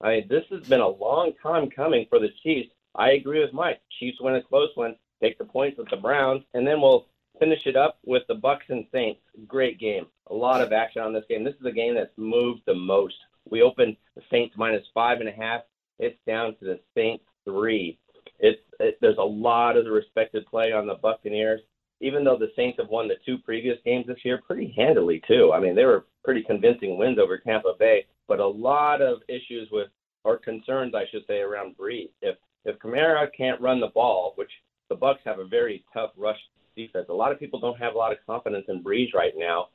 I 0.00 0.08
mean, 0.08 0.28
this 0.28 0.44
has 0.50 0.66
been 0.66 0.80
a 0.80 0.88
long 0.88 1.32
time 1.42 1.68
coming 1.70 2.06
for 2.08 2.18
the 2.18 2.30
Chiefs. 2.42 2.70
I 2.94 3.12
agree 3.12 3.40
with 3.40 3.52
Mike. 3.52 3.80
Chiefs 3.98 4.18
win 4.20 4.34
a 4.34 4.42
close 4.42 4.70
one, 4.74 4.96
take 5.22 5.38
the 5.38 5.44
points 5.44 5.78
with 5.78 5.88
the 5.90 5.96
Browns, 5.96 6.42
and 6.54 6.66
then 6.66 6.80
we'll 6.80 7.06
finish 7.38 7.66
it 7.66 7.76
up 7.76 7.98
with 8.04 8.22
the 8.28 8.34
Bucs 8.34 8.68
and 8.68 8.86
Saints. 8.92 9.20
Great 9.46 9.78
game. 9.78 10.06
A 10.30 10.34
lot 10.34 10.60
of 10.60 10.72
action 10.72 11.02
on 11.02 11.12
this 11.12 11.24
game. 11.28 11.44
This 11.44 11.54
is 11.54 11.62
the 11.62 11.72
game 11.72 11.94
that's 11.94 12.16
moved 12.16 12.62
the 12.66 12.74
most. 12.74 13.16
We 13.50 13.62
opened 13.62 13.96
the 14.14 14.22
Saints 14.30 14.54
minus 14.56 14.86
five 14.94 15.20
and 15.20 15.28
a 15.28 15.32
half. 15.32 15.62
It's 15.98 16.18
down 16.26 16.56
to 16.56 16.64
the 16.64 16.80
Saints 16.94 17.24
three. 17.44 17.98
It's 18.38 18.60
it, 18.78 18.98
there's 19.00 19.18
a 19.18 19.22
lot 19.22 19.76
of 19.76 19.84
the 19.84 19.90
respected 19.90 20.46
play 20.46 20.72
on 20.72 20.86
the 20.86 20.94
Buccaneers. 20.94 21.60
Even 22.02 22.24
though 22.24 22.38
the 22.38 22.52
Saints 22.56 22.78
have 22.80 22.88
won 22.88 23.08
the 23.08 23.16
two 23.26 23.36
previous 23.38 23.76
games 23.84 24.06
this 24.06 24.24
year 24.24 24.40
pretty 24.46 24.72
handily 24.74 25.22
too. 25.28 25.52
I 25.52 25.60
mean, 25.60 25.74
they 25.74 25.84
were 25.84 26.06
pretty 26.24 26.42
convincing 26.42 26.96
wins 26.96 27.18
over 27.18 27.36
Tampa 27.36 27.74
Bay, 27.78 28.06
but 28.26 28.40
a 28.40 28.46
lot 28.46 29.02
of 29.02 29.18
issues 29.28 29.68
with 29.70 29.88
or 30.24 30.38
concerns, 30.38 30.94
I 30.94 31.04
should 31.10 31.26
say, 31.26 31.40
around 31.40 31.76
Brees. 31.76 32.10
If 32.22 32.36
if 32.64 32.78
Kamara 32.78 33.28
can't 33.36 33.60
run 33.60 33.80
the 33.80 33.88
ball, 33.88 34.32
which 34.36 34.50
the 34.90 34.96
Bucs 34.96 35.20
have 35.24 35.38
a 35.38 35.46
very 35.46 35.84
tough 35.94 36.10
rush 36.18 36.38
defense, 36.76 37.06
a 37.08 37.14
lot 37.14 37.32
of 37.32 37.38
people 37.38 37.58
don't 37.58 37.78
have 37.78 37.94
a 37.94 37.98
lot 37.98 38.12
of 38.12 38.18
confidence 38.26 38.66
in 38.68 38.84
Brees 38.84 39.14
right 39.14 39.32
now 39.36 39.68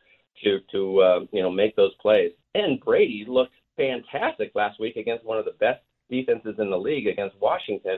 to 0.44 0.60
to 0.72 1.00
uh, 1.00 1.20
you 1.32 1.42
know 1.42 1.50
make 1.50 1.76
those 1.76 1.96
plays. 1.96 2.32
And 2.54 2.80
Brady 2.80 3.26
looked 3.28 3.54
fantastic 3.78 4.52
last 4.54 4.80
week 4.80 4.96
against 4.98 5.26
one 5.26 5.40
of 5.40 5.46
the 5.46 5.56
best 5.60 5.82
defenses 6.10 6.56
in 6.60 6.70
the 6.70 6.78
league 6.78 7.08
against 7.08 7.36
Washington. 7.42 7.98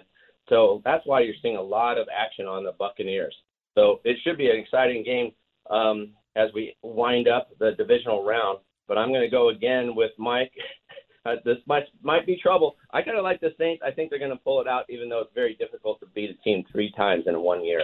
So 0.49 0.81
that's 0.85 1.05
why 1.05 1.21
you're 1.21 1.35
seeing 1.41 1.57
a 1.57 1.61
lot 1.61 1.97
of 1.97 2.07
action 2.15 2.45
on 2.45 2.63
the 2.63 2.71
Buccaneers. 2.79 3.35
So 3.75 3.99
it 4.05 4.17
should 4.23 4.37
be 4.37 4.49
an 4.49 4.55
exciting 4.55 5.03
game 5.03 5.31
um, 5.69 6.13
as 6.35 6.49
we 6.53 6.75
wind 6.81 7.27
up 7.27 7.49
the 7.59 7.71
divisional 7.77 8.23
round. 8.23 8.59
But 8.87 8.97
I'm 8.97 9.09
going 9.09 9.21
to 9.21 9.29
go 9.29 9.49
again 9.49 9.95
with 9.95 10.11
Mike. 10.17 10.53
Uh, 11.27 11.35
this 11.43 11.57
might 11.65 11.83
might 12.03 12.25
be 12.25 12.37
trouble. 12.41 12.77
I 12.91 13.01
kind 13.01 13.17
of 13.17 13.23
like 13.23 13.41
the 13.41 13.53
Saints. 13.57 13.83
I 13.85 13.91
think 13.91 14.09
they're 14.09 14.19
going 14.19 14.31
to 14.31 14.37
pull 14.37 14.61
it 14.61 14.67
out, 14.67 14.85
even 14.89 15.09
though 15.09 15.19
it's 15.19 15.33
very 15.35 15.55
difficult 15.55 15.99
to 15.99 16.05
beat 16.07 16.29
a 16.29 16.33
team 16.43 16.63
three 16.71 16.91
times 16.95 17.25
in 17.27 17.39
one 17.41 17.65
year. 17.65 17.81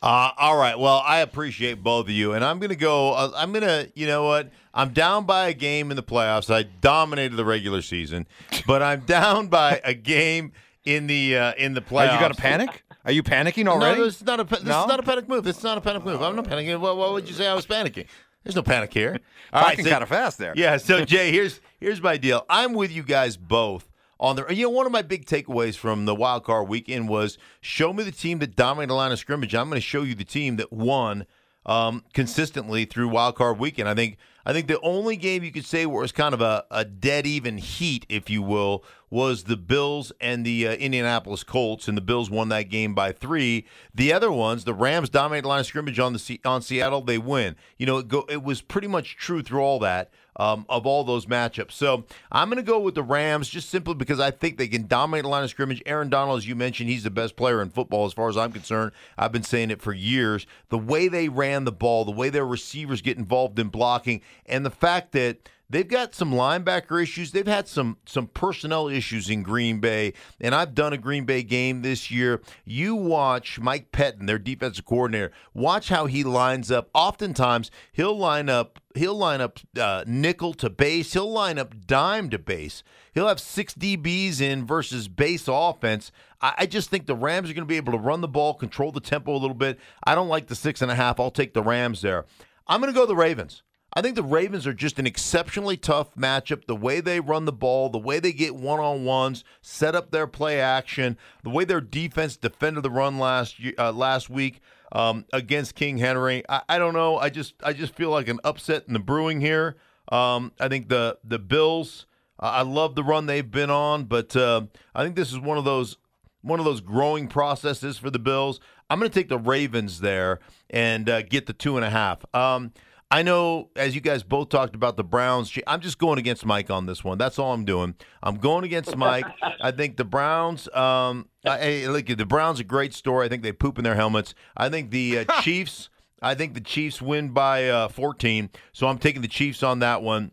Uh, 0.00 0.30
all 0.38 0.56
right. 0.56 0.78
Well, 0.78 1.02
I 1.04 1.18
appreciate 1.18 1.82
both 1.82 2.06
of 2.06 2.10
you, 2.10 2.32
and 2.32 2.44
I'm 2.44 2.60
going 2.60 2.70
to 2.70 2.76
go. 2.76 3.12
Uh, 3.14 3.32
I'm 3.34 3.52
going 3.52 3.64
to, 3.64 3.90
you 3.96 4.06
know 4.06 4.24
what? 4.24 4.50
I'm 4.72 4.92
down 4.92 5.26
by 5.26 5.48
a 5.48 5.54
game 5.54 5.90
in 5.90 5.96
the 5.96 6.04
playoffs. 6.04 6.54
I 6.54 6.62
dominated 6.62 7.34
the 7.34 7.44
regular 7.44 7.82
season, 7.82 8.26
but 8.66 8.80
I'm 8.80 9.00
down 9.00 9.48
by 9.48 9.80
a 9.84 9.94
game 9.94 10.52
in 10.84 11.08
the 11.08 11.36
uh, 11.36 11.52
in 11.58 11.74
the 11.74 11.80
playoffs. 11.80 12.10
Are 12.10 12.14
you 12.14 12.20
got 12.20 12.34
to 12.34 12.40
panic? 12.40 12.84
Are 13.04 13.12
you 13.12 13.22
panicking 13.22 13.66
already? 13.66 13.98
No, 13.98 14.04
this 14.04 14.16
is 14.16 14.24
not 14.24 14.38
a 14.38 14.44
this 14.44 14.62
No? 14.62 14.82
is 14.82 14.86
not 14.88 15.00
a 15.00 15.02
panic 15.02 15.28
move. 15.28 15.42
This 15.42 15.58
is 15.58 15.64
not 15.64 15.78
a 15.78 15.80
panic 15.80 16.04
move. 16.04 16.22
I'm 16.22 16.36
not 16.36 16.44
panicking. 16.44 16.78
What, 16.78 16.96
what 16.96 17.12
would 17.12 17.28
you 17.28 17.34
say 17.34 17.46
I 17.46 17.54
was 17.54 17.66
panicking? 17.66 18.06
There's 18.48 18.56
no 18.56 18.62
panic 18.62 18.94
here. 18.94 19.18
All 19.52 19.62
Talking 19.62 19.84
so- 19.84 19.90
kind 19.90 20.02
of 20.02 20.08
fast 20.08 20.38
there. 20.38 20.54
Yeah. 20.56 20.78
So 20.78 21.04
Jay, 21.04 21.30
here's 21.30 21.60
here's 21.78 22.00
my 22.00 22.16
deal. 22.16 22.46
I'm 22.48 22.72
with 22.72 22.90
you 22.90 23.02
guys 23.02 23.36
both 23.36 23.90
on 24.18 24.36
the. 24.36 24.46
You 24.48 24.64
know, 24.64 24.70
one 24.70 24.86
of 24.86 24.92
my 24.92 25.02
big 25.02 25.26
takeaways 25.26 25.76
from 25.76 26.06
the 26.06 26.14
wild 26.14 26.44
card 26.44 26.66
weekend 26.66 27.10
was 27.10 27.36
show 27.60 27.92
me 27.92 28.04
the 28.04 28.10
team 28.10 28.38
that 28.38 28.56
dominated 28.56 28.88
the 28.88 28.94
line 28.94 29.12
of 29.12 29.18
scrimmage. 29.18 29.54
I'm 29.54 29.68
going 29.68 29.76
to 29.76 29.86
show 29.86 30.02
you 30.02 30.14
the 30.14 30.24
team 30.24 30.56
that 30.56 30.72
won 30.72 31.26
um, 31.66 32.02
consistently 32.14 32.86
through 32.86 33.08
wild 33.08 33.36
card 33.36 33.58
weekend. 33.58 33.86
I 33.86 33.94
think 33.94 34.16
I 34.46 34.54
think 34.54 34.66
the 34.66 34.80
only 34.80 35.16
game 35.16 35.44
you 35.44 35.52
could 35.52 35.66
say 35.66 35.84
where 35.84 35.98
it 35.98 36.04
was 36.04 36.12
kind 36.12 36.32
of 36.32 36.40
a, 36.40 36.64
a 36.70 36.86
dead 36.86 37.26
even 37.26 37.58
heat, 37.58 38.06
if 38.08 38.30
you 38.30 38.40
will, 38.40 38.82
was 39.10 39.44
the 39.44 39.56
Bills 39.56 40.12
and 40.20 40.44
the 40.44 40.68
uh, 40.68 40.72
Indianapolis 40.72 41.44
Colts, 41.44 41.88
and 41.88 41.96
the 41.96 42.02
Bills 42.02 42.30
won 42.30 42.48
that 42.50 42.68
game 42.68 42.94
by 42.94 43.12
three. 43.12 43.66
The 43.94 44.12
other 44.12 44.30
ones, 44.30 44.64
the 44.64 44.74
Rams 44.74 45.08
dominated 45.08 45.48
line 45.48 45.60
of 45.60 45.66
scrimmage 45.66 45.98
on 45.98 46.12
the 46.12 46.40
on 46.44 46.62
Seattle, 46.62 47.00
they 47.00 47.18
win. 47.18 47.56
You 47.78 47.86
know, 47.86 47.98
it, 47.98 48.08
go, 48.08 48.24
it 48.28 48.42
was 48.42 48.60
pretty 48.60 48.88
much 48.88 49.16
true 49.16 49.42
through 49.42 49.60
all 49.60 49.78
that 49.80 50.10
um, 50.38 50.64
of 50.68 50.86
all 50.86 51.04
those 51.04 51.26
matchups. 51.26 51.72
So 51.72 52.04
I'm 52.30 52.48
going 52.48 52.56
to 52.56 52.62
go 52.62 52.78
with 52.78 52.94
the 52.94 53.02
Rams 53.02 53.48
just 53.48 53.68
simply 53.68 53.94
because 53.94 54.20
I 54.20 54.30
think 54.30 54.56
they 54.56 54.68
can 54.68 54.86
dominate 54.86 55.24
the 55.24 55.28
line 55.28 55.44
of 55.44 55.50
scrimmage. 55.50 55.82
Aaron 55.84 56.08
Donald, 56.08 56.38
as 56.38 56.48
you 56.48 56.54
mentioned, 56.54 56.88
he's 56.88 57.02
the 57.02 57.10
best 57.10 57.36
player 57.36 57.60
in 57.60 57.70
football 57.70 58.06
as 58.06 58.12
far 58.12 58.28
as 58.28 58.36
I'm 58.36 58.52
concerned. 58.52 58.92
I've 59.16 59.32
been 59.32 59.42
saying 59.42 59.70
it 59.70 59.82
for 59.82 59.92
years. 59.92 60.46
The 60.68 60.78
way 60.78 61.08
they 61.08 61.28
ran 61.28 61.64
the 61.64 61.72
ball, 61.72 62.04
the 62.04 62.12
way 62.12 62.30
their 62.30 62.46
receivers 62.46 63.02
get 63.02 63.18
involved 63.18 63.58
in 63.58 63.68
blocking, 63.68 64.20
and 64.46 64.64
the 64.64 64.70
fact 64.70 65.12
that 65.12 65.48
They've 65.70 65.86
got 65.86 66.14
some 66.14 66.32
linebacker 66.32 67.02
issues. 67.02 67.32
They've 67.32 67.46
had 67.46 67.68
some 67.68 67.98
some 68.06 68.28
personnel 68.28 68.88
issues 68.88 69.28
in 69.28 69.42
Green 69.42 69.80
Bay, 69.80 70.14
and 70.40 70.54
I've 70.54 70.74
done 70.74 70.94
a 70.94 70.98
Green 70.98 71.26
Bay 71.26 71.42
game 71.42 71.82
this 71.82 72.10
year. 72.10 72.40
You 72.64 72.94
watch 72.94 73.60
Mike 73.60 73.92
Pettine, 73.92 74.26
their 74.26 74.38
defensive 74.38 74.86
coordinator. 74.86 75.30
Watch 75.52 75.90
how 75.90 76.06
he 76.06 76.24
lines 76.24 76.70
up. 76.70 76.88
Oftentimes, 76.94 77.70
he'll 77.92 78.16
line 78.16 78.48
up 78.48 78.78
he'll 78.94 79.14
line 79.14 79.42
up 79.42 79.60
uh, 79.78 80.04
nickel 80.06 80.54
to 80.54 80.70
base. 80.70 81.12
He'll 81.12 81.30
line 81.30 81.58
up 81.58 81.86
dime 81.86 82.30
to 82.30 82.38
base. 82.38 82.82
He'll 83.12 83.28
have 83.28 83.38
six 83.38 83.74
DBs 83.74 84.40
in 84.40 84.66
versus 84.66 85.06
base 85.06 85.48
offense. 85.48 86.10
I, 86.40 86.54
I 86.60 86.66
just 86.66 86.88
think 86.88 87.04
the 87.04 87.14
Rams 87.14 87.50
are 87.50 87.54
going 87.54 87.66
to 87.66 87.66
be 87.66 87.76
able 87.76 87.92
to 87.92 87.98
run 87.98 88.22
the 88.22 88.28
ball, 88.28 88.54
control 88.54 88.90
the 88.90 89.00
tempo 89.00 89.32
a 89.32 89.36
little 89.36 89.52
bit. 89.52 89.78
I 90.02 90.14
don't 90.14 90.28
like 90.28 90.46
the 90.46 90.56
six 90.56 90.80
and 90.80 90.90
a 90.90 90.94
half. 90.94 91.20
I'll 91.20 91.30
take 91.30 91.52
the 91.52 91.62
Rams 91.62 92.00
there. 92.00 92.24
I'm 92.66 92.80
going 92.80 92.92
to 92.92 92.98
go 92.98 93.04
the 93.04 93.14
Ravens. 93.14 93.62
I 93.94 94.02
think 94.02 94.16
the 94.16 94.22
Ravens 94.22 94.66
are 94.66 94.74
just 94.74 94.98
an 94.98 95.06
exceptionally 95.06 95.76
tough 95.76 96.14
matchup. 96.14 96.66
The 96.66 96.76
way 96.76 97.00
they 97.00 97.20
run 97.20 97.46
the 97.46 97.52
ball, 97.52 97.88
the 97.88 97.98
way 97.98 98.20
they 98.20 98.32
get 98.32 98.54
one 98.54 98.80
on 98.80 99.04
ones, 99.04 99.44
set 99.62 99.94
up 99.94 100.10
their 100.10 100.26
play 100.26 100.60
action, 100.60 101.16
the 101.42 101.50
way 101.50 101.64
their 101.64 101.80
defense 101.80 102.36
defended 102.36 102.82
the 102.82 102.90
run 102.90 103.18
last 103.18 103.56
uh, 103.78 103.92
last 103.92 104.28
week 104.28 104.60
um, 104.92 105.24
against 105.32 105.74
King 105.74 105.98
Henry. 105.98 106.42
I, 106.48 106.62
I 106.68 106.78
don't 106.78 106.94
know. 106.94 107.16
I 107.16 107.30
just 107.30 107.54
I 107.62 107.72
just 107.72 107.94
feel 107.94 108.10
like 108.10 108.28
an 108.28 108.40
upset 108.44 108.84
in 108.86 108.92
the 108.92 108.98
brewing 108.98 109.40
here. 109.40 109.76
Um, 110.12 110.52
I 110.60 110.68
think 110.68 110.88
the 110.88 111.18
the 111.24 111.38
Bills. 111.38 112.06
I 112.40 112.62
love 112.62 112.94
the 112.94 113.02
run 113.02 113.26
they've 113.26 113.50
been 113.50 113.70
on, 113.70 114.04
but 114.04 114.36
uh, 114.36 114.62
I 114.94 115.02
think 115.02 115.16
this 115.16 115.32
is 115.32 115.40
one 115.40 115.58
of 115.58 115.64
those 115.64 115.96
one 116.42 116.60
of 116.60 116.64
those 116.64 116.80
growing 116.80 117.26
processes 117.26 117.98
for 117.98 118.10
the 118.10 118.18
Bills. 118.18 118.60
I'm 118.90 118.98
going 118.98 119.10
to 119.10 119.14
take 119.14 119.28
the 119.28 119.38
Ravens 119.38 120.00
there 120.00 120.38
and 120.70 121.08
uh, 121.08 121.22
get 121.22 121.46
the 121.46 121.52
two 121.52 121.76
and 121.76 121.84
a 121.84 121.90
half. 121.90 122.24
Um, 122.34 122.72
I 123.10 123.22
know, 123.22 123.70
as 123.74 123.94
you 123.94 124.02
guys 124.02 124.22
both 124.22 124.50
talked 124.50 124.74
about 124.74 124.98
the 124.98 125.04
Browns, 125.04 125.56
I'm 125.66 125.80
just 125.80 125.98
going 125.98 126.18
against 126.18 126.44
Mike 126.44 126.70
on 126.70 126.84
this 126.84 127.02
one. 127.02 127.16
That's 127.16 127.38
all 127.38 127.54
I'm 127.54 127.64
doing. 127.64 127.94
I'm 128.22 128.36
going 128.36 128.64
against 128.64 128.94
Mike. 128.96 129.24
I 129.60 129.70
think 129.70 129.96
the 129.96 130.04
Browns. 130.04 130.68
Um, 130.74 131.28
I, 131.44 131.86
look, 131.86 132.06
the 132.06 132.26
Browns 132.26 132.60
a 132.60 132.64
great 132.64 132.92
story. 132.92 133.24
I 133.24 133.30
think 133.30 133.42
they 133.42 133.52
poop 133.52 133.78
in 133.78 133.84
their 133.84 133.94
helmets. 133.94 134.34
I 134.56 134.68
think 134.68 134.90
the 134.90 135.20
uh, 135.20 135.24
Chiefs. 135.42 135.88
I 136.20 136.34
think 136.34 136.52
the 136.52 136.60
Chiefs 136.60 137.00
win 137.00 137.30
by 137.30 137.68
uh, 137.68 137.88
14. 137.88 138.50
So 138.72 138.88
I'm 138.88 138.98
taking 138.98 139.22
the 139.22 139.28
Chiefs 139.28 139.62
on 139.62 139.78
that 139.78 140.02
one. 140.02 140.32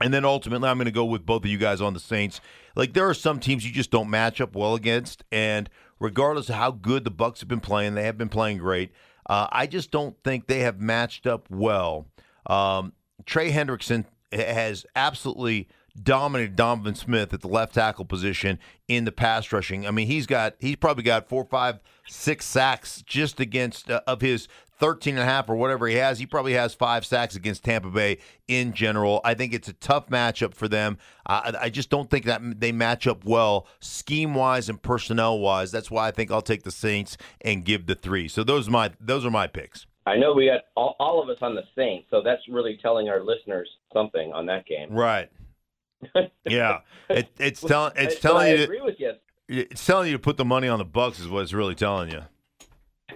And 0.00 0.12
then 0.12 0.24
ultimately, 0.24 0.68
I'm 0.68 0.76
going 0.76 0.86
to 0.86 0.92
go 0.92 1.04
with 1.04 1.24
both 1.24 1.44
of 1.44 1.50
you 1.50 1.56
guys 1.56 1.80
on 1.80 1.94
the 1.94 2.00
Saints. 2.00 2.40
Like 2.74 2.92
there 2.92 3.08
are 3.08 3.14
some 3.14 3.38
teams 3.38 3.64
you 3.64 3.72
just 3.72 3.90
don't 3.90 4.10
match 4.10 4.40
up 4.40 4.56
well 4.56 4.74
against, 4.74 5.24
and 5.30 5.70
regardless 6.00 6.48
of 6.48 6.56
how 6.56 6.72
good 6.72 7.04
the 7.04 7.12
Bucs 7.12 7.38
have 7.40 7.48
been 7.48 7.60
playing, 7.60 7.94
they 7.94 8.02
have 8.02 8.18
been 8.18 8.28
playing 8.28 8.58
great. 8.58 8.90
Uh, 9.26 9.48
I 9.50 9.66
just 9.66 9.90
don't 9.90 10.16
think 10.22 10.46
they 10.46 10.60
have 10.60 10.80
matched 10.80 11.26
up 11.26 11.46
well. 11.50 12.06
Um, 12.46 12.92
Trey 13.26 13.50
Hendrickson 13.50 14.04
has 14.32 14.84
absolutely 14.94 15.68
dominated 16.02 16.56
Donovan 16.56 16.94
Smith 16.94 17.32
at 17.32 17.40
the 17.40 17.48
left 17.48 17.74
tackle 17.74 18.04
position 18.04 18.58
in 18.88 19.04
the 19.04 19.12
pass 19.12 19.52
rushing. 19.52 19.86
I 19.86 19.90
mean, 19.90 20.06
he's 20.08 20.26
got 20.26 20.56
he's 20.58 20.76
probably 20.76 21.04
got 21.04 21.28
four, 21.28 21.44
five, 21.44 21.78
six 22.06 22.44
sacks 22.46 23.02
just 23.06 23.40
against 23.40 23.90
uh, 23.90 24.00
of 24.06 24.20
his 24.20 24.48
13 24.84 25.14
and 25.14 25.22
a 25.22 25.24
half 25.24 25.48
or 25.48 25.56
whatever 25.56 25.86
he 25.86 25.94
has. 25.94 26.18
He 26.18 26.26
probably 26.26 26.52
has 26.52 26.74
five 26.74 27.06
sacks 27.06 27.34
against 27.36 27.64
Tampa 27.64 27.88
Bay 27.88 28.18
in 28.48 28.74
general. 28.74 29.22
I 29.24 29.32
think 29.32 29.54
it's 29.54 29.66
a 29.66 29.72
tough 29.72 30.10
matchup 30.10 30.52
for 30.52 30.68
them. 30.68 30.98
Uh, 31.24 31.52
I 31.58 31.70
just 31.70 31.88
don't 31.88 32.10
think 32.10 32.26
that 32.26 32.60
they 32.60 32.70
match 32.70 33.06
up 33.06 33.24
well 33.24 33.66
scheme 33.80 34.34
wise 34.34 34.68
and 34.68 34.82
personnel 34.82 35.38
wise. 35.38 35.72
That's 35.72 35.90
why 35.90 36.08
I 36.08 36.10
think 36.10 36.30
I'll 36.30 36.42
take 36.42 36.64
the 36.64 36.70
Saints 36.70 37.16
and 37.40 37.64
give 37.64 37.86
the 37.86 37.94
three. 37.94 38.28
So 38.28 38.44
those 38.44 38.68
are 38.68 38.72
my 38.72 38.90
those 39.00 39.24
are 39.24 39.30
my 39.30 39.46
picks. 39.46 39.86
I 40.04 40.16
know 40.18 40.34
we 40.34 40.48
got 40.48 40.64
all, 40.74 40.96
all 41.00 41.22
of 41.22 41.30
us 41.30 41.38
on 41.40 41.54
the 41.54 41.62
Saints, 41.74 42.08
so 42.10 42.20
that's 42.22 42.42
really 42.50 42.78
telling 42.82 43.08
our 43.08 43.24
listeners 43.24 43.70
something 43.90 44.34
on 44.34 44.44
that 44.46 44.66
game. 44.66 44.90
Right. 44.92 45.30
Yeah. 46.44 46.80
It, 47.08 47.30
it's 47.38 47.62
telling 47.62 47.92
it's 47.96 48.20
telling 48.20 48.48
I 48.48 48.50
you 48.50 48.56
to, 48.58 48.62
agree 48.64 48.82
with 48.82 48.96
you. 48.98 49.12
it's 49.48 49.86
telling 49.86 50.08
you 50.10 50.12
to 50.12 50.18
put 50.18 50.36
the 50.36 50.44
money 50.44 50.68
on 50.68 50.78
the 50.78 50.84
Bucs 50.84 51.18
is 51.18 51.26
what 51.26 51.42
it's 51.42 51.54
really 51.54 51.74
telling 51.74 52.10
you. 52.10 52.24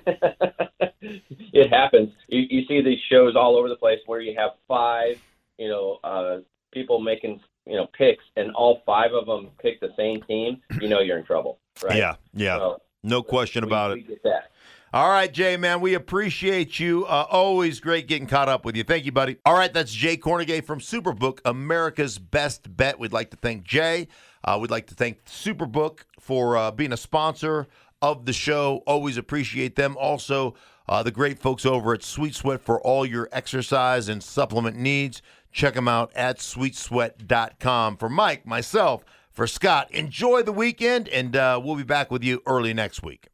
it 1.01 1.71
happens. 1.71 2.11
You, 2.29 2.45
you 2.51 2.65
see 2.67 2.83
these 2.83 2.99
shows 3.11 3.35
all 3.37 3.57
over 3.57 3.69
the 3.69 3.77
place 3.77 3.99
where 4.07 4.21
you 4.21 4.35
have 4.39 4.53
five, 4.67 5.21
you 5.59 5.69
know, 5.69 5.99
uh, 6.05 6.39
people 6.73 7.01
making, 7.01 7.41
you 7.67 7.77
know, 7.77 7.87
picks, 7.97 8.25
and 8.37 8.53
all 8.53 8.83
five 8.87 9.13
of 9.13 9.27
them 9.27 9.49
pick 9.61 9.81
the 9.81 9.91
same 9.97 10.23
team. 10.23 10.61
You 10.81 10.89
know, 10.89 11.01
you're 11.01 11.19
in 11.19 11.25
trouble, 11.25 11.59
right? 11.83 11.97
Yeah. 11.97 12.15
Yeah. 12.35 12.59
So 12.59 12.83
no 13.03 13.23
question 13.23 13.65
we- 13.65 13.69
about 13.69 13.95
we 13.95 14.07
it. 14.09 14.21
All 14.91 15.11
right, 15.11 15.31
Jay, 15.31 15.59
man, 15.59 15.83
we 15.83 15.93
appreciate 15.93 16.81
you. 16.81 17.05
Uh, 17.05 17.27
always 17.29 17.79
great 17.79 18.09
getting 18.09 18.27
caught 18.27 18.49
up 18.49 18.65
with 18.65 18.75
you. 18.75 18.85
Thank 18.85 19.05
you, 19.05 19.13
buddy. 19.13 19.37
All 19.45 19.53
right, 19.53 19.71
that's 19.71 19.93
Jay 19.93 20.17
Kornegay 20.17 20.65
from 20.65 20.81
Superbook, 20.81 21.41
America's 21.45 22.19
Best 22.19 22.75
Bet. 22.75 22.99
We'd 22.99 23.13
like 23.13 23.31
to 23.33 23.37
thank 23.37 23.65
Jay. 23.65 24.09
Uh, 24.43 24.57
we'd 24.59 24.71
like 24.71 24.87
to 24.87 24.95
thank 24.95 25.23
Superbook 25.27 26.05
for 26.19 26.57
uh, 26.57 26.71
being 26.71 26.95
a 26.95 26.97
sponsor 26.97 27.67
of 28.03 28.27
the 28.27 28.33
show. 28.33 28.83
Always 28.87 29.17
appreciate 29.17 29.77
them. 29.77 29.97
Also, 29.99 30.55
uh, 30.89 31.03
the 31.03 31.11
great 31.11 31.39
folks 31.39 31.67
over 31.67 31.95
at 31.95 32.03
Sweet 32.03 32.35
Sweat 32.35 32.61
for 32.61 32.81
all 32.81 33.05
your 33.05 33.29
exercise 33.33 34.09
and 34.09 34.23
supplement 34.23 34.77
needs. 34.77 35.23
Check 35.53 35.75
them 35.75 35.89
out 35.89 36.13
at 36.15 36.39
sweetsweat.com. 36.39 37.97
For 37.97 38.09
Mike, 38.09 38.47
myself, 38.47 39.05
for 39.31 39.47
Scott, 39.47 39.91
enjoy 39.93 40.43
the 40.43 40.53
weekend, 40.53 41.09
and 41.09 41.37
uh, 41.37 41.61
we'll 41.63 41.77
be 41.77 41.83
back 41.83 42.11
with 42.11 42.25
you 42.25 42.43
early 42.47 42.75
next 42.75 43.03
week. 43.03 43.29